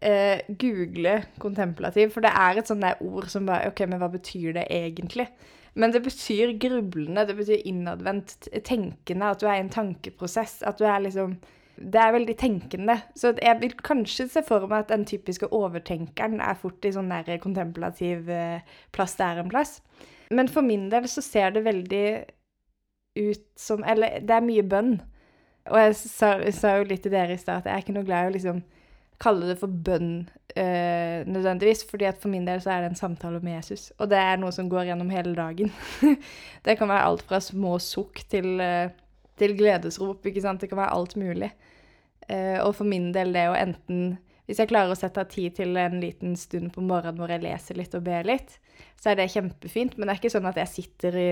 eh, 0.00 0.42
google 0.48 1.22
kontemplativ, 1.38 2.10
for 2.14 2.24
det 2.24 2.32
er 2.32 2.58
et 2.60 2.68
sånt 2.70 2.84
der 2.84 3.00
ord 3.04 3.28
som 3.32 3.48
bare 3.48 3.70
OK, 3.70 3.84
men 3.88 4.00
hva 4.00 4.10
betyr 4.12 4.54
det 4.56 4.66
egentlig? 4.72 5.28
Men 5.74 5.92
det 5.94 6.02
betyr 6.02 6.56
grublende, 6.58 7.26
det 7.26 7.36
betyr 7.38 7.62
innadvendt, 7.64 8.48
tenkende, 8.66 9.30
at 9.30 9.40
du 9.40 9.46
er 9.46 9.60
i 9.60 9.64
en 9.64 9.72
tankeprosess. 9.72 10.62
At 10.66 10.80
du 10.80 10.84
er 10.84 10.98
liksom 11.06 11.38
Det 11.80 11.96
er 11.96 12.12
veldig 12.12 12.36
tenkende. 12.36 12.98
Så 13.16 13.32
jeg 13.42 13.56
vil 13.60 13.72
kanskje 13.72 14.26
se 14.28 14.42
for 14.44 14.66
meg 14.68 14.82
at 14.82 14.90
den 14.90 15.06
typiske 15.08 15.46
overtenkeren 15.48 16.40
er 16.44 16.58
fort 16.60 16.84
i 16.84 16.90
sånn 16.92 17.08
der 17.08 17.38
kontemplativ 17.40 18.28
eh, 18.28 18.60
plass 18.92 19.14
der 19.16 19.40
en 19.40 19.48
plass. 19.48 19.80
Men 20.30 20.48
for 20.48 20.60
min 20.60 20.90
del 20.90 21.08
så 21.08 21.22
ser 21.24 21.50
det 21.50 21.64
veldig 21.64 22.24
ut 23.16 23.46
som 23.56 23.84
Eller 23.84 24.20
det 24.20 24.30
er 24.30 24.44
mye 24.44 24.62
bønn. 24.62 25.00
Og 25.70 25.78
jeg 25.78 25.96
sa, 25.96 26.34
sa 26.52 26.76
jo 26.76 26.84
litt 26.84 27.02
til 27.02 27.12
dere 27.12 27.32
i 27.32 27.40
stad 27.40 27.62
at 27.62 27.70
jeg 27.70 27.74
er 27.74 27.86
ikke 27.86 27.96
noe 27.96 28.04
glad 28.04 28.26
i 28.26 28.28
å 28.28 28.36
liksom 28.36 28.60
kalle 29.20 29.50
det 29.50 29.58
for 29.60 29.68
bønn 29.68 30.22
eh, 30.56 31.26
nødvendigvis, 31.28 31.84
fordi 31.90 32.08
at 32.08 32.20
for 32.22 32.32
min 32.32 32.46
del 32.48 32.62
så 32.62 32.72
er 32.72 32.84
det 32.84 32.92
en 32.92 33.00
samtale 33.00 33.40
med 33.44 33.58
Jesus. 33.58 33.90
Og 33.98 34.08
det 34.10 34.18
er 34.20 34.40
noe 34.40 34.52
som 34.54 34.70
går 34.70 34.88
gjennom 34.88 35.10
hele 35.12 35.34
dagen. 35.36 35.72
det 36.66 36.78
kan 36.80 36.88
være 36.90 37.10
alt 37.10 37.24
fra 37.28 37.40
små 37.44 37.76
sukk 37.84 38.22
til, 38.32 38.54
eh, 38.64 38.92
til 39.40 39.56
gledesrop, 39.58 40.24
ikke 40.26 40.44
sant. 40.44 40.62
Det 40.62 40.70
kan 40.72 40.80
være 40.80 40.96
alt 40.96 41.16
mulig. 41.20 41.52
Eh, 42.28 42.58
og 42.64 42.74
for 42.78 42.88
min 42.88 43.10
del 43.12 43.32
det 43.34 43.48
å 43.50 43.56
enten 43.58 44.18
Hvis 44.46 44.58
jeg 44.58 44.70
klarer 44.72 44.90
å 44.90 44.98
sette 44.98 45.22
av 45.22 45.28
tid 45.30 45.54
til 45.54 45.76
en 45.78 46.00
liten 46.02 46.32
stund 46.34 46.72
på 46.74 46.82
morgenen 46.82 47.20
hvor 47.20 47.30
jeg 47.30 47.42
leser 47.44 47.76
litt 47.78 47.92
og 47.94 48.02
ber 48.02 48.26
litt, 48.26 48.56
så 48.98 49.12
er 49.12 49.20
det 49.20 49.28
kjempefint. 49.30 49.94
Men 49.94 50.08
det 50.08 50.16
er 50.16 50.18
ikke 50.18 50.32
sånn 50.34 50.48
at 50.50 50.58
jeg 50.58 50.72
sitter 50.72 51.18
i 51.20 51.28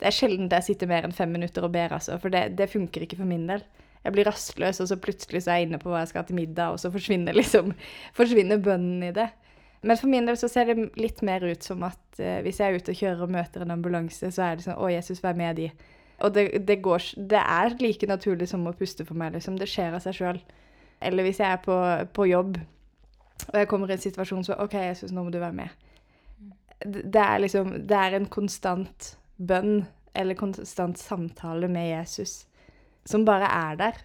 Det 0.00 0.08
er 0.08 0.16
sjelden 0.16 0.48
jeg 0.50 0.66
sitter 0.66 0.90
mer 0.90 1.06
enn 1.06 1.14
fem 1.14 1.30
minutter 1.30 1.62
og 1.62 1.70
ber, 1.76 1.94
altså. 1.94 2.18
For 2.18 2.32
det, 2.32 2.56
det 2.58 2.66
funker 2.72 3.04
ikke 3.04 3.20
for 3.20 3.30
min 3.30 3.46
del. 3.46 3.62
Jeg 4.04 4.14
blir 4.14 4.28
rastløs, 4.28 4.80
og 4.80 4.88
så 4.88 4.96
plutselig 4.96 5.42
så 5.44 5.52
er 5.52 5.60
jeg 5.60 5.68
inne 5.68 5.80
på 5.80 5.90
hva 5.92 6.00
jeg 6.00 6.12
skal 6.12 6.22
ha 6.22 6.28
til 6.30 6.38
middag, 6.38 6.72
og 6.72 6.80
så 6.80 6.90
forsvinner 6.92 7.36
liksom 7.36 7.74
forsvinner 8.18 8.62
bønnen 8.64 9.04
i 9.10 9.12
det. 9.16 9.28
Men 9.82 9.96
for 9.96 10.12
min 10.12 10.26
del 10.28 10.36
så 10.36 10.48
ser 10.48 10.68
det 10.68 10.90
litt 11.00 11.22
mer 11.24 11.44
ut 11.44 11.64
som 11.64 11.84
at 11.88 12.20
eh, 12.20 12.40
hvis 12.44 12.60
jeg 12.60 12.68
er 12.68 12.80
ute 12.80 12.92
og 12.92 13.00
kjører 13.00 13.24
og 13.24 13.32
møter 13.32 13.64
en 13.64 13.74
ambulanse, 13.76 14.32
så 14.32 14.44
er 14.44 14.56
det 14.56 14.66
sånn 14.66 14.80
Å, 14.80 14.88
Jesus, 14.92 15.22
vær 15.24 15.36
med 15.36 15.60
de. 15.60 15.70
Og 16.20 16.34
det, 16.36 16.46
det, 16.68 16.80
går, 16.84 17.12
det 17.32 17.40
er 17.40 17.76
like 17.80 18.08
naturlig 18.08 18.50
som 18.50 18.66
å 18.68 18.74
puste 18.76 19.06
for 19.08 19.16
meg, 19.16 19.32
liksom. 19.36 19.56
Det 19.60 19.68
skjer 19.68 19.96
av 19.96 20.04
seg 20.04 20.18
sjøl. 20.18 20.40
Eller 21.00 21.24
hvis 21.24 21.40
jeg 21.40 21.48
er 21.48 21.62
på, 21.64 21.76
på 22.16 22.28
jobb, 22.28 22.58
og 23.46 23.56
jeg 23.56 23.70
kommer 23.70 23.88
i 23.88 23.96
en 23.96 24.02
situasjon 24.02 24.44
så 24.44 24.58
OK, 24.60 24.76
Jesus, 24.84 25.14
nå 25.16 25.24
må 25.24 25.32
du 25.32 25.40
være 25.40 25.56
med. 25.56 25.88
Det, 26.84 27.20
er 27.20 27.40
liksom 27.40 27.72
Det 27.88 27.96
er 27.96 28.16
en 28.16 28.28
konstant 28.32 29.14
bønn 29.36 29.82
eller 30.16 30.36
konstant 30.36 31.00
samtale 31.00 31.68
med 31.72 31.88
Jesus 31.88 32.42
som 33.08 33.26
bare 33.28 33.48
er 33.48 33.78
der. 33.80 34.00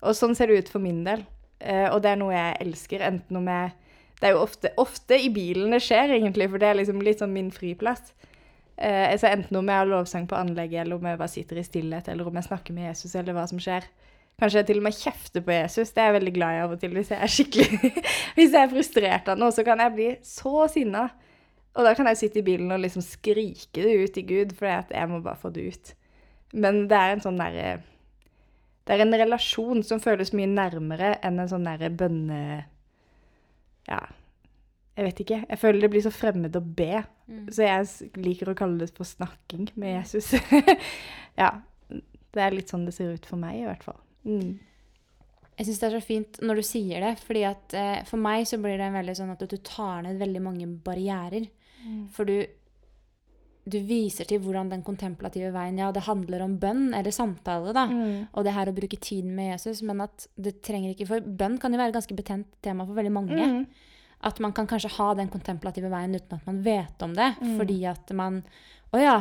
Og 0.00 0.16
sånn 0.16 0.36
ser 0.36 0.50
det 0.50 0.64
ut 0.64 0.72
for 0.72 0.82
min 0.82 1.02
del. 1.06 1.24
Uh, 1.60 1.92
og 1.92 2.00
det 2.04 2.14
er 2.14 2.20
noe 2.20 2.32
jeg 2.32 2.56
elsker, 2.64 3.02
enten 3.04 3.36
om 3.36 3.48
jeg 3.50 3.76
Det 4.20 4.28
er 4.28 4.34
jo 4.34 4.40
ofte, 4.44 4.68
ofte 4.76 5.16
i 5.16 5.30
bilen 5.32 5.72
det 5.72 5.80
skjer, 5.80 6.12
egentlig, 6.12 6.50
for 6.52 6.60
det 6.60 6.68
er 6.68 6.76
liksom 6.76 7.00
litt 7.04 7.22
sånn 7.22 7.32
min 7.32 7.48
friplass. 7.52 8.12
Uh, 8.76 9.12
altså 9.12 9.30
enten 9.30 9.56
om 9.56 9.68
jeg 9.68 9.80
har 9.80 9.88
lovsang 9.88 10.26
på 10.28 10.36
anlegget, 10.36 10.82
eller 10.82 11.00
om 11.00 11.08
jeg 11.08 11.20
bare 11.20 11.32
sitter 11.32 11.60
i 11.60 11.64
stillhet, 11.64 12.08
eller 12.08 12.28
om 12.28 12.36
jeg 12.36 12.48
snakker 12.48 12.76
med 12.76 12.90
Jesus, 12.90 13.14
eller 13.16 13.36
hva 13.36 13.46
som 13.48 13.60
skjer. 13.60 13.88
Kanskje 14.40 14.60
jeg 14.60 14.68
til 14.70 14.80
og 14.80 14.86
med 14.86 14.96
kjefter 14.96 15.44
på 15.44 15.52
Jesus. 15.52 15.92
Det 15.92 16.00
er 16.00 16.10
jeg 16.10 16.16
veldig 16.16 16.34
glad 16.36 16.56
i 16.56 16.60
av 16.64 16.74
og 16.76 16.80
til. 16.80 16.94
Hvis 16.96 17.10
jeg 17.12 17.20
er 17.20 17.32
skikkelig 17.32 17.90
Hvis 18.36 18.54
jeg 18.54 18.60
er 18.60 18.70
frustrert 18.70 19.28
av 19.28 19.40
noe, 19.40 19.52
så 19.52 19.64
kan 19.66 19.82
jeg 19.84 19.96
bli 19.96 20.08
så 20.24 20.64
sinna. 20.72 21.06
Og 21.76 21.86
da 21.86 21.92
kan 21.96 22.08
jeg 22.10 22.20
sitte 22.22 22.40
i 22.40 22.46
bilen 22.46 22.72
og 22.72 22.80
liksom 22.82 23.04
skrike 23.04 23.84
det 23.84 23.96
ut 24.00 24.14
til 24.16 24.26
Gud, 24.26 24.54
for 24.56 24.68
jeg 24.68 25.10
må 25.10 25.20
bare 25.24 25.40
få 25.40 25.52
det 25.54 25.66
ut. 25.68 25.92
Men 26.56 26.86
det 26.90 26.96
er 26.98 27.14
en 27.14 27.24
sånn 27.24 27.40
derre 27.40 27.68
Det 28.90 28.96
er 28.96 29.04
en 29.04 29.14
relasjon 29.14 29.84
som 29.86 30.00
føles 30.02 30.32
mye 30.34 30.50
nærmere 30.50 31.12
enn 31.22 31.38
en 31.38 31.50
sånn 31.50 31.68
derre 31.68 31.92
bønne... 31.94 32.40
Ja, 33.86 34.00
jeg 34.98 35.06
vet 35.06 35.20
ikke. 35.22 35.36
Jeg 35.46 35.58
føler 35.62 35.84
det 35.84 35.90
blir 35.92 36.02
så 36.02 36.10
fremmed 36.10 36.56
å 36.58 36.60
be. 36.60 37.04
Så 37.54 37.62
jeg 37.62 38.10
liker 38.18 38.50
å 38.50 38.56
kalle 38.58 38.82
det 38.82 38.90
for 38.96 39.06
snakking 39.06 39.70
med 39.78 39.94
Jesus. 39.94 40.32
ja. 41.40 41.52
Det 42.30 42.42
er 42.42 42.54
litt 42.54 42.70
sånn 42.70 42.88
det 42.88 42.96
ser 42.96 43.14
ut 43.14 43.30
for 43.30 43.38
meg, 43.38 43.62
i 43.62 43.68
hvert 43.68 43.86
fall. 43.86 44.02
Mm. 44.26 44.58
Jeg 45.54 45.68
syns 45.68 45.80
det 45.80 45.86
er 45.86 45.94
så 45.94 46.02
fint 46.04 46.42
når 46.42 46.60
du 46.60 46.66
sier 46.66 47.06
det, 47.06 47.14
fordi 47.22 47.46
at 47.46 47.78
eh, 47.78 48.02
for 48.10 48.22
meg 48.22 48.44
så 48.50 48.58
blir 48.58 48.74
det 48.74 48.90
en 48.90 48.98
veldig 48.98 49.16
sånn 49.22 49.32
at 49.36 49.46
du 49.46 49.56
tar 49.62 50.02
ned 50.06 50.18
veldig 50.18 50.42
mange 50.42 50.68
barrierer. 50.82 51.46
For 52.12 52.28
du, 52.28 52.42
du 53.68 53.76
viser 53.84 54.24
til 54.26 54.40
hvordan 54.40 54.70
den 54.72 54.82
kontemplative 54.82 55.50
veien 55.52 55.78
Ja, 55.78 55.90
det 55.92 56.02
handler 56.06 56.42
om 56.42 56.56
bønn 56.58 56.94
eller 56.94 57.10
samtale, 57.12 57.74
da. 57.76 57.86
Mm. 57.86 58.28
Og 58.32 58.44
det 58.44 58.54
her 58.56 58.70
å 58.70 58.74
bruke 58.74 58.96
tiden 58.98 59.34
med 59.36 59.52
Jesus, 59.52 59.82
men 59.82 60.00
at 60.00 60.26
det 60.36 60.62
trenger 60.62 60.94
ikke 60.94 61.06
For 61.06 61.20
bønn 61.20 61.58
kan 61.60 61.72
jo 61.72 61.78
være 61.78 61.92
et 61.92 61.98
ganske 61.98 62.16
betent 62.16 62.46
tema 62.64 62.86
for 62.86 62.94
veldig 62.96 63.12
mange. 63.12 63.36
Mm. 63.36 63.66
At 64.22 64.40
man 64.40 64.52
kan 64.52 64.66
kanskje 64.66 64.90
ha 64.98 65.14
den 65.14 65.28
kontemplative 65.32 65.88
veien 65.92 66.14
uten 66.16 66.36
at 66.40 66.46
man 66.48 66.62
vet 66.64 67.02
om 67.02 67.12
det. 67.14 67.34
Mm. 67.40 67.54
Fordi 67.60 67.78
at 67.88 68.10
man 68.16 68.42
Å 68.92 68.98
ja. 69.00 69.18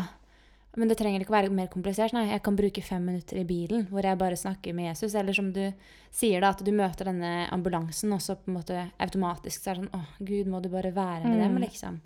Men 0.78 0.88
det 0.88 0.98
trenger 1.00 1.20
ikke 1.24 1.34
å 1.34 1.38
være 1.42 1.50
mer 1.52 1.68
komplisert. 1.68 2.14
Nei, 2.14 2.28
jeg 2.30 2.44
kan 2.46 2.56
bruke 2.56 2.82
fem 2.86 3.04
minutter 3.04 3.40
i 3.42 3.44
bilen 3.44 3.88
hvor 3.90 4.06
jeg 4.06 4.18
bare 4.22 4.38
snakker 4.38 4.74
med 4.78 4.86
Jesus. 4.92 5.16
Eller 5.18 5.34
som 5.34 5.52
du 5.52 5.64
sier, 6.12 6.40
da, 6.42 6.50
at 6.54 6.62
du 6.64 6.72
møter 6.72 7.10
denne 7.10 7.48
ambulansen, 7.52 8.14
og 8.14 8.22
så 8.22 8.36
på 8.38 8.52
en 8.52 8.60
måte 8.60 8.84
automatisk 9.02 9.64
så 9.64 9.72
er 9.72 9.80
det 9.80 9.88
sånn 9.90 9.98
Å, 10.00 10.06
Gud, 10.24 10.48
må 10.48 10.62
du 10.62 10.70
bare 10.70 10.94
være 10.96 11.26
med 11.26 11.42
dem, 11.42 11.56
Mm. 11.58 11.64
liksom. 11.66 12.00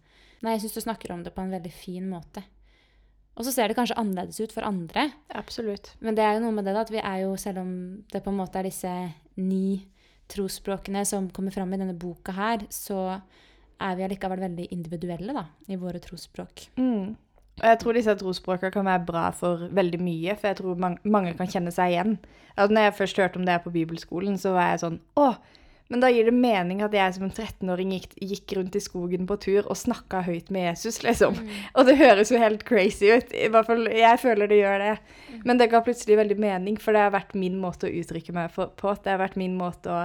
Nei, 0.43 0.57
jeg 0.57 0.65
syns 0.65 0.75
du 0.77 0.83
snakker 0.83 1.13
om 1.15 1.23
det 1.23 1.33
på 1.35 1.43
en 1.43 1.53
veldig 1.53 1.71
fin 1.71 2.05
måte. 2.11 2.43
Og 3.33 3.47
så 3.47 3.53
ser 3.53 3.71
det 3.71 3.77
kanskje 3.77 3.97
annerledes 3.97 4.37
ut 4.43 4.53
for 4.53 4.65
andre. 4.67 5.07
Absolutt. 5.33 5.95
Men 6.03 6.17
det 6.17 6.25
er 6.25 6.35
jo 6.35 6.43
noe 6.43 6.57
med 6.57 6.67
det 6.67 6.75
da, 6.75 6.83
at 6.85 6.93
vi 6.93 7.01
er 7.01 7.23
jo, 7.23 7.33
selv 7.39 7.63
om 7.63 7.71
det 8.11 8.21
på 8.21 8.29
en 8.29 8.37
måte 8.37 8.59
er 8.59 8.67
disse 8.69 8.91
ni 9.41 9.81
trosspråkene 10.29 11.01
som 11.07 11.31
kommer 11.33 11.53
fram 11.53 11.73
i 11.73 11.79
denne 11.81 11.97
boka 11.97 12.35
her, 12.35 12.67
så 12.73 13.17
er 13.83 13.97
vi 13.97 14.05
allikevel 14.05 14.43
veldig 14.43 14.67
individuelle 14.75 15.35
da, 15.35 15.47
i 15.67 15.79
våre 15.79 16.01
trosspråk. 16.03 16.67
Mm. 16.77 17.15
Og 17.61 17.65
jeg 17.69 17.79
tror 17.81 17.97
disse 17.97 18.15
trosspråkene 18.17 18.73
kan 18.73 18.87
være 18.87 19.07
bra 19.07 19.25
for 19.35 19.67
veldig 19.73 19.99
mye, 20.01 20.37
for 20.37 20.49
jeg 20.49 20.59
tror 20.61 20.79
mange, 20.85 21.01
mange 21.05 21.33
kan 21.37 21.49
kjenne 21.49 21.73
seg 21.73 21.93
igjen. 21.93 22.15
Altså, 22.55 22.73
når 22.73 22.87
jeg 22.87 22.95
først 22.99 23.19
hørte 23.21 23.41
om 23.41 23.49
det 23.49 23.59
på 23.63 23.73
bibelskolen, 23.73 24.37
så 24.41 24.53
var 24.55 24.71
jeg 24.71 24.83
sånn 24.85 24.99
Å, 25.17 25.27
Men 25.91 26.01
da 26.01 26.09
gir 26.09 26.25
det 26.29 26.33
mening 26.33 26.79
at 26.85 26.93
jeg 26.95 27.15
som 27.17 27.25
en 27.27 27.33
13-åring 27.33 27.91
gikk, 27.93 28.13
gikk 28.23 28.53
rundt 28.57 28.75
i 28.79 28.81
skogen 28.81 29.27
på 29.29 29.35
tur 29.43 29.67
og 29.67 29.77
snakka 29.77 30.23
høyt 30.25 30.49
med 30.53 30.69
Jesus, 30.69 31.01
liksom. 31.03 31.35
Og 31.75 31.89
det 31.89 31.97
høres 31.99 32.31
jo 32.31 32.39
helt 32.41 32.63
crazy 32.67 33.11
ut. 33.11 33.33
I 33.35 33.49
hvert 33.53 33.67
fall 33.69 33.89
jeg 33.91 34.21
føler 34.21 34.49
det 34.49 34.61
gjør 34.61 34.83
det. 34.85 34.93
Men 35.43 35.59
det 35.59 35.69
ga 35.73 35.83
plutselig 35.85 36.17
veldig 36.21 36.39
mening, 36.39 36.79
for 36.81 36.95
det 36.95 37.03
har 37.05 37.13
vært 37.13 37.35
min 37.37 37.59
måte 37.61 37.89
å 37.89 37.93
uttrykke 37.99 38.35
meg 38.35 38.55
på. 38.55 38.95
Det 39.03 39.11
har 39.11 39.21
vært 39.21 39.37
min 39.39 39.59
måte 39.59 39.91
å 39.91 39.99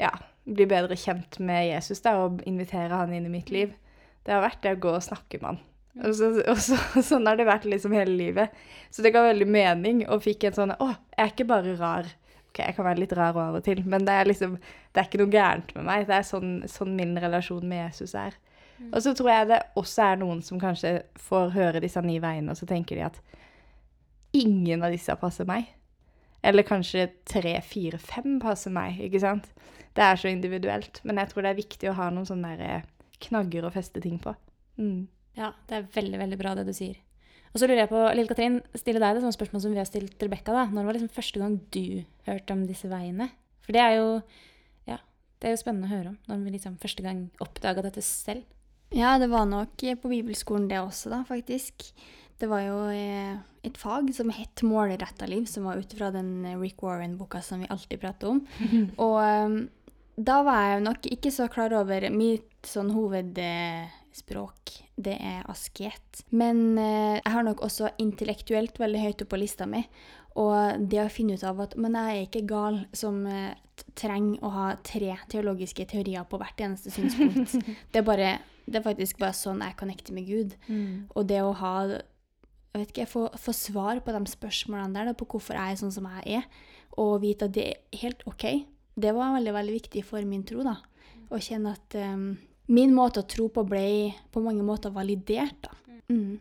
ja, 0.00 0.14
bli 0.44 0.68
bedre 0.70 0.96
kjent 0.98 1.38
med 1.42 1.66
Jesus 1.68 2.02
da, 2.06 2.16
og 2.22 2.40
invitere 2.48 3.02
han 3.02 3.12
inn 3.14 3.28
i 3.28 3.34
mitt 3.34 3.52
liv. 3.52 3.74
Det 4.22 4.34
har 4.34 4.44
vært 4.44 4.62
det 4.64 4.76
å 4.76 4.82
gå 4.86 4.96
og 4.96 5.04
snakke 5.04 5.42
med 5.42 5.50
han. 5.50 5.62
Og, 6.00 6.14
så, 6.16 6.30
og 6.48 6.58
så, 6.62 6.78
sånn 7.10 7.28
har 7.28 7.36
det 7.36 7.48
vært 7.48 7.68
liksom 7.68 7.94
hele 7.96 8.14
livet. 8.16 8.56
Så 8.90 9.04
det 9.04 9.12
ga 9.14 9.26
veldig 9.26 9.48
mening, 9.50 10.04
og 10.08 10.24
fikk 10.24 10.48
en 10.48 10.56
sånn 10.56 10.76
Å, 10.78 10.92
jeg 11.12 11.26
er 11.26 11.34
ikke 11.34 11.48
bare 11.50 11.76
rar. 11.80 12.08
OK, 12.52 12.60
jeg 12.60 12.76
kan 12.76 12.86
være 12.86 13.00
litt 13.00 13.12
rar 13.16 13.36
av 13.40 13.58
og 13.58 13.64
til, 13.64 13.80
men 13.88 14.04
det 14.04 14.14
er 14.14 14.28
liksom 14.28 14.58
Det 14.60 15.00
er 15.00 15.08
ikke 15.08 15.22
noe 15.22 15.32
gærent 15.32 15.70
med 15.76 15.86
meg. 15.88 16.06
Det 16.08 16.16
er 16.18 16.26
sånn, 16.28 16.50
sånn 16.68 16.96
min 16.98 17.16
relasjon 17.16 17.64
med 17.64 17.86
Jesus 17.86 18.12
er. 18.18 18.36
Og 18.90 18.98
så 19.04 19.12
tror 19.16 19.30
jeg 19.30 19.48
det 19.52 19.60
også 19.78 20.04
er 20.04 20.18
noen 20.20 20.42
som 20.44 20.60
kanskje 20.60 20.98
får 21.20 21.52
høre 21.54 21.80
disse 21.80 22.02
ni 22.04 22.18
veiene, 22.20 22.52
og 22.52 22.58
så 22.58 22.66
tenker 22.68 22.98
de 22.98 23.06
at 23.06 23.20
ingen 24.36 24.82
av 24.84 24.92
disse 24.92 25.14
passer 25.20 25.48
meg. 25.48 25.70
Eller 26.42 26.66
kanskje 26.66 27.06
tre, 27.28 27.54
fire, 27.64 28.00
fem 28.02 28.40
passer 28.42 28.74
meg, 28.74 28.98
ikke 29.06 29.22
sant. 29.22 29.48
Det 29.94 30.02
er 30.02 30.18
så 30.18 30.32
individuelt. 30.32 31.00
Men 31.06 31.20
jeg 31.22 31.30
tror 31.30 31.46
det 31.46 31.52
er 31.52 31.60
viktig 31.60 31.90
å 31.90 31.96
ha 32.00 32.08
noen 32.10 32.26
sånne 32.26 32.52
eh, 32.58 32.88
knagger 33.28 33.68
å 33.68 33.72
feste 33.72 34.02
ting 34.02 34.18
på. 34.20 34.34
Mm. 34.80 35.06
Ja, 35.38 35.52
det 35.68 35.78
er 35.78 35.90
veldig, 35.94 36.18
veldig 36.24 36.40
bra 36.40 36.56
det 36.58 36.66
du 36.68 36.74
sier. 36.76 36.98
Og 37.52 37.60
så 37.60 37.68
lurer 37.68 37.82
jeg 37.82 37.92
på, 37.92 38.00
Lille 38.16 38.30
Katrin, 38.30 38.60
stille 38.78 39.02
deg 39.02 39.16
det 39.16 39.22
samme 39.24 39.36
spørsmål 39.36 39.62
som 39.64 39.74
vi 39.74 39.80
har 39.80 39.88
stilt 39.88 40.22
Rebekka. 40.24 40.54
Når 40.72 40.88
var 40.88 40.96
liksom 40.96 41.12
første 41.12 41.42
gang 41.42 41.58
du 41.74 41.84
hørte 42.28 42.56
om 42.56 42.64
disse 42.68 42.88
veiene? 42.88 43.28
For 43.62 43.76
det 43.76 43.82
er 43.84 43.98
jo 43.98 44.08
ja, 44.88 44.98
det 45.38 45.50
er 45.50 45.54
jo 45.54 45.60
spennende 45.60 45.90
å 45.90 45.92
høre 45.92 46.14
om, 46.14 46.18
når 46.30 46.42
vi 46.46 46.56
liksom 46.56 46.80
første 46.82 47.04
gang 47.04 47.26
oppdaga 47.44 47.84
dette 47.84 48.04
selv. 48.06 48.48
Ja, 48.92 49.14
det 49.20 49.28
var 49.32 49.46
nok 49.48 49.76
på 49.80 50.10
bibelskolen 50.10 50.68
det 50.68 50.80
også, 50.80 51.12
da, 51.12 51.22
faktisk. 51.28 51.92
Det 52.40 52.48
var 52.50 52.64
jo 52.64 52.78
eh, 52.92 53.36
et 53.64 53.78
fag 53.78 54.08
som 54.16 54.32
het 54.34 54.64
Målretta 54.66 55.28
liv, 55.30 55.44
som 55.48 55.68
var 55.68 55.80
ut 55.80 55.92
fra 55.96 56.10
den 56.12 56.42
Rick 56.60 56.82
Warren-boka 56.82 57.40
som 57.44 57.62
vi 57.62 57.70
alltid 57.72 58.00
prater 58.02 58.32
om. 58.32 58.42
Og 59.06 59.68
da 60.16 60.40
var 60.44 60.66
jeg 60.72 60.84
nok 60.88 61.08
ikke 61.14 61.32
så 61.32 61.48
klar 61.52 61.72
over 61.76 62.08
mitt 62.12 62.68
sånn 62.68 62.90
hovedspråk. 64.12 64.84
Det 64.96 65.16
er 65.16 65.44
asket. 65.48 66.24
Men 66.30 66.78
eh, 66.78 67.20
jeg 67.20 67.32
har 67.32 67.42
nok 67.42 67.62
også 67.62 67.90
intellektuelt 67.98 68.78
veldig 68.78 69.00
høyt 69.00 69.22
oppe 69.22 69.30
på 69.30 69.40
lista 69.40 69.66
mi. 69.66 69.82
Og 70.36 70.88
det 70.88 71.00
å 71.02 71.10
finne 71.12 71.34
ut 71.34 71.44
av 71.44 71.60
at 71.60 71.76
Men 71.76 71.94
jeg 71.94 72.16
er 72.16 72.26
ikke 72.26 72.46
gal 72.48 72.86
som 72.92 73.26
eh, 73.26 73.54
trenger 73.94 74.42
å 74.42 74.48
ha 74.52 74.76
tre 74.82 75.16
teologiske 75.28 75.84
teorier 75.86 76.24
på 76.24 76.38
hvert 76.38 76.60
eneste 76.60 76.90
synspunkt. 76.90 77.52
det, 77.92 77.98
er 77.98 78.04
bare, 78.04 78.38
det 78.66 78.80
er 78.80 78.84
faktisk 78.84 79.18
bare 79.18 79.36
sånn 79.36 79.62
jeg 79.64 79.76
connecter 79.76 80.12
med 80.14 80.26
Gud. 80.26 80.56
Mm. 80.68 81.08
Og 81.14 81.26
det 81.26 81.42
å 81.42 81.52
ha 81.52 81.74
jeg 82.72 82.80
vet 82.80 82.92
ikke, 82.94 83.10
få, 83.10 83.26
få 83.36 83.52
svar 83.52 83.98
på 84.00 84.12
de 84.14 84.22
spørsmålene 84.30 84.96
der, 84.96 85.10
da, 85.10 85.12
på 85.12 85.26
hvorfor 85.28 85.58
jeg 85.58 85.74
er 85.74 85.76
sånn 85.76 85.92
som 85.92 86.06
jeg 86.08 86.38
er, 86.38 86.46
og 86.96 87.18
vite 87.20 87.44
at 87.44 87.52
det 87.52 87.66
er 87.68 87.98
helt 88.00 88.24
OK, 88.24 88.46
det 88.96 89.12
var 89.12 89.34
veldig 89.34 89.52
veldig 89.52 89.74
viktig 89.76 90.00
for 90.08 90.24
min 90.24 90.40
tro. 90.48 90.64
da. 90.64 90.78
Å 91.28 91.40
kjenne 91.40 91.74
at 91.76 91.96
um, 92.00 92.30
min 92.72 92.94
måte 92.94 93.22
å 93.22 93.28
tro 93.28 93.48
på 93.52 93.64
ble 93.68 94.12
på 94.32 94.42
mange 94.44 94.64
måter 94.66 94.92
validert. 94.94 95.58
da. 95.64 95.72
Mm. 96.12 96.38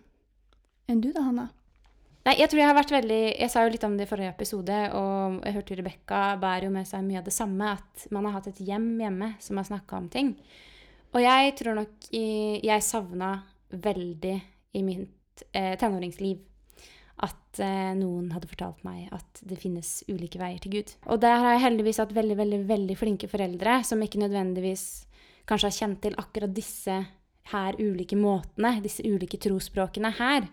Enn 0.91 1.01
du 1.03 1.11
da, 1.11 1.25
Hanna? 1.27 1.49
Nei, 2.21 2.35
jeg 2.37 2.51
tror 2.51 2.59
jeg 2.61 2.69
har 2.69 2.77
vært 2.77 2.91
veldig 2.93 3.21
Jeg 3.33 3.49
sa 3.49 3.63
jo 3.65 3.71
litt 3.73 3.85
om 3.87 3.95
det 3.97 4.05
i 4.05 4.09
forrige 4.09 4.33
episode, 4.35 4.81
og 4.93 5.39
jeg 5.41 5.55
hørte 5.55 5.77
Rebekka 5.79 6.19
bærer 6.41 6.67
jo 6.67 6.73
med 6.75 6.89
seg 6.89 7.05
mye 7.07 7.21
av 7.21 7.25
det 7.25 7.33
samme, 7.33 7.71
at 7.79 8.05
man 8.13 8.27
har 8.27 8.37
hatt 8.37 8.51
et 8.51 8.61
hjem 8.67 8.91
hjemme 9.01 9.31
som 9.41 9.57
har 9.57 9.65
snakka 9.71 9.97
om 9.97 10.11
ting. 10.11 10.35
Og 11.11 11.23
jeg 11.23 11.55
tror 11.59 11.81
nok 11.81 12.11
jeg 12.11 12.85
savna 12.85 13.33
veldig 13.71 14.37
i 14.77 14.83
mitt 14.85 15.43
eh, 15.51 15.73
tenåringsliv 15.79 16.39
at 17.25 17.59
eh, 17.61 17.91
noen 17.97 18.31
hadde 18.33 18.49
fortalt 18.49 18.85
meg 18.87 19.09
at 19.13 19.41
det 19.45 19.59
finnes 19.59 19.89
ulike 20.09 20.39
veier 20.41 20.61
til 20.61 20.77
Gud. 20.77 20.93
Og 21.11 21.19
der 21.21 21.37
har 21.41 21.55
jeg 21.55 21.65
heldigvis 21.65 21.99
hatt 22.01 22.13
veldig, 22.15 22.37
veldig, 22.39 22.61
veldig 22.69 22.97
flinke 22.99 23.29
foreldre 23.31 23.81
som 23.87 24.01
ikke 24.01 24.21
nødvendigvis 24.23 24.85
kanskje 25.49 25.69
har 25.69 25.77
kjent 25.77 26.01
til 26.03 26.17
akkurat 26.19 26.53
disse 26.55 26.99
her 27.51 27.77
ulike 27.81 28.15
måtene, 28.19 28.77
disse 28.83 29.03
ulike 29.03 29.39
trosspråkene 29.41 30.13
her, 30.19 30.47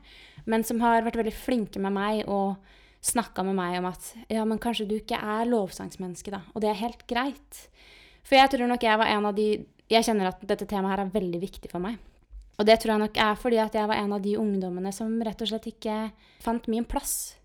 men 0.49 0.65
som 0.65 0.81
har 0.83 1.05
vært 1.07 1.21
veldig 1.21 1.35
flinke 1.37 1.83
med 1.83 1.95
meg 1.95 2.23
og 2.27 2.57
snakka 3.05 3.45
med 3.47 3.59
meg 3.59 3.79
om 3.79 3.89
at 3.91 4.13
ja, 4.33 4.45
men 4.49 4.61
kanskje 4.63 4.89
du 4.89 4.97
ikke 4.99 5.19
er 5.21 5.49
lovsangsmenneske, 5.49 6.33
da. 6.35 6.43
Og 6.55 6.65
det 6.65 6.73
er 6.73 6.83
helt 6.83 7.05
greit. 7.11 7.65
For 8.27 8.39
jeg 8.39 8.51
tror 8.53 8.71
nok 8.71 8.85
jeg 8.85 9.01
var 9.01 9.11
en 9.15 9.29
av 9.31 9.37
de 9.37 9.51
Jeg 9.89 10.05
kjenner 10.05 10.29
at 10.29 10.43
dette 10.45 10.67
temaet 10.69 10.93
her 10.93 11.01
er 11.01 11.13
veldig 11.15 11.39
viktig 11.41 11.71
for 11.73 11.81
meg. 11.81 11.95
Og 12.61 12.67
det 12.69 12.75
tror 12.77 12.93
jeg 12.93 13.01
nok 13.01 13.19
er 13.25 13.39
fordi 13.41 13.57
at 13.63 13.77
jeg 13.79 13.89
var 13.89 13.97
en 13.97 14.13
av 14.13 14.21
de 14.21 14.35
ungdommene 14.37 14.91
som 14.93 15.15
rett 15.25 15.41
og 15.41 15.49
slett 15.49 15.69
ikke 15.71 15.95
fant 16.45 16.67
min 16.69 16.85
plass. 16.85 17.39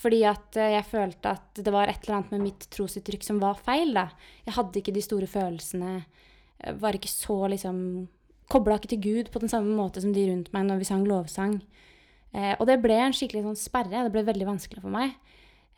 Fordi 0.00 0.18
at 0.28 0.58
eh, 0.60 0.74
jeg 0.74 0.88
følte 0.90 1.32
at 1.36 1.62
det 1.64 1.72
var 1.72 1.88
et 1.88 2.02
eller 2.04 2.18
annet 2.18 2.34
med 2.34 2.44
mitt 2.44 2.66
trosuttrykk 2.72 3.24
som 3.24 3.40
var 3.40 3.56
feil. 3.64 3.94
da. 3.96 4.10
Jeg 4.44 4.58
hadde 4.58 4.82
ikke 4.82 4.94
de 4.96 5.06
store 5.06 5.28
følelsene. 5.30 5.94
Jeg 6.60 6.80
Var 6.80 6.98
ikke 6.98 7.12
så 7.12 7.36
liksom 7.48 8.08
Kobla 8.50 8.80
ikke 8.80 8.90
til 8.90 9.02
Gud 9.04 9.28
på 9.30 9.38
den 9.38 9.48
samme 9.48 9.70
måte 9.78 10.02
som 10.02 10.10
de 10.12 10.24
rundt 10.26 10.48
meg 10.52 10.64
når 10.66 10.80
vi 10.80 10.86
sang 10.88 11.04
lovsang. 11.06 11.60
Eh, 12.34 12.56
og 12.58 12.64
det 12.66 12.80
ble 12.82 12.96
en 12.98 13.14
skikkelig 13.14 13.44
sånn 13.44 13.58
sperre. 13.58 14.02
Det 14.02 14.10
ble 14.10 14.24
veldig 14.26 14.48
vanskelig 14.48 14.82
for 14.82 14.90
meg. 14.90 15.12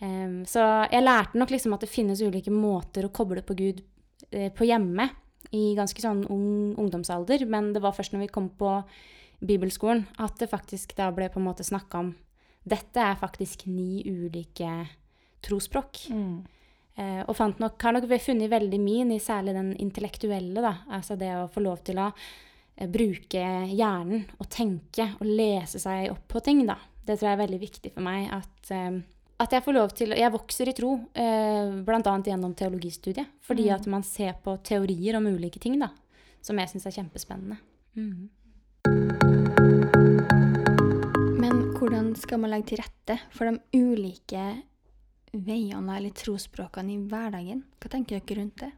Eh, 0.01 0.39
så 0.49 0.65
jeg 0.89 1.05
lærte 1.05 1.37
nok 1.37 1.53
liksom 1.53 1.77
at 1.77 1.85
det 1.85 1.93
finnes 1.93 2.23
ulike 2.25 2.53
måter 2.55 3.05
å 3.05 3.13
koble 3.13 3.45
på 3.45 3.57
Gud 3.59 3.83
eh, 4.31 4.49
på 4.57 4.65
hjemme 4.69 5.11
i 5.53 5.75
ganske 5.77 6.01
sånn 6.01 6.25
ung 6.33 6.73
ungdomsalder, 6.81 7.45
men 7.51 7.75
det 7.75 7.83
var 7.85 7.93
først 7.93 8.15
når 8.15 8.25
vi 8.25 8.33
kom 8.33 8.49
på 8.57 8.79
bibelskolen 9.43 10.07
at 10.23 10.39
det 10.41 10.49
faktisk 10.49 10.95
da 10.97 11.11
ble 11.13 11.29
på 11.33 11.41
en 11.43 11.49
måte 11.49 11.67
snakka 11.67 12.01
om 12.01 12.13
dette 12.63 13.03
er 13.03 13.19
faktisk 13.19 13.67
ni 13.67 14.05
ulike 14.07 14.71
trosspråk. 15.43 16.05
Mm. 16.15 16.45
Eh, 16.97 17.23
og 17.27 17.37
fant 17.37 17.59
nok, 17.59 17.81
har 17.81 17.93
nok 17.97 18.05
funnet 18.21 18.51
veldig 18.53 18.79
min 18.81 19.13
i 19.13 19.19
særlig 19.19 19.55
den 19.57 19.71
intellektuelle. 19.81 20.61
da, 20.61 20.75
Altså 20.91 21.17
det 21.17 21.31
å 21.37 21.49
få 21.51 21.63
lov 21.63 21.83
til 21.85 21.97
å 21.97 22.13
eh, 22.77 22.87
bruke 22.87 23.43
hjernen 23.73 24.27
og 24.39 24.49
tenke 24.49 25.15
og 25.21 25.27
lese 25.27 25.79
seg 25.81 26.11
opp 26.11 26.27
på 26.29 26.43
ting. 26.43 26.67
da. 26.67 26.77
Det 27.05 27.19
tror 27.19 27.31
jeg 27.31 27.39
er 27.39 27.47
veldig 27.47 27.61
viktig 27.61 27.93
for 27.95 28.03
meg. 28.03 28.29
At, 28.31 28.71
eh, 28.71 29.01
at 29.41 29.51
jeg 29.51 29.65
får 29.65 29.75
lov 29.75 29.95
til 29.97 30.11
Jeg 30.11 30.31
vokser 30.33 30.69
i 30.69 30.73
tro, 30.77 30.93
eh, 31.15 31.71
bl.a. 31.83 32.03
gjennom 32.23 32.55
teologistudiet. 32.55 33.27
Fordi 33.41 33.69
Mm. 33.71 33.75
at 33.75 33.87
man 33.87 34.03
ser 34.03 34.35
på 34.45 34.57
teorier 34.63 35.17
om 35.17 35.27
ulike 35.27 35.59
ting, 35.59 35.79
da. 35.79 35.89
Som 36.43 36.59
jeg 36.59 36.69
syns 36.69 36.87
er 36.87 37.03
kjempespennende. 37.03 37.59
Mm. 37.97 38.29
Men 41.41 41.73
hvordan 41.79 42.15
skal 42.17 42.39
man 42.39 42.51
legge 42.51 42.67
til 42.73 42.79
rette 42.83 43.19
for 43.31 43.51
de 43.51 43.59
ulike 43.75 44.63
veiene 45.33 45.97
eller 45.97 46.15
trosspråkene 46.17 46.95
i 46.95 47.03
hverdagen? 47.09 47.65
Hva 47.81 47.91
tenker 47.93 48.21
dere 48.21 48.41
rundt 48.41 48.65
det? 48.65 48.73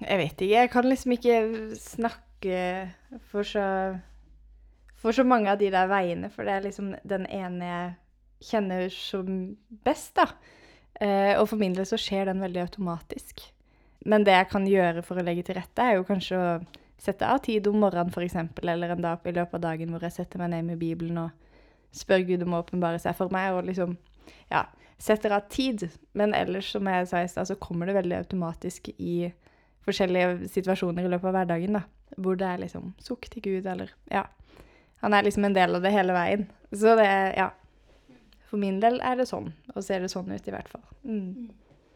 Jeg 0.00 0.20
vet 0.20 0.34
ikke. 0.34 0.50
Jeg 0.52 0.70
kan 0.72 0.88
liksom 0.88 1.14
ikke 1.16 1.38
snakke 1.80 2.58
for 3.30 3.46
så 3.48 3.68
For 5.04 5.12
så 5.12 5.20
mange 5.24 5.52
av 5.52 5.58
de 5.60 5.66
der 5.68 5.84
veiene, 5.84 6.30
for 6.32 6.48
det 6.48 6.52
er 6.54 6.62
liksom 6.64 6.94
den 7.04 7.26
ene 7.28 7.66
jeg 7.68 7.88
kjenner 8.48 8.86
som 8.88 9.26
best, 9.84 10.14
da. 10.16 10.24
Eh, 10.96 11.34
og 11.36 11.44
for 11.50 11.60
min 11.60 11.74
del 11.76 11.84
så 11.84 11.98
skjer 12.00 12.30
den 12.30 12.40
veldig 12.40 12.62
automatisk. 12.62 13.42
Men 14.08 14.24
det 14.24 14.32
jeg 14.32 14.48
kan 14.48 14.64
gjøre 14.64 15.02
for 15.04 15.20
å 15.20 15.24
legge 15.26 15.44
til 15.44 15.58
rette, 15.58 15.84
er 15.84 15.98
jo 15.98 16.06
kanskje 16.08 16.40
å 16.40 16.48
sette 17.04 17.28
av 17.28 17.42
tid 17.44 17.68
om 17.68 17.82
morgenen 17.84 18.12
f.eks., 18.12 18.36
eller 18.62 18.94
en 18.94 19.04
dag 19.04 19.28
i 19.28 19.36
løpet 19.36 19.58
av 19.58 19.64
dagen 19.66 19.92
hvor 19.92 20.04
jeg 20.08 20.16
setter 20.16 20.40
meg 20.40 20.54
ned 20.54 20.70
med 20.70 20.80
Bibelen 20.80 21.20
og 21.20 21.52
spør 21.94 22.24
Gud 22.24 22.46
om 22.46 22.56
å 22.56 22.62
åpenbare 22.64 23.00
seg 23.02 23.12
for 23.18 23.32
meg, 23.34 23.52
og 23.52 23.68
liksom 23.68 23.96
ja, 24.48 24.64
setter 24.98 25.34
av 25.36 25.48
tid. 25.52 25.88
Men 26.12 26.34
ellers, 26.36 26.70
som 26.72 26.86
jeg 26.90 27.08
sa 27.10 27.22
i 27.22 27.30
stad, 27.30 27.48
så 27.50 27.58
kommer 27.60 27.90
det 27.90 27.98
veldig 27.98 28.20
automatisk 28.22 28.90
i 28.96 29.32
forskjellige 29.84 30.48
situasjoner 30.52 31.04
i 31.04 31.10
løpet 31.12 31.30
av 31.30 31.36
hverdagen, 31.38 31.80
da. 31.80 31.84
Hvor 32.16 32.38
det 32.38 32.46
er 32.46 32.62
liksom 32.62 32.92
sukk 33.02 33.28
til 33.32 33.42
Gud, 33.44 33.66
eller 33.66 33.90
ja. 34.12 34.26
Han 35.02 35.12
er 35.12 35.26
liksom 35.26 35.44
en 35.44 35.56
del 35.56 35.76
av 35.76 35.84
det 35.84 35.92
hele 35.92 36.14
veien. 36.16 36.46
Så 36.72 36.94
det, 36.96 37.10
ja. 37.36 37.50
For 38.48 38.60
min 38.60 38.78
del 38.80 39.00
er 39.04 39.18
det 39.18 39.26
sånn, 39.28 39.50
og 39.74 39.84
ser 39.84 40.04
det 40.04 40.12
sånn 40.12 40.30
ut 40.30 40.48
i 40.48 40.54
hvert 40.54 40.70
fall. 40.70 40.84
Mm. 41.02 41.50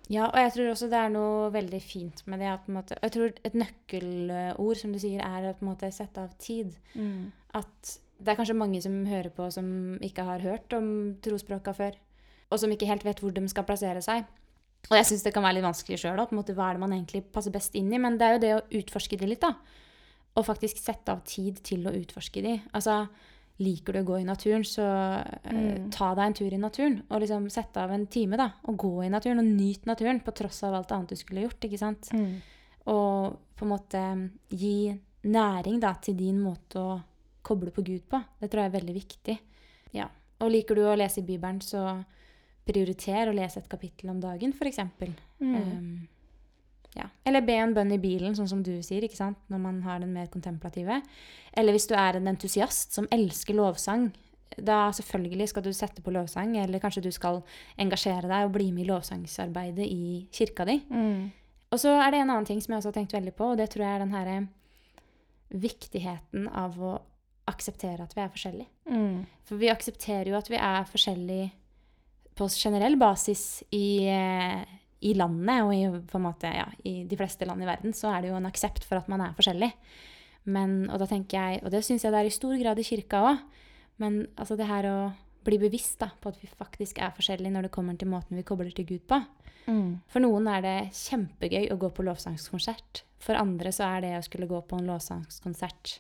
Ja, 0.09 0.31
og 0.31 0.39
jeg 0.41 0.53
tror 0.55 0.71
også 0.73 0.89
det 0.89 0.99
er 1.05 1.11
noe 1.13 1.49
veldig 1.53 1.79
fint 1.85 2.23
med 2.27 2.41
det 2.41 2.53
måte, 2.73 2.97
Jeg 3.03 3.13
tror 3.13 3.33
et 3.45 3.57
nøkkelord, 3.57 4.77
som 4.81 4.93
du 4.93 4.99
sier, 5.01 5.21
er 5.21 5.51
å 5.51 5.57
på 5.57 5.67
en 5.67 5.71
måte 5.71 5.91
sette 5.93 6.25
av 6.25 6.33
tid. 6.41 6.73
Mm. 6.97 7.29
At 7.61 7.99
det 8.19 8.33
er 8.33 8.39
kanskje 8.41 8.57
mange 8.59 8.81
som 8.83 8.97
hører 9.07 9.31
på 9.35 9.47
som 9.55 9.69
ikke 10.05 10.25
har 10.27 10.43
hørt 10.43 10.73
om 10.75 10.89
trosspråka 11.23 11.77
før. 11.77 11.99
Og 12.51 12.59
som 12.61 12.71
ikke 12.73 12.87
helt 12.89 13.05
vet 13.05 13.21
hvor 13.21 13.33
de 13.35 13.43
skal 13.49 13.65
plassere 13.69 14.01
seg. 14.05 14.25
Og 14.89 14.95
jeg 14.97 15.05
syns 15.09 15.25
det 15.27 15.35
kan 15.35 15.43
være 15.45 15.59
litt 15.59 15.67
vanskelig 15.67 15.99
sjøl. 16.01 16.17
Hva 16.17 16.69
er 16.71 16.79
det 16.79 16.81
man 16.81 16.93
egentlig 16.95 17.25
passer 17.35 17.53
best 17.53 17.75
inn 17.77 17.91
i? 17.93 17.99
Men 17.99 18.17
det 18.17 18.25
er 18.29 18.37
jo 18.37 18.43
det 18.45 18.53
å 18.57 18.63
utforske 18.81 19.19
de 19.21 19.27
litt, 19.27 19.43
da. 19.43 19.55
Og 20.39 20.47
faktisk 20.47 20.79
sette 20.81 21.13
av 21.13 21.25
tid 21.27 21.59
til 21.67 21.85
å 21.89 21.93
utforske 21.99 22.41
de. 22.45 22.55
Altså, 22.73 23.09
liker 23.59 23.93
du 23.93 24.01
å 24.01 24.07
gå 24.07 24.21
i 24.21 24.25
naturen, 24.29 24.63
så 24.65 24.87
eh, 25.45 25.53
Mm. 25.59 25.91
ta 25.91 26.13
deg 26.15 26.25
en 26.27 26.35
tur 26.35 26.55
i 26.55 26.61
naturen. 26.63 27.03
Og 27.11 27.21
liksom 27.21 27.51
sette 27.51 27.77
av 27.83 27.91
en 27.91 28.07
time, 28.07 28.37
da. 28.39 28.53
Og 28.71 28.77
gå 28.79 28.93
i 29.05 29.11
naturen, 29.11 29.41
og 29.43 29.45
nyt 29.51 29.85
naturen 29.91 30.21
på 30.21 30.33
tross 30.33 30.63
av 30.63 30.75
alt 30.79 30.93
annet 30.95 31.09
du 31.09 31.17
skulle 31.17 31.43
gjort. 31.43 31.61
ikke 31.67 31.79
sant? 31.79 32.09
Mm. 32.15 32.41
Og 32.87 33.37
på 33.59 33.67
en 33.67 33.73
måte 33.75 34.31
gi 34.49 34.95
næring 35.25 35.81
da, 35.81 35.93
til 36.01 36.15
din 36.17 36.39
måte 36.41 36.79
å 36.79 37.03
koble 37.43 37.71
på 37.75 37.83
Gud 37.85 38.07
på. 38.09 38.23
Det 38.41 38.49
tror 38.51 38.63
jeg 38.63 38.71
er 38.73 38.79
veldig 38.81 38.95
viktig. 38.95 39.39
Ja. 39.93 40.07
Og 40.41 40.51
liker 40.53 40.75
du 40.79 40.83
å 40.87 40.97
lese 40.97 41.19
i 41.19 41.27
Bibelen, 41.27 41.59
så 41.61 42.05
prioriter 42.69 43.31
å 43.31 43.35
lese 43.37 43.63
et 43.63 43.71
kapittel 43.71 44.13
om 44.13 44.21
dagen, 44.23 44.55
f.eks. 44.55 44.81
Mm. 45.41 45.57
Um, 45.57 45.91
ja. 46.99 47.09
Eller 47.29 47.45
be 47.47 47.57
en 47.59 47.75
bønn 47.77 47.93
i 47.95 48.01
bilen, 48.03 48.37
sånn 48.37 48.51
som 48.51 48.63
du 48.65 48.75
sier, 48.85 49.05
ikke 49.05 49.19
sant? 49.19 49.41
når 49.53 49.63
man 49.65 49.83
har 49.87 50.01
den 50.03 50.15
mer 50.15 50.31
kontemplative. 50.33 51.01
Eller 51.57 51.77
hvis 51.77 51.89
du 51.91 51.95
er 51.99 52.19
en 52.19 52.31
entusiast 52.31 52.97
som 52.97 53.09
elsker 53.15 53.57
lovsang, 53.59 54.11
da 54.57 54.89
selvfølgelig 54.97 55.51
skal 55.53 55.65
du 55.67 55.73
sette 55.77 56.03
på 56.03 56.13
lovsang, 56.15 56.57
eller 56.59 56.83
kanskje 56.83 57.05
du 57.05 57.11
skal 57.15 57.43
engasjere 57.81 58.31
deg 58.31 58.47
og 58.49 58.55
bli 58.57 58.71
med 58.73 58.87
i 58.87 58.89
lovsangsarbeidet 58.89 59.87
i 59.87 60.25
kirka 60.35 60.67
di. 60.69 60.81
Mm. 60.89 61.29
Og 61.69 61.83
så 61.83 61.93
er 62.01 62.13
det 62.13 62.23
en 62.23 62.33
annen 62.33 62.49
ting 62.49 62.63
som 62.65 62.73
jeg 62.73 62.81
også 62.81 62.93
har 62.93 62.99
tenkt 63.01 63.15
veldig 63.15 63.35
på, 63.37 63.53
og 63.53 63.61
det 63.61 63.69
tror 63.73 63.85
jeg 63.85 63.95
er 63.95 64.05
den 64.05 64.17
herre 64.17 64.39
viktigheten 65.49 66.49
av 66.49 66.77
å 66.81 66.97
akseptere 67.49 68.05
at 68.05 68.13
vi 68.17 68.25
er 68.25 68.33
forskjellige. 68.33 68.71
Mm. 68.89 69.23
For 69.49 69.61
vi 69.61 69.71
aksepterer 69.73 70.33
jo 70.33 70.37
at 70.39 70.51
vi 70.53 70.59
er 70.61 70.89
forskjellige 70.89 71.51
på 72.39 72.49
generell 72.55 72.97
basis 73.01 73.63
i, 73.75 74.07
eh, 74.09 74.63
i 75.05 75.15
landet, 75.19 75.65
og 75.65 75.75
i, 75.75 76.19
måte, 76.23 76.53
ja, 76.55 76.69
i 76.89 77.03
de 77.09 77.19
fleste 77.19 77.47
land 77.49 77.63
i 77.63 77.69
verden, 77.69 77.95
så 77.97 78.13
er 78.13 78.23
det 78.23 78.33
jo 78.33 78.39
en 78.39 78.49
aksept 78.49 78.87
for 78.87 79.01
at 79.01 79.11
man 79.11 79.25
er 79.27 79.37
forskjellig. 79.37 79.73
Men, 80.49 80.87
og 80.89 81.03
da 81.03 81.09
jeg, 81.11 81.61
og 81.63 81.73
det 81.75 81.85
syns 81.85 82.07
jeg 82.07 82.15
det 82.15 82.21
er 82.23 82.29
i 82.31 82.35
stor 82.35 82.55
grad 82.61 82.79
i 82.81 82.87
kirka 82.87 83.25
òg, 83.33 83.43
men 83.99 84.23
altså 84.39 84.57
det 84.57 84.69
her 84.69 84.87
å 84.89 84.99
bli 85.45 85.59
bevisst 85.61 85.99
da, 86.01 86.11
på 86.21 86.31
at 86.31 86.39
vi 86.41 86.49
faktisk 86.51 87.01
er 87.03 87.15
forskjellige 87.17 87.53
når 87.53 87.69
det 87.69 87.75
kommer 87.75 87.97
til 87.99 88.11
måten 88.11 88.39
vi 88.39 88.47
kobler 88.47 88.73
til 88.75 88.87
Gud 88.89 89.05
på. 89.11 89.21
Mm. 89.69 90.01
For 90.09 90.25
noen 90.25 90.49
er 90.51 90.65
det 90.65 90.77
kjempegøy 90.97 91.69
å 91.73 91.79
gå 91.81 91.91
på 91.95 92.05
lovsangskonsert. 92.07 93.03
For 93.23 93.39
andre 93.39 93.73
så 93.75 93.89
er 93.89 94.05
det 94.05 94.13
å 94.19 94.25
skulle 94.25 94.49
gå 94.49 94.61
på 94.65 94.79
en 94.79 94.89
lovsangskonsert 94.89 95.99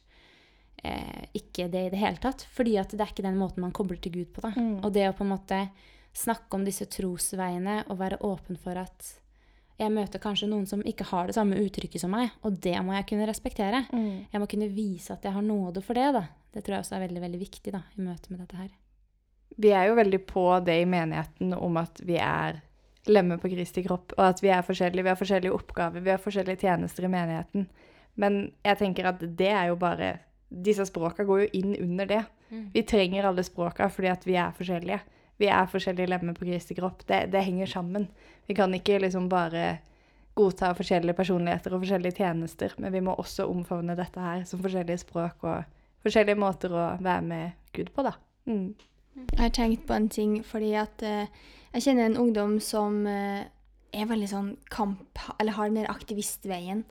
eh, 0.84 1.28
ikke 1.36 1.68
det 1.72 1.84
i 1.88 1.92
det 1.92 2.00
hele 2.00 2.22
tatt. 2.22 2.46
Fordi 2.54 2.76
at 2.80 2.94
det 2.94 3.04
er 3.04 3.12
ikke 3.12 3.26
den 3.26 3.40
måten 3.40 3.64
man 3.64 3.74
kobler 3.76 4.00
til 4.02 4.14
Gud 4.20 4.32
på. 4.34 4.44
da. 4.44 4.52
Mm. 4.56 4.78
Og 4.82 4.92
det 4.94 5.08
å 5.08 5.16
på 5.16 5.26
en 5.26 5.34
måte 5.34 5.62
snakke 6.16 6.56
om 6.56 6.66
disse 6.66 6.86
trosveiene 6.90 7.82
og 7.88 7.98
være 8.00 8.20
åpen 8.26 8.58
for 8.60 8.78
at 8.80 9.14
jeg 9.78 9.94
møter 9.94 10.18
kanskje 10.18 10.48
noen 10.50 10.66
som 10.66 10.80
ikke 10.82 11.06
har 11.12 11.28
det 11.28 11.36
samme 11.36 11.58
uttrykket 11.62 12.02
som 12.02 12.10
meg, 12.10 12.32
og 12.42 12.56
det 12.64 12.74
må 12.82 12.96
jeg 12.96 13.06
kunne 13.12 13.28
respektere. 13.30 13.84
Mm. 13.94 14.26
Jeg 14.32 14.42
må 14.42 14.48
kunne 14.50 14.70
vise 14.74 15.14
at 15.14 15.22
jeg 15.22 15.36
har 15.36 15.44
nåde 15.44 15.82
for 15.86 15.94
det. 15.94 16.08
da. 16.16 16.24
Det 16.54 16.64
tror 16.64 16.78
jeg 16.78 16.86
også 16.86 16.96
er 16.96 17.04
veldig 17.06 17.22
veldig 17.22 17.40
viktig 17.44 17.74
da, 17.74 17.84
i 17.94 18.02
møte 18.02 18.32
med 18.32 18.42
dette 18.42 18.58
her. 18.58 18.72
Vi 19.58 19.70
er 19.74 19.86
jo 19.88 19.98
veldig 19.98 20.20
på 20.26 20.46
det 20.66 20.80
i 20.82 20.88
menigheten 20.88 21.54
om 21.54 21.78
at 21.78 22.02
vi 22.06 22.18
er 22.18 22.58
lemmer 23.08 23.38
på 23.40 23.50
Kristi 23.52 23.84
kropp, 23.86 24.12
og 24.18 24.24
at 24.26 24.42
vi 24.42 24.50
er 24.52 24.66
forskjellige. 24.66 25.04
Vi 25.06 25.12
har 25.12 25.20
forskjellige 25.20 25.54
oppgaver, 25.54 26.02
vi 26.04 26.12
har 26.12 26.20
forskjellige 26.22 26.64
tjenester 26.66 27.06
i 27.06 27.12
menigheten. 27.12 27.68
Men 28.18 28.40
jeg 28.66 28.80
tenker 28.82 29.12
at 29.12 29.22
det 29.22 29.52
er 29.52 29.70
jo 29.72 29.78
bare 29.80 30.16
Disse 30.48 30.86
språka 30.88 31.26
går 31.28 31.42
jo 31.42 31.46
inn 31.58 31.74
under 31.76 32.06
det. 32.08 32.22
Vi 32.72 32.80
trenger 32.88 33.26
alle 33.28 33.42
språka 33.44 33.90
fordi 33.92 34.08
at 34.08 34.22
vi 34.24 34.38
er 34.40 34.54
forskjellige. 34.56 34.96
Vi 35.38 35.48
er 35.50 35.70
forskjellige 35.70 36.10
lemmer 36.10 36.34
på 36.34 36.48
Kristi 36.48 36.74
kropp. 36.74 37.04
Det, 37.06 37.28
det 37.32 37.44
henger 37.46 37.70
sammen. 37.70 38.08
Vi 38.48 38.56
kan 38.58 38.74
ikke 38.74 38.98
liksom 39.04 39.28
bare 39.30 39.78
godta 40.38 40.72
forskjellige 40.78 41.16
personligheter 41.18 41.74
og 41.74 41.82
forskjellige 41.82 42.20
tjenester, 42.20 42.74
men 42.78 42.92
vi 42.94 43.02
må 43.02 43.14
også 43.18 43.48
omfavne 43.50 43.96
dette 43.98 44.22
her 44.22 44.44
som 44.46 44.62
forskjellige 44.62 45.02
språk 45.02 45.46
og 45.46 45.64
forskjellige 46.04 46.38
måter 46.38 46.74
å 46.74 46.84
være 47.02 47.24
med 47.26 47.72
Gud 47.74 47.90
på, 47.94 48.04
da. 48.06 48.14
Mm. 48.46 48.74
Jeg 49.18 49.40
har 49.40 49.54
tenkt 49.54 49.86
på 49.88 49.96
en 49.96 50.06
ting 50.08 50.36
fordi 50.46 50.72
at 50.78 51.02
uh, 51.02 51.26
jeg 51.74 51.88
kjenner 51.88 52.06
en 52.06 52.20
ungdom 52.22 52.58
som 52.62 53.00
uh, 53.06 53.42
er 53.92 54.06
veldig 54.10 54.30
sånn 54.30 54.52
kamp... 54.70 55.18
Eller 55.40 55.56
har 55.56 55.70
den 55.70 55.80
der 55.82 55.90
aktivistveien. 55.90 56.84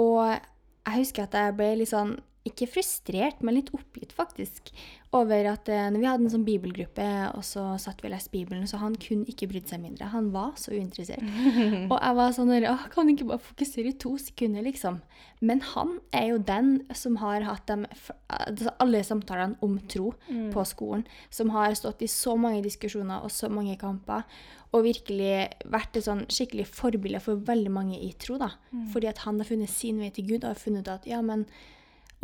Og 0.00 0.24
jeg 0.30 0.96
husker 1.02 1.26
at 1.26 1.36
jeg 1.36 1.56
ble 1.58 1.74
litt 1.80 1.90
sånn 1.92 2.16
ikke 2.48 2.68
frustrert, 2.72 3.42
men 3.44 3.58
litt 3.58 3.68
oppgitt, 3.76 4.14
faktisk, 4.16 4.70
over 5.16 5.44
at 5.50 5.68
eh, 5.68 5.88
når 5.92 6.00
vi 6.00 6.06
hadde 6.08 6.24
en 6.24 6.32
sånn 6.32 6.46
bibelgruppe, 6.46 7.06
og 7.36 7.42
så 7.44 7.64
satt 7.82 7.98
vi 8.00 8.08
og 8.08 8.14
leste 8.14 8.32
Bibelen, 8.32 8.62
så 8.70 8.78
han 8.80 8.94
kunne 9.02 9.28
ikke 9.28 9.48
brydd 9.50 9.68
seg 9.68 9.82
mindre. 9.82 10.08
Han 10.14 10.30
var 10.32 10.54
så 10.60 10.72
uinteressert. 10.72 11.20
og 11.92 11.96
jeg 11.98 12.16
var 12.20 12.36
sånn 12.36 12.52
der, 12.52 12.68
Åh, 12.70 12.86
Kan 12.94 13.08
du 13.08 13.12
ikke 13.12 13.26
bare 13.28 13.44
fokusere 13.44 13.92
i 13.92 13.98
to 14.00 14.14
sekunder, 14.22 14.64
liksom? 14.64 15.00
Men 15.44 15.60
han 15.72 15.98
er 16.16 16.30
jo 16.30 16.38
den 16.48 16.70
som 16.96 17.18
har 17.20 17.44
hatt 17.44 17.66
dem, 17.68 17.84
altså 18.30 18.72
alle 18.80 19.02
samtalene 19.04 19.58
om 19.64 19.76
tro 19.90 20.12
på 20.54 20.64
skolen, 20.68 21.04
som 21.32 21.52
har 21.52 21.76
stått 21.76 22.04
i 22.04 22.08
så 22.12 22.36
mange 22.40 22.62
diskusjoner 22.64 23.24
og 23.24 23.32
så 23.34 23.50
mange 23.52 23.76
kamper, 23.80 24.24
og 24.70 24.86
virkelig 24.86 25.50
vært 25.68 25.98
et 25.98 26.06
sånn 26.06 26.22
skikkelig 26.30 26.68
forbilde 26.70 27.20
for 27.24 27.40
veldig 27.48 27.72
mange 27.74 27.98
i 28.00 28.12
tro. 28.22 28.38
da. 28.40 28.52
Fordi 28.94 29.10
at 29.10 29.24
han 29.26 29.40
har 29.42 29.48
funnet 29.48 29.72
sin 29.72 29.98
vei 30.00 30.08
til 30.14 30.28
Gud 30.30 30.44
og 30.44 30.54
har 30.54 30.62
funnet 30.62 30.86
ut 30.86 30.92
at 30.94 31.10
ja, 31.10 31.20
men 31.26 31.44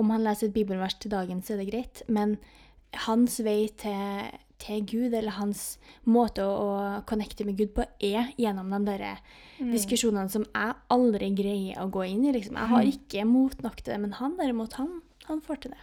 om 0.00 0.12
han 0.12 0.24
leser 0.26 0.48
et 0.48 0.56
bibelvers 0.56 0.96
til 1.00 1.12
dagen, 1.12 1.42
så 1.42 1.54
er 1.54 1.62
det 1.62 1.70
greit. 1.70 2.02
Men 2.12 2.36
hans 3.06 3.38
vei 3.44 3.66
til, 3.80 4.28
til 4.62 4.84
Gud, 4.88 5.14
eller 5.14 5.36
hans 5.38 5.64
måte 6.04 6.44
å, 6.44 6.54
å 6.54 7.02
connecte 7.08 7.46
med 7.48 7.58
Gud 7.58 7.74
på, 7.76 7.86
er 8.04 8.32
gjennom 8.40 8.72
de 8.76 8.82
der 8.88 9.18
diskusjonene 9.72 10.32
som 10.32 10.46
jeg 10.46 10.76
aldri 10.92 11.32
greier 11.36 11.82
å 11.82 11.90
gå 11.92 12.06
inn 12.08 12.24
i. 12.28 12.34
Liksom. 12.36 12.58
Jeg 12.60 12.72
har 12.72 12.88
ikke 12.92 13.26
mot 13.28 13.60
nok 13.64 13.82
til 13.82 13.94
det, 13.94 14.00
men 14.04 14.16
han 14.20 14.38
derimot, 14.40 14.78
han, 14.80 14.98
han 15.30 15.44
får 15.44 15.64
til 15.64 15.76
det. 15.76 15.82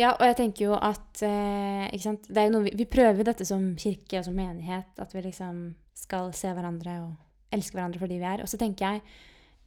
Ja, 0.00 0.14
og 0.14 0.24
jeg 0.24 0.38
tenker 0.38 0.64
jo 0.70 0.76
at 0.80 1.20
eh, 1.26 2.00
sant? 2.00 2.30
Er 2.32 2.54
vi, 2.64 2.72
vi 2.80 2.88
prøver 2.88 3.28
dette 3.28 3.44
som 3.44 3.74
kirke 3.76 4.22
og 4.22 4.24
som 4.24 4.38
menighet, 4.38 4.88
at 4.96 5.12
vi 5.12 5.26
liksom 5.26 5.66
skal 6.02 6.32
se 6.36 6.48
hverandre 6.48 6.96
og 7.04 7.12
elske 7.52 7.76
hverandre 7.76 8.00
for 8.00 8.10
de 8.10 8.16
vi 8.16 8.28
er. 8.28 8.40
Og 8.40 8.48
så 8.48 8.56
tenker 8.60 8.88
jeg 8.88 9.02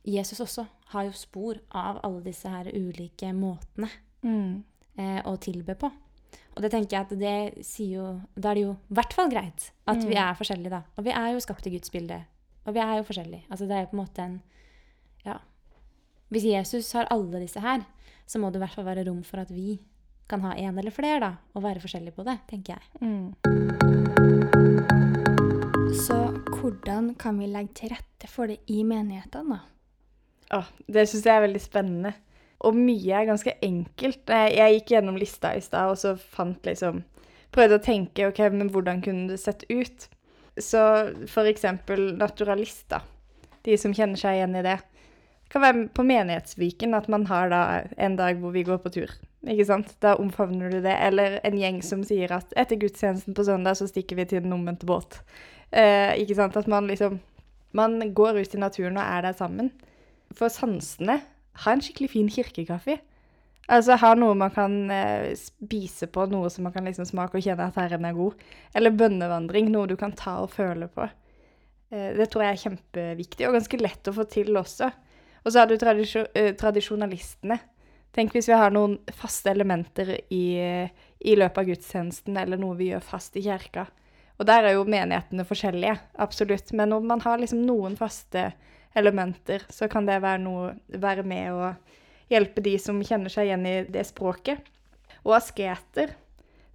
Jesus 0.05 0.39
også 0.39 0.67
har 0.93 1.03
jo 1.07 1.11
spor 1.17 1.57
av 1.71 1.99
alle 2.03 2.21
disse 2.23 2.49
her 2.49 2.65
ulike 2.73 3.31
måtene 3.33 3.89
Mm. 4.23 4.63
eh, 4.97 5.21
å 5.25 5.37
tilbe 5.37 5.75
på. 5.75 5.91
Og 6.55 6.61
det 6.61 6.71
tenker 6.71 6.91
jeg 6.97 7.01
at 7.01 7.19
det 7.19 7.65
sier 7.65 7.95
jo 7.97 8.21
Da 8.39 8.51
er 8.51 8.55
det 8.55 8.63
jo 8.63 8.71
i 8.89 8.93
hvert 8.93 9.13
fall 9.13 9.29
greit 9.29 9.71
at 9.87 9.97
vi 10.03 10.13
Mm. 10.15 10.29
er 10.29 10.33
forskjellige, 10.35 10.69
da. 10.69 10.83
Og 10.97 11.03
vi 11.05 11.11
er 11.11 11.31
jo 11.33 11.39
skapt 11.39 11.67
i 11.67 11.69
Guds 11.71 11.89
bilde. 11.91 12.23
Og 12.65 12.73
vi 12.73 12.79
er 12.79 12.97
jo 12.97 13.03
forskjellige. 13.03 13.43
Altså 13.51 13.67
det 13.67 13.71
er 13.71 13.81
jo 13.81 13.87
på 13.87 13.99
en 13.99 14.05
måte 14.05 14.19
en 14.19 14.41
Ja. 15.25 15.37
Hvis 16.31 16.43
Jesus 16.43 16.91
har 16.93 17.07
alle 17.11 17.39
disse 17.39 17.59
her, 17.59 17.85
så 18.27 18.39
må 18.39 18.51
det 18.51 18.57
i 18.61 18.65
hvert 18.65 18.73
fall 18.75 18.85
være 18.85 19.05
rom 19.07 19.23
for 19.23 19.37
at 19.39 19.49
vi 19.49 19.79
kan 20.27 20.41
ha 20.41 20.53
en 20.53 20.77
eller 20.79 20.91
flere, 20.91 21.19
da. 21.19 21.35
Og 21.55 21.61
være 21.63 21.79
forskjellige 21.81 22.13
på 22.15 22.23
det, 22.25 22.39
tenker 22.47 22.73
jeg. 22.73 22.81
Mm. 23.01 23.33
Så 26.05 26.17
hvordan 26.59 27.15
kan 27.17 27.37
vi 27.39 27.47
legge 27.47 27.73
til 27.73 27.89
rette 27.89 28.27
for 28.27 28.47
det 28.47 28.59
i 28.67 28.83
menighetene, 28.83 29.49
da? 29.49 29.59
Åh, 30.53 30.67
det 30.87 31.07
syns 31.09 31.25
jeg 31.25 31.35
er 31.35 31.45
veldig 31.47 31.61
spennende. 31.63 32.13
Og 32.65 32.77
mye 32.77 33.17
er 33.17 33.27
ganske 33.29 33.53
enkelt. 33.65 34.29
Jeg 34.29 34.77
gikk 34.77 34.95
gjennom 34.95 35.17
lista 35.19 35.53
i 35.55 35.63
stad 35.63 35.91
og 35.91 35.99
så 36.01 36.15
fant 36.17 36.65
liksom 36.67 37.03
Prøvde 37.55 37.77
å 37.79 37.83
tenke 37.83 38.25
ok, 38.27 38.39
men 38.51 38.67
hvordan 38.67 38.97
kunne 38.99 39.29
det 39.29 39.37
sett 39.39 39.61
ut? 39.69 40.09
Så 40.59 40.81
for 41.31 41.47
eksempel 41.47 42.09
naturalister. 42.19 43.05
De 43.63 43.77
som 43.79 43.93
kjenner 43.95 44.19
seg 44.19 44.41
igjen 44.41 44.57
i 44.59 44.63
det. 44.65 44.73
Det 45.45 45.53
kan 45.53 45.63
være 45.63 45.85
på 45.95 46.03
Menighetsviken 46.03 46.97
at 46.97 47.07
man 47.07 47.23
har 47.29 47.53
da 47.53 47.61
en 48.01 48.17
dag 48.19 48.41
hvor 48.41 48.51
vi 48.51 48.65
går 48.67 48.81
på 48.83 48.91
tur. 48.97 49.13
Ikke 49.47 49.67
sant? 49.69 49.93
Da 50.03 50.17
omfavner 50.19 50.73
du 50.73 50.81
det. 50.83 50.97
Eller 51.05 51.39
en 51.47 51.55
gjeng 51.61 51.79
som 51.85 52.03
sier 52.03 52.33
at 52.35 52.51
etter 52.59 52.79
gudstjenesten 52.81 53.37
på 53.37 53.45
søndag 53.47 53.79
så 53.79 53.87
stikker 53.87 54.19
vi 54.19 54.27
til 54.29 54.43
den 54.43 54.55
omvendte 54.57 54.89
båt. 54.89 55.21
Eh, 55.71 56.11
ikke 56.25 56.35
sant? 56.35 56.57
At 56.59 56.67
man 56.71 56.91
liksom 56.91 57.21
Man 57.75 57.99
går 58.15 58.37
ut 58.39 58.53
i 58.55 58.59
naturen 58.59 58.95
og 58.95 59.03
er 59.03 59.21
der 59.25 59.33
sammen. 59.35 59.71
For 60.35 60.51
sansene 60.51 61.19
ha 61.63 61.73
en 61.73 61.83
skikkelig 61.83 62.11
fin 62.11 62.31
kirkekaffe. 62.31 62.97
Altså 63.71 63.97
ha 63.97 64.11
noe 64.17 64.35
man 64.37 64.51
kan 64.53 64.73
eh, 64.93 65.31
spise 65.39 66.09
på, 66.11 66.27
noe 66.29 66.51
som 66.53 66.67
man 66.67 66.73
kan 66.75 66.85
liksom 66.85 67.07
smake 67.09 67.39
og 67.39 67.45
kjenne 67.45 67.65
at 67.71 67.77
herren 67.79 68.05
er 68.05 68.17
god. 68.17 68.41
Eller 68.77 68.93
bønnevandring, 68.93 69.71
noe 69.73 69.89
du 69.89 69.95
kan 69.97 70.13
ta 70.17 70.37
og 70.43 70.51
føle 70.53 70.89
på. 70.91 71.07
Eh, 71.89 72.11
det 72.17 72.29
tror 72.29 72.45
jeg 72.45 72.53
er 72.53 72.61
kjempeviktig, 72.65 73.47
og 73.47 73.57
ganske 73.57 73.81
lett 73.81 74.11
å 74.11 74.15
få 74.19 74.27
til 74.29 74.53
også. 74.61 74.91
Og 75.45 75.49
så 75.49 75.61
har 75.61 75.69
du 75.69 75.79
tradisjo 75.81 76.27
eh, 76.37 76.51
tradisjonalistene. 76.57 77.57
Tenk 78.15 78.35
hvis 78.35 78.47
vi 78.51 78.55
har 78.55 78.71
noen 78.71 78.99
faste 79.17 79.49
elementer 79.51 80.13
i, 80.31 80.45
i 81.19 81.33
løpet 81.35 81.57
av 81.59 81.67
gudstjenesten, 81.67 82.37
eller 82.39 82.61
noe 82.61 82.77
vi 82.79 82.93
gjør 82.93 83.03
fast 83.03 83.35
i 83.35 83.43
kirka. 83.43 83.89
Og 84.39 84.47
der 84.47 84.67
er 84.67 84.77
jo 84.77 84.85
menighetene 84.87 85.43
forskjellige, 85.47 85.97
absolutt. 86.23 86.71
Men 86.77 86.93
om 86.95 87.09
man 87.09 87.23
har 87.25 87.41
liksom 87.41 87.65
noen 87.67 87.97
faste 87.99 88.45
elementer, 88.45 88.74
så 88.95 89.89
kan 89.91 90.07
det 90.07 90.21
være, 90.23 90.41
noe, 90.43 90.75
være 90.87 91.23
med 91.27 91.51
å 91.53 91.73
hjelpe 92.31 92.63
de 92.63 92.77
som 92.79 93.01
kjenner 93.03 93.29
seg 93.29 93.49
igjen 93.49 93.65
i 93.67 93.75
det 93.91 94.05
språket. 94.07 94.63
Og 95.25 95.35
asketer. 95.37 96.15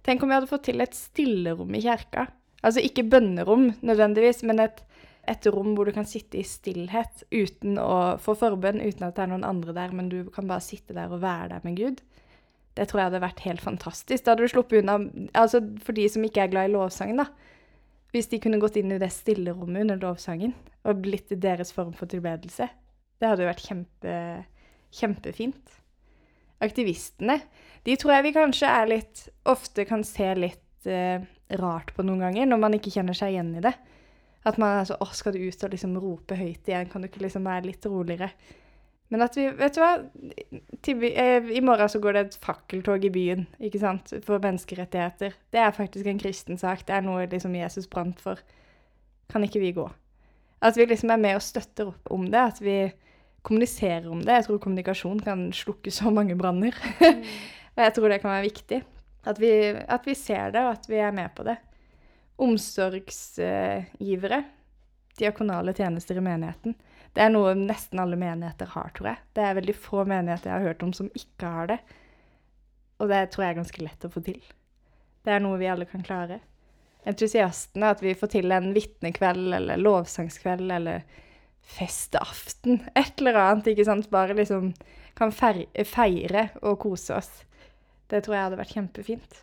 Tenk 0.05 0.23
om 0.23 0.29
vi 0.29 0.37
hadde 0.37 0.49
fått 0.49 0.67
til 0.69 0.81
et 0.83 0.95
stillerom 0.97 1.73
i 1.75 1.81
kjerka. 1.83 2.27
Altså 2.61 2.83
ikke 2.83 3.07
bønnerom 3.09 3.71
nødvendigvis, 3.81 4.43
men 4.45 4.61
et, 4.61 4.83
et 5.29 5.45
rom 5.53 5.73
hvor 5.75 5.89
du 5.89 5.95
kan 5.95 6.07
sitte 6.09 6.39
i 6.41 6.45
stillhet 6.45 7.23
uten 7.31 7.79
å 7.81 8.17
få 8.21 8.35
forbønn, 8.37 8.81
uten 8.81 9.07
at 9.07 9.17
det 9.17 9.25
er 9.25 9.31
noen 9.33 9.47
andre 9.47 9.75
der, 9.77 9.93
men 9.95 10.09
du 10.11 10.23
kan 10.33 10.49
bare 10.49 10.63
sitte 10.65 10.95
der 10.97 11.11
og 11.11 11.23
være 11.23 11.55
der 11.55 11.65
med 11.65 11.79
Gud. 11.79 12.01
Det 12.77 12.87
tror 12.87 13.01
jeg 13.01 13.09
hadde 13.09 13.23
vært 13.23 13.45
helt 13.45 13.63
fantastisk. 13.63 14.23
Da 14.23 14.33
hadde 14.33 14.47
du 14.47 14.51
sluppet 14.53 14.79
unna 14.79 14.99
Altså 15.37 15.59
for 15.83 15.97
de 15.97 16.05
som 16.09 16.23
ikke 16.23 16.45
er 16.45 16.53
glad 16.53 16.69
i 16.69 16.75
lovsang, 16.75 17.17
da. 17.19 17.27
Hvis 18.11 18.27
de 18.31 18.41
kunne 18.43 18.59
gått 18.59 18.77
inn 18.79 18.91
i 18.91 18.99
det 18.99 19.11
stillerommet 19.13 19.85
under 19.85 19.99
lovsangen 20.01 20.55
og 20.87 21.03
blitt 21.03 21.31
deres 21.41 21.71
form 21.75 21.93
for 21.95 22.11
tilbedelse. 22.11 22.67
Det 23.21 23.29
hadde 23.29 23.45
jo 23.45 23.51
vært 23.51 23.63
kjempe, 23.67 24.15
kjempefint. 24.97 25.77
Aktivistene, 26.61 27.39
de 27.85 27.95
tror 27.97 28.15
jeg 28.17 28.27
vi 28.27 28.33
kanskje 28.35 28.69
er 28.69 28.89
litt 28.89 29.23
Ofte 29.49 29.85
kan 29.89 30.03
se 30.05 30.27
litt 30.37 30.89
eh, 30.89 31.23
rart 31.57 31.93
på 31.95 32.05
noen 32.05 32.21
ganger, 32.21 32.49
når 32.49 32.59
man 32.61 32.75
ikke 32.77 32.93
kjenner 32.93 33.17
seg 33.17 33.33
igjen 33.33 33.55
i 33.57 33.63
det. 33.63 33.73
At 34.45 34.57
man 34.61 34.79
er 34.79 34.89
så 34.89 34.97
Å, 35.01 35.07
skal 35.13 35.35
du 35.35 35.41
ut 35.41 35.63
og 35.65 35.73
liksom 35.73 35.95
rope 36.01 36.37
høyt 36.37 36.69
igjen? 36.69 36.89
Kan 36.89 37.03
du 37.03 37.09
ikke 37.09 37.23
liksom 37.23 37.45
være 37.47 37.69
litt 37.69 37.85
roligere? 37.89 38.31
Men 39.11 39.25
at 39.25 39.37
vi 39.37 39.47
Vet 39.57 39.77
du 39.77 39.81
hva? 39.83 39.91
Til, 40.81 41.03
eh, 41.03 41.45
I 41.53 41.61
morgen 41.61 41.89
så 41.89 41.99
går 42.01 42.13
det 42.13 42.21
et 42.25 42.37
fakkeltog 42.41 43.05
i 43.05 43.13
byen 43.13 43.45
ikke 43.59 43.79
sant? 43.79 44.13
for 44.25 44.41
menneskerettigheter. 44.41 45.35
Det 45.53 45.61
er 45.61 45.75
faktisk 45.75 46.07
en 46.09 46.21
kristen 46.21 46.57
sak. 46.57 46.85
Det 46.87 46.95
er 46.95 47.05
noe 47.05 47.27
liksom 47.29 47.55
Jesus 47.55 47.87
brant 47.87 48.21
for. 48.21 48.41
Kan 49.29 49.45
ikke 49.45 49.61
vi 49.61 49.75
gå? 49.77 49.85
At 50.61 50.77
vi 50.77 50.85
liksom 50.85 51.13
er 51.13 51.21
med 51.21 51.37
og 51.37 51.45
støtter 51.45 51.93
opp 51.93 52.11
om 52.11 52.25
det. 52.25 52.41
At 52.41 52.61
vi 52.61 52.77
kommuniserer 53.45 54.09
om 54.09 54.21
det. 54.21 54.39
Jeg 54.39 54.47
tror 54.47 54.61
kommunikasjon 54.61 55.21
kan 55.21 55.49
slukke 55.53 55.93
så 55.93 56.13
mange 56.13 56.37
branner. 56.37 56.77
Mm. 57.01 57.21
og 57.75 57.83
jeg 57.85 57.93
tror 57.97 58.09
det 58.09 58.21
kan 58.21 58.33
være 58.33 58.49
viktig. 58.49 58.81
At 59.25 59.41
vi, 59.41 59.51
at 59.69 60.05
vi 60.05 60.17
ser 60.17 60.53
det, 60.53 60.65
og 60.65 60.79
at 60.79 60.89
vi 60.89 60.97
er 60.97 61.13
med 61.13 61.29
på 61.37 61.45
det 61.45 61.59
omsorgsgivere. 62.41 64.43
Diakonale 65.19 65.73
tjenester 65.77 66.17
i 66.17 66.23
menigheten. 66.25 66.73
Det 67.11 67.25
er 67.25 67.33
noe 67.33 67.51
nesten 67.59 67.99
alle 67.99 68.15
menigheter 68.19 68.69
har, 68.71 68.91
tror 68.95 69.11
jeg. 69.11 69.19
Det 69.35 69.43
er 69.43 69.57
veldig 69.57 69.75
få 69.75 70.05
menigheter 70.07 70.51
jeg 70.51 70.57
har 70.57 70.69
hørt 70.71 70.85
om 70.85 70.93
som 70.95 71.09
ikke 71.17 71.49
har 71.55 71.73
det. 71.73 71.79
Og 73.01 73.11
det 73.11 73.25
tror 73.33 73.45
jeg 73.45 73.53
er 73.53 73.59
ganske 73.59 73.83
lett 73.83 74.07
å 74.07 74.13
få 74.13 74.23
til. 74.23 74.39
Det 75.25 75.33
er 75.35 75.43
noe 75.43 75.59
vi 75.59 75.69
alle 75.69 75.87
kan 75.89 76.05
klare. 76.05 76.39
Entusiastene, 77.09 77.91
at 77.91 78.01
vi 78.03 78.13
får 78.17 78.31
til 78.35 78.53
en 78.53 78.71
vitnekveld 78.75 79.55
eller 79.57 79.81
lovsangskveld 79.81 80.71
eller 80.71 81.03
festaften. 81.61 82.83
Et 83.01 83.13
eller 83.19 83.39
annet, 83.41 83.71
ikke 83.73 83.87
sant. 83.89 84.11
Bare 84.13 84.37
liksom 84.37 84.71
kan 85.17 85.33
feire 85.35 86.47
og 86.61 86.79
kose 86.85 87.17
oss. 87.17 87.31
Det 88.11 88.23
tror 88.23 88.37
jeg 88.37 88.45
hadde 88.47 88.61
vært 88.61 88.75
kjempefint. 88.77 89.41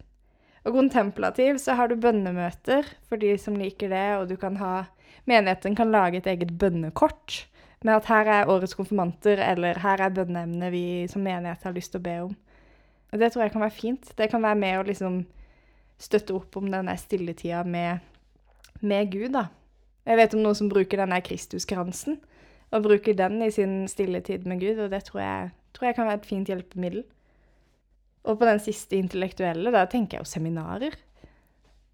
Og 0.66 0.74
kontemplativ 0.76 1.61
så 1.62 1.76
har 1.78 1.88
du 1.88 2.00
bønnemøter 2.00 2.88
for 3.09 3.20
de 3.20 3.35
som 3.40 3.57
liker 3.59 3.92
det, 3.92 4.09
og 4.18 4.31
du 4.33 4.38
kan 4.40 4.57
ha 4.62 4.87
Menigheten 5.28 5.74
kan 5.76 5.90
lage 5.92 6.22
et 6.22 6.28
eget 6.31 6.54
bønnekort 6.57 7.42
med 7.85 7.95
at 7.95 8.09
her 8.11 8.31
er 8.33 8.51
årets 8.51 8.75
konfirmanter, 8.75 9.41
eller 9.45 9.79
her 9.79 10.03
er 10.03 10.14
bønneemnet 10.14 10.73
vi 10.75 10.85
som 11.11 11.23
menighet 11.23 11.62
har 11.62 11.75
lyst 11.77 11.93
til 11.95 12.03
å 12.03 12.07
be 12.07 12.17
om. 12.27 12.33
Og 13.12 13.21
det 13.21 13.33
tror 13.33 13.45
jeg 13.45 13.55
kan 13.55 13.64
være 13.64 13.77
fint. 13.77 14.11
Det 14.19 14.31
kan 14.31 14.43
være 14.43 14.59
med 14.59 14.79
å 14.79 14.87
liksom 14.88 15.21
støtte 15.99 16.35
opp 16.37 16.59
om 16.59 16.69
denne 16.71 16.95
stilletida 16.99 17.62
med, 17.67 18.03
med 18.81 19.12
Gud, 19.12 19.33
da. 19.37 19.49
Jeg 20.09 20.19
vet 20.21 20.35
om 20.35 20.43
noen 20.45 20.57
som 20.57 20.71
bruker 20.71 21.01
denne 21.01 21.21
Kristuskransen, 21.25 22.19
og 22.69 22.85
bruker 22.85 23.17
den 23.17 23.41
i 23.45 23.51
sin 23.53 23.83
stilletid 23.88 24.47
med 24.49 24.61
Gud, 24.61 24.81
og 24.85 24.93
det 24.93 25.03
tror 25.09 25.23
jeg, 25.23 25.51
tror 25.77 25.88
jeg 25.88 25.97
kan 25.97 26.09
være 26.09 26.21
et 26.21 26.29
fint 26.29 26.51
hjelpemiddel. 26.51 27.05
Og 28.29 28.38
på 28.41 28.49
den 28.49 28.61
siste 28.61 28.99
intellektuelle, 28.99 29.73
da 29.73 29.87
tenker 29.88 30.19
jeg 30.19 30.27
jo 30.27 30.29
seminarer. 30.29 30.97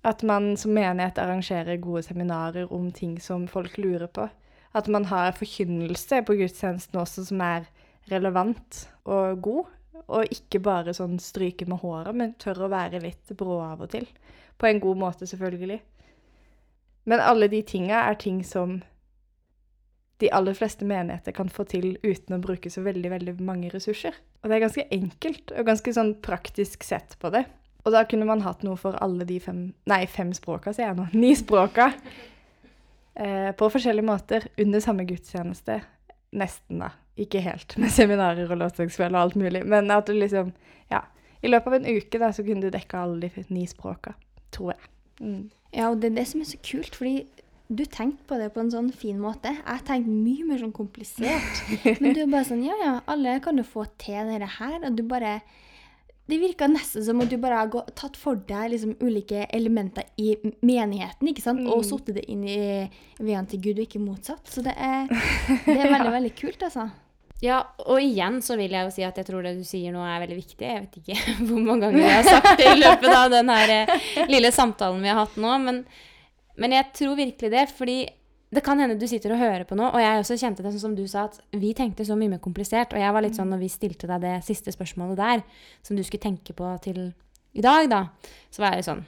At 0.05 0.25
man 0.27 0.57
som 0.61 0.75
menighet 0.75 1.20
arrangerer 1.23 1.79
gode 1.81 2.03
seminarer 2.05 2.73
om 2.75 2.90
ting 2.92 3.16
som 3.23 3.47
folk 3.49 3.79
lurer 3.79 4.11
på. 4.11 4.27
At 4.74 4.90
man 4.90 5.06
har 5.10 5.37
forkynnelse 5.38 6.22
på 6.26 6.37
gudstjenesten 6.40 6.98
også 6.98 7.28
som 7.28 7.42
er 7.44 7.68
relevant 8.10 8.84
og 9.04 9.40
god. 9.42 9.72
Og 10.04 10.34
ikke 10.34 10.60
bare 10.60 10.92
sånn 10.92 11.16
stryke 11.22 11.64
med 11.70 11.80
håret, 11.80 12.12
men 12.12 12.34
tør 12.42 12.66
å 12.66 12.72
være 12.72 13.00
litt 13.00 13.30
brå 13.38 13.60
av 13.64 13.84
og 13.87 13.92
til. 13.94 14.08
På 14.60 14.68
en 14.68 14.82
god 14.82 14.98
måte, 15.00 15.28
selvfølgelig. 15.30 15.78
Men 17.08 17.22
alle 17.22 17.48
de 17.52 17.62
tinga 17.64 18.02
er 18.08 18.18
ting 18.20 18.42
som 18.44 18.82
de 20.22 20.30
aller 20.32 20.54
fleste 20.56 20.87
menigheter 20.88 21.34
kan 21.37 21.50
få 21.52 21.66
til 21.68 21.96
uten 22.04 22.37
å 22.37 22.42
bruke 22.42 22.70
så 22.70 22.84
veldig, 22.84 23.10
veldig 23.12 23.34
mange 23.44 23.72
ressurser. 23.72 24.14
Og 24.42 24.50
det 24.50 24.56
er 24.56 24.64
ganske 24.66 24.87
enkelt 24.94 25.52
og 25.56 25.68
ganske 25.68 25.94
sånn 25.96 26.14
praktisk 26.24 26.87
sett 26.87 27.16
på 27.20 27.32
det. 27.34 27.44
Og 27.84 27.92
da 27.92 28.04
kunne 28.08 28.28
man 28.28 28.44
hatt 28.44 28.62
noe 28.64 28.78
for 28.80 28.96
alle 29.04 29.26
de 29.28 29.37
fem 29.42 29.66
Nei, 29.90 30.04
fem 30.08 30.30
språka, 30.37 30.72
sier 30.72 30.90
jeg 30.90 30.98
nå. 31.00 31.08
Ni 31.12 31.34
språka. 31.37 31.90
Eh, 33.14 33.53
på 33.55 33.70
forskjellige 33.70 34.07
måter 34.07 34.46
under 34.59 34.83
samme 34.83 35.07
gudstjeneste. 35.07 35.81
Nesten, 36.35 36.83
da. 36.83 36.90
Ikke 37.20 37.38
helt, 37.44 37.77
med 37.79 37.92
seminarer 37.94 38.50
og 38.50 38.59
låtsangsfell 38.59 39.14
og 39.14 39.20
alt 39.20 39.37
mulig. 39.38 39.62
Men 39.66 39.90
at 39.94 40.07
du 40.07 40.16
liksom 40.16 40.53
Ja. 40.90 41.05
I 41.42 41.48
løpet 41.48 41.66
av 41.66 41.74
en 41.74 41.96
uke 41.96 42.18
da, 42.18 42.33
så 42.33 42.42
kunne 42.42 42.62
du 42.62 42.70
dekke 42.70 42.96
alle 42.98 43.20
de 43.20 43.44
ni 43.50 43.66
språka. 43.66 44.14
Tror 44.50 44.72
jeg. 44.72 44.81
Mm. 45.20 45.50
Ja, 45.74 45.90
og 45.90 46.00
det 46.00 46.12
er 46.12 46.16
det 46.16 46.27
som 46.27 46.40
er 46.40 46.44
så 46.44 46.59
kult, 46.64 46.94
fordi 46.96 47.27
du 47.68 47.85
tenkte 47.85 48.24
på 48.29 48.38
det 48.38 48.53
på 48.55 48.61
en 48.61 48.70
sånn 48.70 48.90
fin 48.92 49.18
måte. 49.20 49.53
Jeg 49.53 49.85
tenkte 49.85 50.11
mye 50.11 50.44
mer 50.44 50.59
sånn 50.59 50.72
komplisert. 50.72 51.61
Men 52.00 52.14
du 52.14 52.22
er 52.22 52.33
bare 52.33 52.48
sånn 52.48 52.64
Ja, 52.64 52.74
ja, 52.83 52.94
alle 53.07 53.38
kan 53.44 53.61
jo 53.61 53.64
få 53.64 53.85
til 53.98 54.27
dette 54.31 54.50
her. 54.59 54.79
Og 54.83 54.96
du 54.96 55.03
bare 55.09 55.40
Det 56.24 56.38
virka 56.40 56.66
nesten 56.70 57.04
som 57.04 57.20
at 57.20 57.28
du 57.28 57.37
bare 57.40 57.58
har 57.60 57.88
tatt 57.98 58.16
for 58.16 58.40
deg 58.48 58.70
liksom 58.72 58.94
ulike 59.04 59.44
elementer 59.52 60.06
i 60.16 60.32
menigheten, 60.64 61.28
ikke 61.28 61.44
sant? 61.44 61.60
Og 61.68 61.82
mm. 61.82 61.88
satt 61.90 62.12
det 62.16 62.24
inn 62.32 62.46
i 62.48 62.60
veien 63.20 63.48
til 63.50 63.60
Gud, 63.60 63.76
og 63.76 63.84
ikke 63.84 64.00
motsatt. 64.00 64.44
Så 64.48 64.64
det 64.64 64.72
er, 64.72 65.10
det 65.66 65.76
er 65.76 65.90
veldig, 65.92 66.08
ja. 66.08 66.14
veldig 66.16 66.32
kult, 66.38 66.64
altså. 66.64 66.88
Ja, 67.44 67.58
og 67.84 68.00
igjen 68.00 68.38
så 68.46 68.56
vil 68.56 68.72
jeg 68.72 68.87
jo 68.87 68.94
si 68.94 69.04
at 69.04 69.18
jeg 69.20 69.28
tror 69.28 69.44
det 69.44 69.58
du 69.58 69.66
sier 69.68 69.92
nå 69.92 70.00
er 70.06 70.22
veldig 70.22 70.38
viktig. 70.38 70.64
Jeg 70.64 70.87
vet 70.87 70.98
ikke 71.02 71.20
hvor 71.50 71.60
mange 71.60 71.90
ganger 71.90 72.06
jeg 72.06 72.16
har 72.22 72.30
sagt 72.38 72.62
det 72.62 72.72
i 72.72 72.80
løpet 72.80 73.12
av 73.12 73.28
den 73.34 73.52
her 73.52 73.76
eh, 73.76 74.10
lille 74.32 74.52
samtalen 74.54 75.04
vi 75.04 75.12
har 75.12 75.24
hatt 75.26 75.40
nå, 75.40 75.54
men 75.66 75.84
men 76.60 76.74
jeg 76.76 76.90
tror 76.94 77.16
virkelig 77.18 77.50
det, 77.50 77.64
fordi 77.74 77.96
det 78.55 78.62
kan 78.64 78.81
hende 78.81 78.97
du 79.01 79.07
sitter 79.11 79.35
og 79.35 79.40
hører 79.40 79.64
på 79.69 79.77
nå, 79.79 79.88
og 79.90 80.03
jeg 80.03 80.21
også 80.21 80.38
kjente 80.40 80.64
det 80.64 80.73
sånn 80.75 80.85
som 80.85 80.97
du 80.97 81.05
sa, 81.11 81.27
at 81.29 81.40
vi 81.59 81.73
tenkte 81.77 82.07
så 82.07 82.17
mye 82.19 82.37
mer 82.37 82.43
komplisert. 82.45 82.95
Og 82.95 83.03
jeg 83.03 83.14
var 83.17 83.25
litt 83.25 83.38
sånn 83.38 83.51
når 83.53 83.62
vi 83.64 83.71
stilte 83.73 84.09
deg 84.11 84.23
det 84.25 84.35
siste 84.47 84.75
spørsmålet 84.75 85.21
der, 85.21 85.45
som 85.87 85.99
du 85.99 86.05
skulle 86.07 86.23
tenke 86.23 86.57
på 86.57 86.71
til 86.85 87.09
i 87.55 87.62
dag, 87.64 87.88
da, 87.90 88.01
så 88.55 88.64
var 88.64 88.79
jeg 88.79 88.88
sånn 88.88 89.05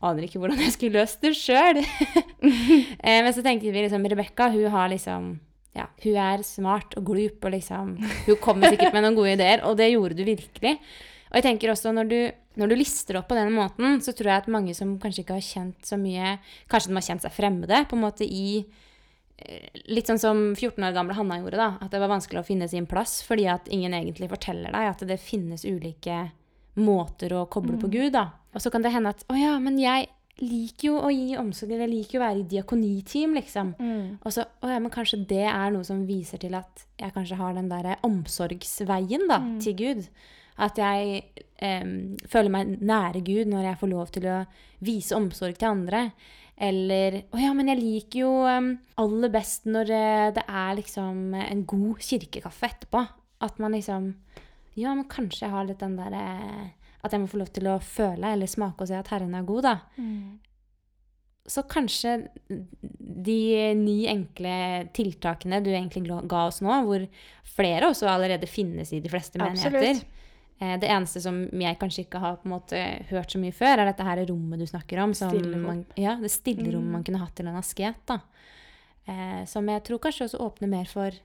Aner 0.00 0.24
ikke 0.24 0.40
hvordan 0.40 0.62
jeg 0.62 0.72
skulle 0.72 1.02
løst 1.02 1.20
det 1.24 1.34
sjøl. 1.36 1.82
Eh, 2.40 3.20
men 3.20 3.32
så 3.36 3.42
tenkte 3.44 3.68
vi 3.68 3.82
liksom 3.84 4.04
Rebekka, 4.08 4.46
hun 4.52 4.72
har 4.72 4.88
liksom 4.88 5.34
ja, 5.76 5.84
hun 6.02 6.16
er 6.18 6.42
smart 6.46 6.96
og 6.98 7.04
glup 7.10 7.44
og 7.44 7.52
liksom 7.54 7.92
Hun 8.00 8.38
kommer 8.42 8.72
sikkert 8.72 8.94
med 8.96 9.04
noen 9.04 9.18
gode 9.18 9.34
ideer, 9.36 9.62
og 9.68 9.76
det 9.78 9.90
gjorde 9.92 10.16
du 10.18 10.24
virkelig. 10.26 10.72
Og 11.30 11.38
jeg 11.38 11.46
tenker 11.46 11.70
også 11.70 11.92
når 11.94 12.08
du, 12.10 12.18
når 12.58 12.70
du 12.72 12.76
lister 12.80 13.18
opp 13.20 13.28
på 13.30 13.36
denne 13.38 13.54
måten, 13.54 14.00
så 14.02 14.14
tror 14.16 14.32
jeg 14.32 14.42
at 14.42 14.50
mange 14.50 14.74
som 14.74 14.96
kanskje 15.02 15.22
ikke 15.22 15.38
har 15.38 15.46
kjent 15.46 15.86
så 15.86 15.98
mye 16.00 16.36
Kanskje 16.70 16.90
de 16.90 16.96
har 16.98 17.06
kjent 17.06 17.26
seg 17.26 17.34
fremmede 17.34 17.84
på 17.86 17.94
en 17.94 18.02
måte 18.02 18.26
i 18.26 18.58
eh, 18.58 19.80
Litt 19.94 20.10
sånn 20.10 20.18
som 20.18 20.42
14 20.56 20.82
år 20.88 20.96
gamle 20.96 21.14
Hanna 21.14 21.38
gjorde, 21.38 21.60
da. 21.60 21.70
At 21.78 21.94
det 21.94 22.02
var 22.02 22.10
vanskelig 22.10 22.42
å 22.42 22.48
finne 22.48 22.68
sin 22.70 22.88
plass 22.90 23.20
fordi 23.26 23.46
at 23.52 23.70
ingen 23.70 23.94
egentlig 23.94 24.32
forteller 24.32 24.74
deg 24.74 24.90
at 24.90 25.06
det 25.06 25.20
finnes 25.22 25.66
ulike 25.68 26.24
måter 26.80 27.34
å 27.36 27.46
koble 27.50 27.76
mm. 27.76 27.82
på 27.82 27.92
Gud, 27.92 28.10
da. 28.16 28.30
Og 28.54 28.62
så 28.62 28.72
kan 28.72 28.82
det 28.82 28.92
hende 28.94 29.12
at 29.14 29.22
å 29.30 29.36
ja, 29.38 29.54
men 29.62 29.78
jeg 29.78 30.08
liker 30.40 30.86
jo 30.88 30.96
å 31.04 31.10
gi 31.12 31.36
omsorg, 31.38 31.74
eller 31.74 31.86
jeg 31.86 31.92
liker 31.92 32.16
jo 32.16 32.20
å 32.20 32.24
være 32.24 32.40
i 32.40 32.48
diakoniteam, 32.54 33.34
liksom. 33.36 33.72
Mm. 33.76 34.04
Og 34.24 34.34
så 34.34 34.46
å 34.64 34.70
ja, 34.72 34.80
men 34.80 34.92
kanskje 34.92 35.20
det 35.28 35.46
er 35.50 35.74
noe 35.74 35.86
som 35.86 36.06
viser 36.08 36.40
til 36.40 36.56
at 36.58 36.86
jeg 37.00 37.14
kanskje 37.14 37.38
har 37.40 37.56
den 37.56 37.68
derre 37.70 37.98
omsorgsveien, 38.06 39.26
da, 39.28 39.40
mm. 39.44 39.56
til 39.64 39.76
Gud. 39.78 40.06
At 40.60 40.78
jeg 40.80 41.22
um, 41.62 41.94
føler 42.28 42.52
meg 42.52 42.74
nære 42.84 43.22
Gud 43.24 43.50
når 43.50 43.70
jeg 43.70 43.80
får 43.80 43.92
lov 43.92 44.12
til 44.14 44.28
å 44.28 44.36
vise 44.84 45.16
omsorg 45.16 45.58
til 45.60 45.70
andre. 45.70 46.02
Eller 46.60 47.22
Å 47.32 47.40
ja, 47.40 47.54
men 47.56 47.72
jeg 47.72 47.80
liker 47.80 48.24
jo 48.26 48.32
um, 48.44 48.74
aller 49.00 49.32
best 49.32 49.68
når 49.70 49.94
uh, 49.94 50.26
det 50.36 50.44
er 50.44 50.76
liksom 50.76 51.32
en 51.40 51.64
god 51.68 52.04
kirkekaffe 52.04 52.68
etterpå. 52.68 53.06
At 53.40 53.62
man 53.62 53.76
liksom 53.76 54.12
Ja, 54.76 54.92
men 54.92 55.08
kanskje 55.08 55.46
jeg 55.46 55.54
har 55.54 55.64
litt 55.64 55.80
den 55.80 55.96
derre 55.96 56.20
uh, 56.20 56.92
At 57.00 57.16
jeg 57.16 57.22
må 57.22 57.30
få 57.32 57.40
lov 57.40 57.48
til 57.56 57.70
å 57.72 57.80
føle 57.80 58.34
eller 58.34 58.50
smake 58.50 58.84
og 58.84 58.92
se 58.92 59.00
at 59.00 59.08
Herren 59.14 59.32
er 59.38 59.48
god, 59.48 59.64
da. 59.64 59.74
Mm. 59.96 60.38
Så 61.50 61.64
kanskje 61.64 62.18
de 62.46 63.40
ni 63.74 64.04
enkle 64.06 64.52
tiltakene 64.94 65.62
du 65.64 65.72
egentlig 65.72 66.04
ga 66.28 66.44
oss 66.44 66.60
nå, 66.62 66.76
hvor 66.84 67.06
flere 67.56 67.88
også 67.88 68.06
allerede 68.12 68.46
finnes 68.46 68.92
i 68.92 69.00
de 69.02 69.10
fleste 69.10 69.40
menigheter 69.40 69.80
Absolutt 69.80 70.04
Eh, 70.04 70.20
det 70.60 70.90
eneste 70.92 71.22
som 71.24 71.38
jeg 71.56 71.78
kanskje 71.80 72.02
ikke 72.04 72.20
har 72.20 72.42
måte 72.48 72.78
hørt 73.08 73.32
så 73.32 73.40
mye 73.40 73.54
før, 73.56 73.80
er 73.80 73.88
dette 73.88 74.04
her 74.04 74.20
rommet 74.28 74.60
du 74.60 74.66
snakker 74.68 75.00
om. 75.00 75.14
Man, 75.62 75.86
ja, 75.96 76.18
det 76.20 76.28
stillerommet 76.34 76.90
mm. 76.90 76.94
man 76.98 77.06
kunne 77.06 77.22
hatt 77.22 77.32
til 77.38 77.48
en 77.48 77.56
asket. 77.60 78.12
Eh, 79.08 79.42
som 79.48 79.68
jeg 79.72 79.84
tror 79.86 80.02
kanskje 80.04 80.28
også 80.28 80.42
åpner 80.44 80.70
mer 80.70 80.90
for 80.90 81.16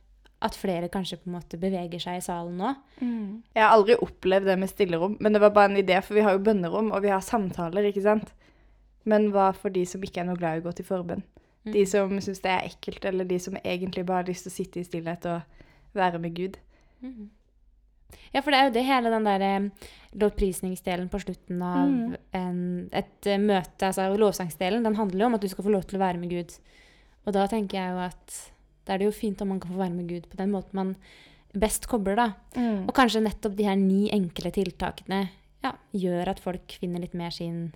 at 0.45 0.57
flere 0.59 0.87
kanskje 0.91 1.17
på 1.19 1.29
en 1.29 1.37
måte 1.37 1.59
beveger 1.59 2.01
seg 2.01 2.19
i 2.19 2.23
salen 2.23 2.57
nå. 2.59 2.73
Mm. 2.99 3.43
Jeg 3.55 3.63
har 3.63 3.75
aldri 3.75 3.95
opplevd 4.03 4.49
det 4.51 4.57
med 4.61 4.71
stillerom, 4.71 5.15
men 5.19 5.35
det 5.35 5.41
var 5.43 5.53
bare 5.55 5.71
en 5.71 5.79
idé, 5.79 5.99
for 6.03 6.17
vi 6.17 6.25
har 6.25 6.35
jo 6.35 6.43
bønnerom, 6.45 6.91
og 6.95 7.05
vi 7.05 7.13
har 7.13 7.23
samtaler, 7.23 7.87
ikke 7.89 8.03
sant. 8.05 8.33
Men 9.09 9.29
hva 9.33 9.51
for 9.55 9.73
de 9.73 9.85
som 9.89 10.03
ikke 10.03 10.23
er 10.23 10.29
noe 10.29 10.39
glad 10.39 10.59
i 10.59 10.63
å 10.63 10.67
gå 10.67 10.75
til 10.79 10.87
forbønn? 10.87 11.23
Mm. 11.65 11.71
De 11.73 11.85
som 11.89 12.13
syns 12.21 12.43
det 12.43 12.51
er 12.51 12.67
ekkelt, 12.67 13.05
eller 13.09 13.27
de 13.29 13.39
som 13.41 13.57
egentlig 13.63 14.05
bare 14.05 14.23
har 14.23 14.29
lyst 14.29 14.45
til 14.47 14.53
å 14.53 14.57
sitte 14.59 14.81
i 14.81 14.87
stillhet 14.87 15.25
og 15.29 15.97
være 15.97 16.21
med 16.21 16.35
Gud. 16.37 16.59
Mm. 17.01 17.29
Ja, 18.33 18.41
for 18.41 18.51
det 18.51 18.59
er 18.59 18.67
jo 18.69 18.73
det 18.75 18.85
hele 18.87 19.11
den 19.13 19.27
der 19.27 19.43
eh, 19.45 19.91
lovprisningsdelen 20.19 21.09
på 21.11 21.21
slutten 21.23 21.61
av 21.61 21.85
Mm. 21.89 22.15
en, 22.33 22.89
et 22.91 23.27
eh, 23.27 23.37
møte, 23.39 23.87
altså 23.87 24.09
lovsangsdelen, 24.17 24.83
den 24.83 24.95
handler 24.95 25.19
jo 25.25 25.29
om 25.29 25.35
at 25.37 25.41
du 25.41 25.47
skal 25.51 25.63
få 25.63 25.71
lov 25.73 25.85
til 25.87 25.99
å 25.99 26.03
være 26.05 26.19
med 26.19 26.29
Gud. 26.29 26.57
Og 27.25 27.33
da 27.33 27.47
tenker 27.47 27.79
jeg 27.79 27.91
jo 27.95 28.01
at 28.05 28.41
da 28.85 28.93
er 28.93 29.01
det 29.01 29.07
jo 29.07 29.15
fint 29.17 29.41
om 29.41 29.49
man 29.49 29.59
kan 29.59 29.71
få 29.71 29.79
være 29.81 29.95
med 29.95 30.07
Gud 30.09 30.27
på 30.29 30.37
den 30.37 30.51
måten 30.53 30.77
man 30.77 30.95
best 31.55 31.87
kobler, 31.87 32.15
da. 32.19 32.27
Mm. 32.55 32.85
Og 32.87 32.93
kanskje 32.93 33.23
nettopp 33.23 33.55
de 33.55 33.65
her 33.65 33.75
ni 33.79 34.09
enkle 34.13 34.51
tiltakene 34.51 35.29
ja, 35.63 35.71
gjør 35.95 36.29
at 36.35 36.39
folk 36.43 36.75
finner 36.79 37.01
litt 37.01 37.15
mer 37.17 37.31
sin 37.31 37.71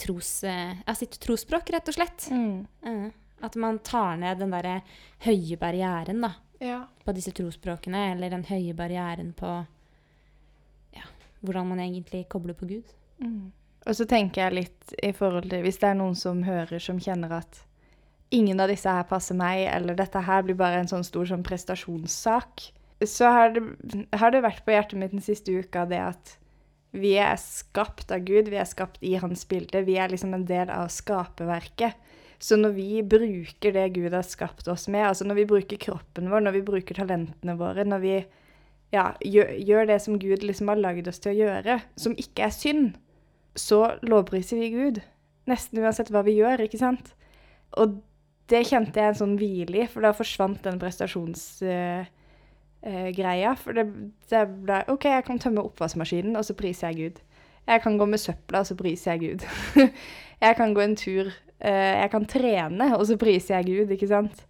tros, 0.00 0.44
eh, 0.44 0.78
ja, 0.86 0.94
sitt 0.96 1.18
trosspråk, 1.20 1.68
rett 1.74 1.90
og 1.90 1.94
slett. 1.98 2.30
Mm. 2.30 3.10
At 3.42 3.56
man 3.60 3.78
tar 3.84 4.16
ned 4.16 4.38
den 4.40 4.54
derre 4.54 4.80
høye 5.26 5.58
barrieren, 5.60 6.22
da 6.24 6.32
Ja. 6.60 6.82
på 7.04 7.14
disse 7.16 7.32
trosspråkene, 7.32 8.10
eller 8.12 8.32
den 8.34 8.44
høye 8.44 8.74
barrieren 8.76 9.32
på 9.32 9.48
ja, 10.92 11.06
hvordan 11.40 11.70
man 11.72 11.80
egentlig 11.80 12.26
kobler 12.28 12.54
på 12.54 12.68
Gud. 12.68 12.90
Mm. 13.22 13.48
Og 13.88 13.96
så 13.96 14.04
tenker 14.04 14.44
jeg 14.44 14.56
litt 14.58 14.92
i 15.00 15.12
forhold 15.16 15.48
til 15.48 15.62
Hvis 15.64 15.78
det 15.80 15.88
er 15.88 15.96
noen 15.96 16.16
som 16.18 16.42
hører 16.44 16.82
som 16.82 17.00
kjenner 17.00 17.32
at 17.38 17.62
ingen 18.30 18.60
av 18.60 18.68
disse 18.70 18.92
her 18.92 19.06
passer 19.08 19.38
meg, 19.38 19.64
eller 19.72 19.96
dette 19.98 20.20
her 20.22 20.44
blir 20.46 20.58
bare 20.58 20.82
en 20.82 20.90
sånn 20.90 21.06
stor 21.06 21.26
sånn 21.32 21.46
prestasjonssak, 21.46 22.68
så 23.08 23.32
har 23.32 23.56
det, 23.56 23.64
har 24.20 24.34
det 24.34 24.44
vært 24.44 24.62
på 24.66 24.74
hjertet 24.74 25.00
mitt 25.00 25.14
den 25.16 25.24
siste 25.24 25.54
uka 25.56 25.86
det 25.88 26.02
at 26.10 26.36
vi 26.92 27.14
er 27.22 27.38
skapt 27.40 28.10
av 28.12 28.24
Gud, 28.26 28.50
vi 28.50 28.58
er 28.60 28.68
skapt 28.68 29.02
i 29.06 29.14
hans 29.22 29.46
bilde, 29.48 29.84
vi 29.86 29.96
er 29.98 30.10
liksom 30.12 30.34
en 30.36 30.46
del 30.46 30.70
av 30.74 30.90
skaperverket. 30.92 31.96
Så 32.40 32.56
når 32.56 32.72
vi 32.72 33.02
bruker 33.04 33.74
det 33.74 33.90
Gud 33.94 34.14
har 34.16 34.24
skapt 34.24 34.68
oss 34.72 34.86
med, 34.88 35.04
altså 35.10 35.26
når 35.28 35.42
vi 35.42 35.48
bruker 35.50 35.80
kroppen 35.80 36.30
vår, 36.32 36.40
når 36.46 36.56
vi 36.56 36.62
bruker 36.64 36.96
talentene 36.96 37.56
våre, 37.60 37.84
når 37.84 38.00
vi 38.00 38.14
ja, 38.94 39.10
gjør, 39.20 39.52
gjør 39.60 39.90
det 39.92 39.98
som 40.02 40.18
Gud 40.18 40.46
liksom 40.46 40.72
har 40.72 40.80
lagd 40.80 41.08
oss 41.10 41.20
til 41.20 41.34
å 41.34 41.40
gjøre, 41.40 41.80
som 42.00 42.16
ikke 42.18 42.48
er 42.48 42.54
synd, 42.54 42.94
så 43.58 43.82
lovpriser 44.06 44.62
vi 44.62 44.70
Gud. 44.72 45.02
Nesten 45.50 45.82
uansett 45.82 46.12
hva 46.14 46.22
vi 46.24 46.38
gjør, 46.38 46.64
ikke 46.64 46.80
sant? 46.80 47.12
Og 47.78 48.00
det 48.50 48.64
kjente 48.70 48.98
jeg 48.98 49.12
en 49.12 49.20
sånn 49.20 49.36
hvile 49.38 49.84
i, 49.84 49.90
for 49.90 50.00
da 50.04 50.10
forsvant 50.16 50.64
den 50.64 50.80
prestasjonsgreia. 50.80 53.52
for 53.60 53.76
det, 53.76 53.84
det 54.32 54.42
ble 54.64 54.80
OK, 54.90 55.04
jeg 55.12 55.26
kan 55.28 55.42
tømme 55.42 55.66
oppvaskmaskinen, 55.68 56.38
og 56.40 56.44
så 56.46 56.52
priser 56.58 56.84
jeg 56.90 56.96
Gud. 57.02 57.16
Jeg 57.68 57.78
kan 57.84 57.94
gå 58.00 58.04
med 58.10 58.18
søpla, 58.18 58.56
og 58.64 58.66
så 58.66 58.74
priser 58.78 59.06
jeg 59.12 59.20
Gud. 59.20 59.40
jeg 60.44 60.52
kan 60.58 60.74
gå 60.74 60.80
en 60.80 60.98
tur. 60.98 61.26
Eh, 61.60 62.00
jeg 62.02 62.12
kan 62.12 62.26
trene, 62.28 62.90
og 62.96 63.06
så 63.08 63.18
priser 63.20 63.58
jeg 63.58 63.68
Gud, 63.70 63.94
ikke 63.96 64.10
sant? 64.10 64.44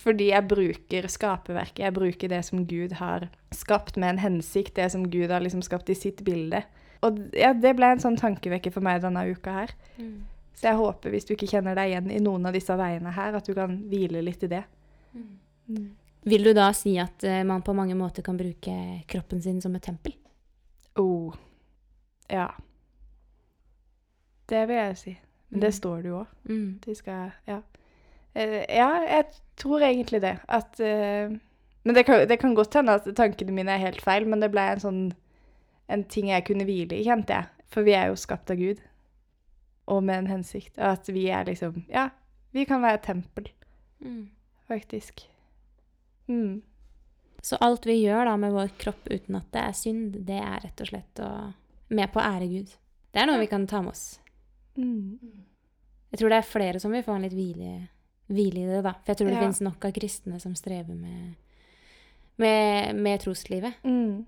Fordi 0.00 0.30
jeg 0.30 0.48
bruker 0.48 1.08
skaperverket, 1.12 1.84
jeg 1.84 1.96
bruker 1.96 2.32
det 2.32 2.40
som 2.46 2.64
Gud 2.66 2.96
har 3.00 3.28
skapt 3.52 3.98
med 4.00 4.14
en 4.14 4.22
hensikt, 4.22 4.74
det 4.78 4.88
som 4.94 5.04
Gud 5.12 5.28
har 5.30 5.44
liksom 5.44 5.62
skapt 5.66 5.90
i 5.92 5.98
sitt 5.98 6.24
bilde. 6.24 6.62
Og 7.04 7.18
ja, 7.36 7.52
det 7.56 7.74
ble 7.76 7.92
en 7.94 8.00
sånn 8.00 8.16
tankevekker 8.20 8.72
for 8.72 8.84
meg 8.84 9.02
denne 9.04 9.26
uka 9.28 9.52
her. 9.58 9.74
Så 10.56 10.68
jeg 10.68 10.76
håper, 10.76 11.12
hvis 11.12 11.28
du 11.28 11.34
ikke 11.34 11.48
kjenner 11.48 11.76
deg 11.76 11.92
igjen 11.92 12.10
i 12.12 12.20
noen 12.20 12.48
av 12.48 12.56
disse 12.56 12.74
veiene 12.76 13.12
her, 13.16 13.36
at 13.36 13.46
du 13.48 13.54
kan 13.56 13.76
hvile 13.88 14.20
litt 14.24 14.44
i 14.44 14.50
det. 14.52 14.62
Mm. 15.16 15.86
Vil 16.28 16.44
du 16.44 16.52
da 16.56 16.66
si 16.76 16.98
at 17.00 17.24
eh, 17.24 17.40
man 17.48 17.62
på 17.64 17.72
mange 17.76 17.96
måter 17.96 18.24
kan 18.24 18.36
bruke 18.36 18.74
kroppen 19.08 19.40
sin 19.40 19.60
som 19.64 19.76
et 19.76 19.84
tempel? 19.84 20.12
Oh. 21.00 21.32
Ja. 22.28 22.50
Det 24.50 24.66
vil 24.68 24.76
jeg 24.76 24.98
si. 25.00 25.14
Men 25.50 25.60
det 25.60 25.70
Mm. 25.72 25.78
står 25.80 26.02
det 26.02 26.08
jo 26.08 26.18
òg. 26.20 26.26
Mm. 26.48 26.78
De 26.80 26.94
skal 26.94 27.32
Ja. 27.46 27.60
Eh, 28.34 28.64
ja, 28.76 28.90
jeg 29.08 29.24
tror 29.56 29.80
egentlig 29.82 30.20
det. 30.20 30.38
At 30.48 30.80
eh, 30.80 31.28
Men 31.84 31.94
det 31.94 32.04
kan, 32.06 32.28
det 32.28 32.38
kan 32.38 32.54
godt 32.54 32.74
hende 32.74 32.92
at 32.92 33.04
tankene 33.16 33.52
mine 33.52 33.68
er 33.72 33.78
helt 33.78 34.00
feil, 34.02 34.26
men 34.26 34.40
det 34.40 34.50
ble 34.52 34.60
en 34.72 34.78
sånn 34.80 35.12
En 35.88 36.04
ting 36.04 36.28
jeg 36.28 36.44
kunne 36.44 36.64
hvile 36.64 36.92
i, 37.00 37.02
kjente 37.04 37.28
jeg. 37.34 37.46
For 37.68 37.82
vi 37.82 37.92
er 37.98 38.06
jo 38.08 38.14
skapt 38.14 38.50
av 38.50 38.56
Gud. 38.56 38.78
Og 39.88 40.04
med 40.04 40.18
en 40.18 40.26
hensikt. 40.28 40.78
At 40.78 41.08
vi 41.08 41.28
er 41.30 41.44
liksom 41.44 41.84
Ja, 41.88 42.10
vi 42.52 42.64
kan 42.64 42.80
være 42.82 42.94
et 42.94 43.02
tempel, 43.02 43.48
Mm. 44.00 44.28
faktisk. 44.68 45.24
Mm. 46.28 46.62
Så 47.42 47.56
alt 47.60 47.86
vi 47.86 48.02
gjør 48.04 48.24
da 48.24 48.36
med 48.36 48.52
vår 48.52 48.70
kropp 48.78 49.08
uten 49.10 49.36
at 49.36 49.50
det 49.52 49.60
er 49.60 49.72
synd, 49.72 50.12
det 50.26 50.38
er 50.40 50.60
rett 50.62 50.80
og 50.80 50.86
slett 50.86 51.20
å, 51.24 51.52
med 51.90 52.12
på 52.12 52.20
å 52.20 52.22
ære 52.36 52.48
Gud. 52.48 52.74
Det 53.12 53.22
er 53.22 53.26
noe 53.26 53.40
vi 53.40 53.46
kan 53.50 53.66
ta 53.66 53.80
med 53.82 53.90
oss. 53.90 54.20
Mm. 54.80 55.44
Jeg 56.10 56.18
tror 56.20 56.32
det 56.32 56.38
er 56.40 56.48
flere 56.50 56.80
som 56.82 56.92
vil 56.96 57.04
få 57.06 57.14
en 57.14 57.22
litt 57.26 57.36
hvile, 57.36 57.72
hvile 58.32 58.64
i 58.64 58.68
det, 58.70 58.82
da. 58.86 58.96
For 59.04 59.12
jeg 59.12 59.20
tror 59.20 59.28
det 59.30 59.36
Ja. 59.36 59.42
finnes 59.44 59.60
nok 59.62 59.84
av 59.86 59.92
kristne 59.94 60.40
som 60.42 60.54
strever 60.58 60.94
med, 60.96 61.34
med, 62.40 62.94
med 62.96 63.20
troslivet. 63.22 63.74
Mm. 63.84 64.24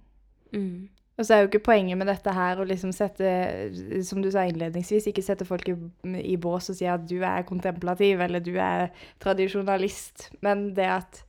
Mm. 0.52 0.88
Og 1.18 1.26
så 1.26 1.34
er 1.34 1.42
jo 1.42 1.48
ikke 1.50 1.64
poenget 1.66 1.98
med 1.98 2.08
dette 2.08 2.32
her 2.32 2.60
å 2.60 2.64
liksom 2.66 2.92
sette, 2.96 3.28
som 4.04 4.22
du 4.24 4.30
sa 4.32 4.46
innledningsvis, 4.48 5.06
ikke 5.10 5.22
sette 5.24 5.44
folk 5.44 5.68
i, 5.68 5.74
i 6.24 6.36
bås 6.40 6.70
og 6.72 6.78
si 6.78 6.86
at 6.88 7.04
du 7.08 7.18
er 7.20 7.44
kontemplativ 7.48 8.20
eller 8.24 8.40
du 8.40 8.54
er 8.56 8.88
tradisjonalist, 9.20 10.30
men 10.40 10.70
det 10.74 10.88
at 10.88 11.22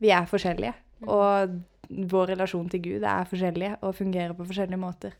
vi 0.00 0.10
er 0.14 0.26
forskjellige, 0.30 0.74
og 1.06 1.58
vår 1.88 2.32
relasjon 2.34 2.68
til 2.72 2.82
Gud 2.84 3.04
er 3.04 3.28
forskjellige 3.28 3.76
og 3.82 3.94
fungerer 3.98 4.32
på 4.36 4.46
forskjellige 4.48 4.80
måter. 4.80 5.14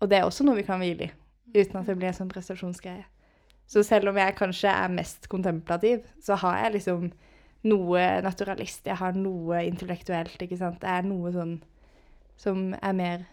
Og 0.00 0.08
det 0.08 0.18
er 0.18 0.24
også 0.24 0.44
noe 0.46 0.56
vi 0.56 0.64
kan 0.64 0.80
hvile 0.80 1.10
i, 1.10 1.12
uten 1.54 1.76
at 1.80 1.86
det 1.86 1.96
blir 1.98 2.08
en 2.08 2.14
sånn 2.14 2.28
prestasjonsgreie. 2.32 3.04
Så 3.70 3.82
selv 3.86 4.08
om 4.10 4.16
jeg 4.16 4.34
kanskje 4.36 4.70
er 4.72 4.88
mest 4.88 5.28
kontemplativ, 5.28 6.02
så 6.22 6.34
har 6.42 6.56
jeg 6.64 6.72
liksom 6.78 7.12
noe 7.70 8.04
naturalist, 8.24 8.86
jeg 8.86 8.96
har 8.96 9.12
noe 9.12 9.60
intellektuelt, 9.68 10.38
ikke 10.42 10.58
sant. 10.58 10.80
Det 10.80 10.88
er 10.88 11.02
noe 11.06 11.30
sånn 11.32 11.60
som 12.40 12.74
er 12.82 12.92
mer, 12.96 13.26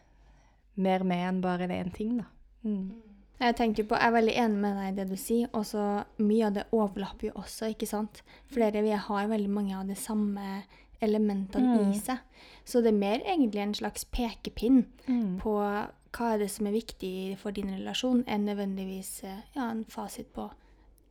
mer 0.76 1.04
med 1.08 1.24
enn 1.30 1.42
bare 1.42 1.68
én 1.68 1.94
ting, 1.96 2.18
da. 2.18 2.26
Mm. 2.64 2.92
Jeg 3.40 3.56
tenker 3.56 3.84
på, 3.86 3.96
jeg 3.96 4.08
er 4.10 4.16
veldig 4.16 4.34
enig 4.36 4.58
med 4.58 4.76
deg 4.78 4.88
i 4.92 4.96
det 4.98 5.10
du 5.12 5.16
sier, 5.16 5.48
og 5.54 5.64
så 5.70 6.04
mye 6.20 6.48
av 6.48 6.54
det 6.56 6.64
overlapper 6.74 7.28
jo 7.30 7.34
også, 7.38 7.70
ikke 7.74 7.88
sant? 7.88 8.22
Flere 8.50 8.82
vi 8.82 8.92
har 8.98 9.28
veldig 9.30 9.50
mange 9.54 9.78
av 9.78 9.88
de 9.88 9.96
samme 9.96 10.64
elementene 11.02 11.78
Mm. 11.78 11.92
i 11.94 12.00
seg. 12.00 12.18
Så 12.66 12.82
det 12.82 12.88
er 12.94 12.98
mer 12.98 13.20
egentlig 13.20 13.62
en 13.62 13.74
slags 13.74 14.04
pekepinn 14.06 14.86
Mm. 15.08 15.40
på 15.40 15.88
hva 16.16 16.34
er 16.34 16.44
det 16.44 16.50
som 16.54 16.68
er 16.70 16.78
viktig 16.78 17.38
for 17.42 17.56
din 17.56 17.72
relasjon, 17.74 18.24
enn 18.28 18.48
nødvendigvis 18.48 19.12
eh, 19.28 19.44
ja, 19.56 19.70
en 19.70 19.86
fasit 19.90 20.30
på 20.36 20.50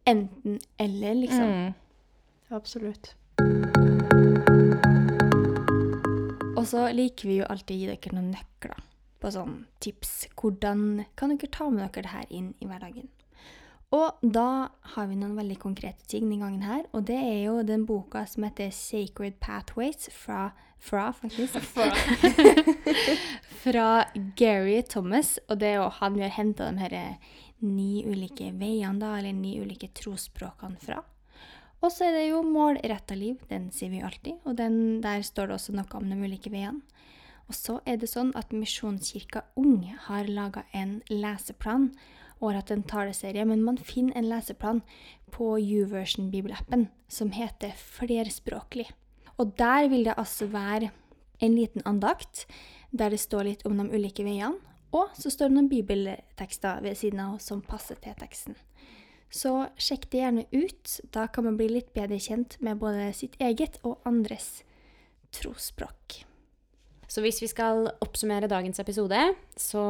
enten 0.07 0.61
eller, 0.78 1.14
liksom. 1.18 1.51
Mm. 1.51 1.74
Absolutt. 2.57 3.14
Og 6.57 6.64
så 6.66 6.86
liker 6.94 7.28
vi 7.28 7.40
jo 7.40 7.49
alltid 7.51 7.74
å 7.74 7.80
gi 7.80 7.90
dere 7.90 8.14
noen 8.16 8.32
nøkler 8.34 8.84
på 9.20 9.32
sånn 9.34 9.59
tips. 9.82 10.14
Hvordan 10.38 11.05
kan 11.18 11.34
dere 11.34 11.51
ta 11.53 11.68
med 11.70 11.84
dere 11.84 12.07
det 12.07 12.14
her 12.14 12.32
inn 12.38 12.53
i 12.62 12.68
hverdagen? 12.70 13.11
Og 13.97 14.20
da 14.20 14.68
har 14.92 15.09
vi 15.09 15.16
noen 15.16 15.36
veldig 15.38 15.57
konkrete 15.62 16.05
ting 16.11 16.26
denne 16.26 16.42
gangen 16.42 16.64
her, 16.66 16.84
og 16.92 17.07
det 17.09 17.16
er 17.16 17.40
jo 17.47 17.61
den 17.64 17.86
boka 17.88 18.24
som 18.28 18.44
heter 18.44 18.72
Sacred 18.74 19.38
Pathways 19.40 20.11
fra, 20.12 20.51
fra 20.82 21.09
faktisk, 21.16 21.57
fra 23.64 23.88
Gary 24.36 24.80
Thomas, 24.88 25.36
og 25.49 25.61
det 25.62 25.72
er 25.72 25.78
jo 25.80 25.90
han 26.01 26.18
vi 26.18 26.26
har 26.26 26.34
hentet 26.34 26.74
de 26.74 26.82
her 26.82 26.97
ni 27.64 28.03
ulike 28.05 28.51
veiene 28.59 29.01
da, 29.01 29.14
eller 29.18 29.36
ni 29.36 29.57
ulike 29.62 29.88
trosspråkene 29.97 30.82
fra. 30.82 31.01
Og 31.84 31.92
så 31.92 32.09
er 32.09 32.16
det 32.16 32.26
jo 32.30 32.42
målretta 32.44 33.16
liv, 33.16 33.40
den 33.49 33.70
sier 33.72 33.92
vi 33.92 34.03
alltid, 34.05 34.40
og 34.44 34.59
den, 34.59 35.01
der 35.05 35.22
står 35.24 35.49
det 35.49 35.59
også 35.61 35.76
noe 35.76 35.99
om 35.99 36.11
de 36.11 36.18
ulike 36.18 36.53
veiene. 36.53 36.82
Og 37.47 37.55
så 37.55 37.78
er 37.86 38.01
det 38.03 38.11
sånn 38.11 38.32
at 38.34 38.51
Misjonskirka 38.51 39.44
Ung 39.61 39.84
har 40.09 40.26
laga 40.26 40.64
en 40.74 40.99
leseplan 41.12 41.92
og 42.41 42.51
har 42.51 42.61
hatt 42.61 42.72
en 42.74 42.84
taleserie, 42.87 43.45
men 43.49 43.64
man 43.64 43.78
finner 43.80 44.16
en 44.16 44.28
leseplan 44.28 44.82
på 45.32 45.57
YouVersion 45.59 46.30
bibelappen 46.32 46.89
som 47.09 47.32
heter 47.32 47.74
Flerspråklig. 47.76 48.91
Og 49.41 49.57
der 49.59 49.89
vil 49.93 50.07
det 50.09 50.16
altså 50.16 50.49
være 50.53 50.91
en 51.41 51.57
liten 51.57 51.84
andakt 51.84 52.47
der 52.91 53.12
det 53.12 53.20
står 53.20 53.49
litt 53.51 53.66
om 53.68 53.76
de 53.76 53.89
ulike 53.93 54.24
veiene, 54.24 54.57
og 54.95 55.11
så 55.18 55.30
står 55.32 55.51
det 55.51 55.57
noen 55.57 55.72
bibeltekster 55.72 56.80
ved 56.84 56.97
siden 56.97 57.20
av 57.20 57.41
som 57.43 57.61
passer 57.64 57.99
til 58.01 58.14
teksten. 58.16 58.57
Så 59.32 59.66
sjekk 59.80 60.07
det 60.12 60.22
gjerne 60.22 60.45
ut. 60.55 60.93
Da 61.12 61.26
kan 61.26 61.45
man 61.49 61.59
bli 61.59 61.66
litt 61.68 61.91
bedre 61.97 62.18
kjent 62.22 62.57
med 62.62 62.78
både 62.80 63.11
sitt 63.16 63.34
eget 63.43 63.80
og 63.82 63.99
andres 64.07 64.62
trosspråk. 65.34 66.22
Så 67.11 67.22
hvis 67.22 67.43
vi 67.43 67.51
skal 67.51 67.91
oppsummere 68.03 68.51
dagens 68.51 68.80
episode, 68.82 69.18
så 69.59 69.84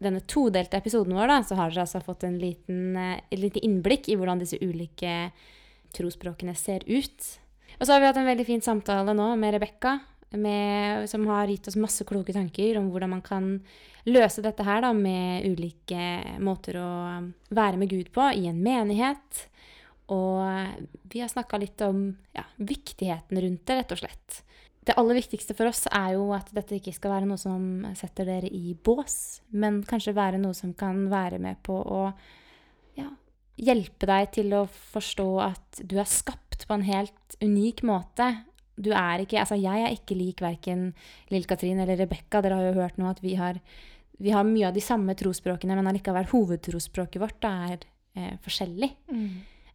denne 0.00 0.22
todelte 0.24 0.78
episoden 0.80 1.16
vår, 1.16 1.28
da, 1.28 1.40
så 1.44 1.58
har 1.58 1.72
dere 1.72 1.84
altså 1.84 2.00
fått 2.04 2.24
en 2.28 2.38
liten, 2.40 2.96
eh, 2.96 3.20
et 3.28 3.40
lite 3.40 3.62
innblikk 3.66 4.08
i 4.08 4.16
hvordan 4.18 4.40
disse 4.40 4.58
ulike 4.60 5.30
trosspråkene 5.96 6.54
ser 6.56 6.86
ut. 6.88 7.28
Og 7.78 7.86
så 7.86 7.92
har 7.92 8.00
vi 8.00 8.08
hatt 8.08 8.20
en 8.20 8.28
veldig 8.28 8.46
fin 8.48 8.64
samtale 8.64 9.14
nå 9.16 9.34
med 9.40 9.54
Rebekka, 9.54 9.98
som 11.10 11.24
har 11.26 11.50
gitt 11.50 11.66
oss 11.66 11.78
masse 11.80 12.04
kloke 12.06 12.32
tanker 12.32 12.78
om 12.78 12.90
hvordan 12.92 13.10
man 13.16 13.22
kan 13.22 13.46
løse 14.06 14.42
dette 14.44 14.62
her 14.62 14.84
da, 14.84 14.92
med 14.94 15.46
ulike 15.48 16.38
måter 16.38 16.78
å 16.78 16.90
være 17.50 17.80
med 17.80 17.90
Gud 17.90 18.12
på 18.14 18.28
i 18.38 18.46
en 18.50 18.60
menighet. 18.62 19.46
Og 20.14 20.46
vi 21.10 21.22
har 21.22 21.30
snakka 21.30 21.58
litt 21.58 21.82
om 21.86 22.12
ja, 22.36 22.46
viktigheten 22.58 23.42
rundt 23.42 23.66
det, 23.66 23.80
rett 23.80 23.96
og 23.96 24.02
slett. 24.02 24.40
Det 24.88 24.96
aller 24.96 25.18
viktigste 25.18 25.54
for 25.56 25.68
oss 25.68 25.84
er 25.92 26.14
jo 26.16 26.30
at 26.32 26.48
dette 26.56 26.78
ikke 26.78 26.94
skal 26.96 27.12
være 27.12 27.28
noe 27.28 27.40
som 27.40 27.64
setter 27.98 28.28
dere 28.28 28.48
i 28.48 28.72
bås, 28.72 29.42
men 29.52 29.82
kanskje 29.86 30.16
være 30.16 30.40
noe 30.40 30.56
som 30.56 30.72
kan 30.76 31.04
være 31.12 31.40
med 31.42 31.60
på 31.66 31.76
å 31.76 32.00
ja, 32.96 33.10
hjelpe 33.60 34.08
deg 34.08 34.30
til 34.38 34.56
å 34.56 34.64
forstå 34.70 35.28
at 35.44 35.82
du 35.84 35.98
er 36.00 36.08
skapt 36.08 36.64
på 36.64 36.78
en 36.78 36.86
helt 36.88 37.36
unik 37.44 37.84
måte. 37.88 38.30
Du 38.80 38.92
er 38.96 39.26
ikke 39.26 39.42
Altså, 39.42 39.60
jeg 39.60 39.84
er 39.84 39.92
ikke 39.92 40.16
lik 40.16 40.40
verken 40.40 40.90
Lill-Katrin 41.32 41.82
eller 41.84 42.00
Rebekka. 42.00 42.40
Dere 42.40 42.56
har 42.56 42.70
jo 42.70 42.80
hørt 42.80 42.96
nå 43.00 43.10
at 43.10 43.20
vi 43.20 43.36
har, 43.36 43.60
vi 44.16 44.32
har 44.32 44.48
mye 44.48 44.70
av 44.70 44.76
de 44.76 44.84
samme 44.84 45.12
trosspråkene, 45.18 45.76
men 45.76 45.92
allikevel 45.92 46.28
hovedtrosspråket 46.32 47.20
vårt 47.20 47.48
er 47.52 47.84
eh, 48.16 48.36
forskjellig. 48.40 48.94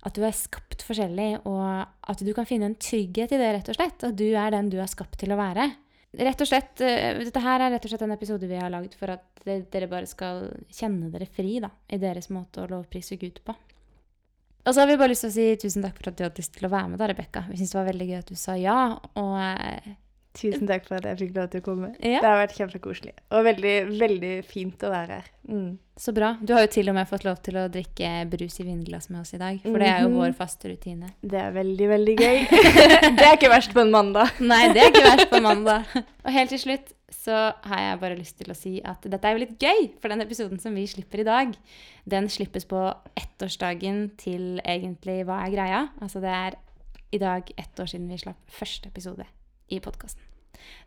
At 0.05 0.17
du 0.17 0.21
er 0.25 0.35
skapt 0.37 0.85
forskjellig, 0.85 1.41
og 1.49 1.65
at 2.11 2.21
du 2.21 2.29
kan 2.37 2.45
finne 2.45 2.69
en 2.69 2.77
trygghet 2.77 3.33
i 3.33 3.39
det, 3.41 3.51
rett 3.57 3.71
og 3.73 3.77
slett. 3.77 4.05
At 4.05 4.17
du 4.19 4.27
er 4.37 4.53
den 4.53 4.69
du 4.69 4.77
er 4.81 4.91
skapt 4.91 5.17
til 5.21 5.33
å 5.33 5.39
være. 5.39 5.71
Rett 6.15 6.41
og 6.41 6.47
slett, 6.47 6.79
eh, 6.85 7.17
Dette 7.25 7.41
her 7.43 7.59
er 7.59 7.73
rett 7.73 7.85
og 7.85 7.91
slett 7.91 8.05
en 8.05 8.15
episode 8.15 8.47
vi 8.47 8.59
har 8.59 8.71
lagd 8.71 8.93
for 8.95 9.11
at 9.11 9.45
dere 9.45 9.89
bare 9.91 10.07
skal 10.07 10.45
kjenne 10.71 11.09
dere 11.13 11.27
fri 11.27 11.57
da, 11.59 11.69
i 11.91 11.99
deres 12.01 12.29
måte 12.33 12.63
å 12.63 12.69
lovprise 12.71 13.17
Gud 13.19 13.41
på. 13.43 13.55
Og 14.65 14.73
så 14.73 14.81
har 14.81 14.87
vi 14.89 14.97
bare 14.97 15.11
lyst 15.11 15.25
til 15.27 15.29
å 15.29 15.35
si 15.35 15.45
tusen 15.61 15.83
takk 15.85 15.99
for 15.99 16.09
at 16.09 16.17
du 16.17 16.23
hadde 16.25 16.41
lyst 16.41 16.55
til 16.55 16.65
å 16.65 16.71
være 16.73 16.93
med, 16.93 17.01
da, 17.01 17.09
Rebekka. 17.11 17.43
Vi 17.51 17.59
syns 17.59 17.75
det 17.75 17.77
var 17.77 17.89
veldig 17.91 18.07
gøy 18.09 18.17
at 18.17 18.31
du 18.31 18.39
sa 18.39 18.55
ja. 18.57 18.77
Og 19.21 19.35
eh, 19.41 19.91
Tusen 20.35 20.67
takk 20.67 20.83
for 20.87 20.97
at 20.99 21.05
jeg 21.07 21.17
fikk 21.21 21.35
lov 21.37 21.47
til 21.53 21.61
å 21.61 21.63
komme. 21.63 21.89
Ja. 22.03 22.19
Det 22.19 22.27
har 22.27 22.41
vært 22.41 22.55
kjempekoselig. 22.57 23.13
Og 23.31 23.45
veldig, 23.47 23.75
veldig 23.99 24.31
fint 24.45 24.83
å 24.83 24.89
være 24.91 25.19
her. 25.21 25.31
Mm. 25.47 25.77
så 25.95 26.11
bra. 26.11 26.31
Du 26.43 26.51
har 26.55 26.63
jo 26.65 26.67
til 26.73 26.89
og 26.89 26.95
med 26.97 27.07
fått 27.07 27.23
lov 27.23 27.37
til 27.45 27.55
å 27.55 27.67
drikke 27.71 28.07
brus 28.27 28.57
i 28.59 28.63
vinglass 28.67 29.05
med 29.13 29.21
oss 29.21 29.33
i 29.33 29.37
dag. 29.39 29.59
For 29.63 29.77
det 29.79 29.87
er 29.87 30.01
jo 30.03 30.09
Mhm. 30.09 30.15
vår 30.17 30.33
faste 30.35 30.67
rutine. 30.71 31.11
Det 31.21 31.39
er 31.39 31.51
veldig, 31.55 31.87
veldig 31.87 32.15
gøy. 32.17 32.39
det 33.17 33.23
er 33.27 33.37
ikke 33.37 33.51
verst 33.53 33.71
på 33.71 33.79
en 33.85 33.91
mandag. 33.93 34.27
Nei, 34.51 34.73
det 34.73 34.81
er 34.83 34.89
ikke 34.91 35.05
verst 35.05 35.29
på 35.31 35.37
en 35.37 35.43
mandag. 35.47 35.85
Og 36.25 36.31
helt 36.35 36.49
til 36.49 36.59
slutt 36.59 36.91
så 37.15 37.53
har 37.63 37.79
jeg 37.79 37.99
bare 38.01 38.17
lyst 38.19 38.37
til 38.41 38.51
å 38.51 38.55
si 38.57 38.81
at 38.83 39.01
dette 39.07 39.23
er 39.29 39.37
jo 39.37 39.43
litt 39.45 39.55
gøy, 39.61 39.93
for 40.01 40.09
den 40.11 40.21
episoden 40.25 40.59
som 40.59 40.75
vi 40.75 40.83
slipper 40.89 41.21
i 41.23 41.27
dag, 41.29 41.55
den 42.05 42.27
slippes 42.29 42.65
på 42.67 42.81
ettårsdagen 43.15 44.09
til 44.17 44.59
egentlig 44.65 45.23
Hva 45.25 45.39
er 45.45 45.53
greia? 45.55 45.81
Altså 46.01 46.19
det 46.21 46.29
er 46.33 46.57
i 47.13 47.17
dag 47.21 47.47
ett 47.57 47.79
år 47.79 47.87
siden 47.87 48.09
vi 48.11 48.17
slapp 48.19 48.37
første 48.51 48.89
episode 48.91 49.23
i 49.67 49.79
podkasten. 49.83 50.21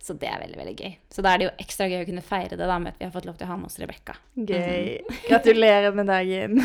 Så 0.03 0.15
det 0.19 0.29
er 0.31 0.41
veldig, 0.43 0.59
veldig 0.59 0.77
gøy. 0.79 0.93
Så 1.13 1.23
da 1.23 1.33
er 1.33 1.41
det 1.41 1.49
jo 1.49 1.55
ekstra 1.63 1.89
gøy 1.91 2.03
å 2.03 2.09
kunne 2.09 2.25
feire 2.25 2.57
det 2.59 2.67
da 2.71 2.79
med 2.83 2.95
at 2.95 3.01
vi 3.01 3.07
har 3.07 3.15
fått 3.15 3.29
lov 3.29 3.37
til 3.39 3.47
å 3.47 3.51
ha 3.53 3.57
med 3.61 3.71
oss 3.71 3.79
Rebekka. 3.81 4.15
Gøy. 4.35 4.99
Gratulerer 5.31 5.95
med 5.97 6.07
dagen. 6.11 6.53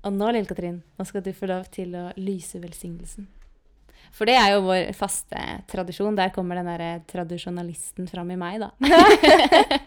Og 0.00 0.14
nå, 0.16 0.30
Lille 0.32 0.48
Katrin, 0.48 0.80
nå 0.96 1.04
skal 1.04 1.24
du 1.24 1.32
få 1.36 1.48
lov 1.50 1.68
til 1.72 1.92
å 1.98 2.08
lyse 2.16 2.60
velsignelsen. 2.60 3.28
For 4.16 4.26
det 4.26 4.36
er 4.40 4.54
jo 4.56 4.64
vår 4.64 4.90
faste 4.96 5.38
tradisjon. 5.70 6.16
Der 6.18 6.32
kommer 6.34 6.58
den 6.58 6.70
derre 6.70 7.04
tradisjonalisten 7.10 8.08
fram 8.10 8.32
i 8.34 8.40
meg, 8.40 8.64
da. 8.64 8.72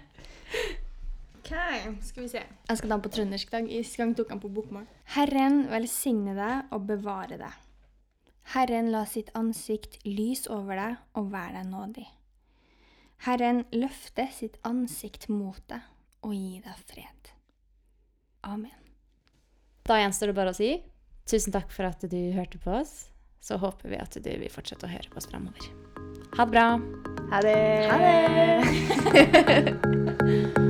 Ok, 1.44 1.52
skal 2.08 2.24
vi 2.24 2.30
se. 2.32 2.40
Jeg 2.40 2.78
skal 2.80 2.88
ta 2.88 2.96
den 2.96 3.02
på 3.04 3.10
trøndersk 3.12 3.50
dag. 3.52 3.66
I 3.68 3.82
sist 3.84 3.98
gang 4.00 4.14
tok 4.16 4.30
han 4.32 4.40
på 4.40 4.48
bokmål. 4.56 4.86
Herren 5.12 5.66
velsigne 5.68 6.32
deg 6.38 6.72
og 6.72 6.86
bevare 6.88 7.36
deg. 7.42 7.58
Herren 8.52 8.92
la 8.92 9.06
sitt 9.08 9.32
ansikt 9.38 10.02
lys 10.06 10.48
over 10.52 10.76
deg 10.78 11.20
og 11.20 11.32
være 11.32 11.62
deg 11.62 11.70
nådig. 11.72 12.08
Herren 13.24 13.64
løfte 13.72 14.28
sitt 14.36 14.58
ansikt 14.68 15.30
mot 15.32 15.62
deg 15.72 15.82
og 16.24 16.36
gi 16.36 16.60
deg 16.64 16.82
fred. 16.90 17.32
Amen. 18.44 18.80
Da 19.88 20.00
gjenstår 20.00 20.32
det 20.32 20.38
bare 20.38 20.52
å 20.52 20.58
si 20.58 20.76
tusen 21.30 21.56
takk 21.56 21.72
for 21.72 21.88
at 21.88 22.04
du 22.04 22.20
hørte 22.36 22.60
på 22.60 22.72
oss. 22.82 23.08
Så 23.44 23.58
håper 23.60 23.92
vi 23.92 24.00
at 24.00 24.16
du 24.16 24.30
vil 24.30 24.52
fortsette 24.52 24.88
å 24.88 24.92
høre 24.92 25.10
på 25.12 25.20
oss 25.20 25.28
framover. 25.28 25.68
Ha 26.38 26.48
det 26.48 26.52
bra. 26.56 26.68
Ha 27.32 27.40
det. 27.44 27.60
Ha 27.92 27.98
det! 29.44 30.60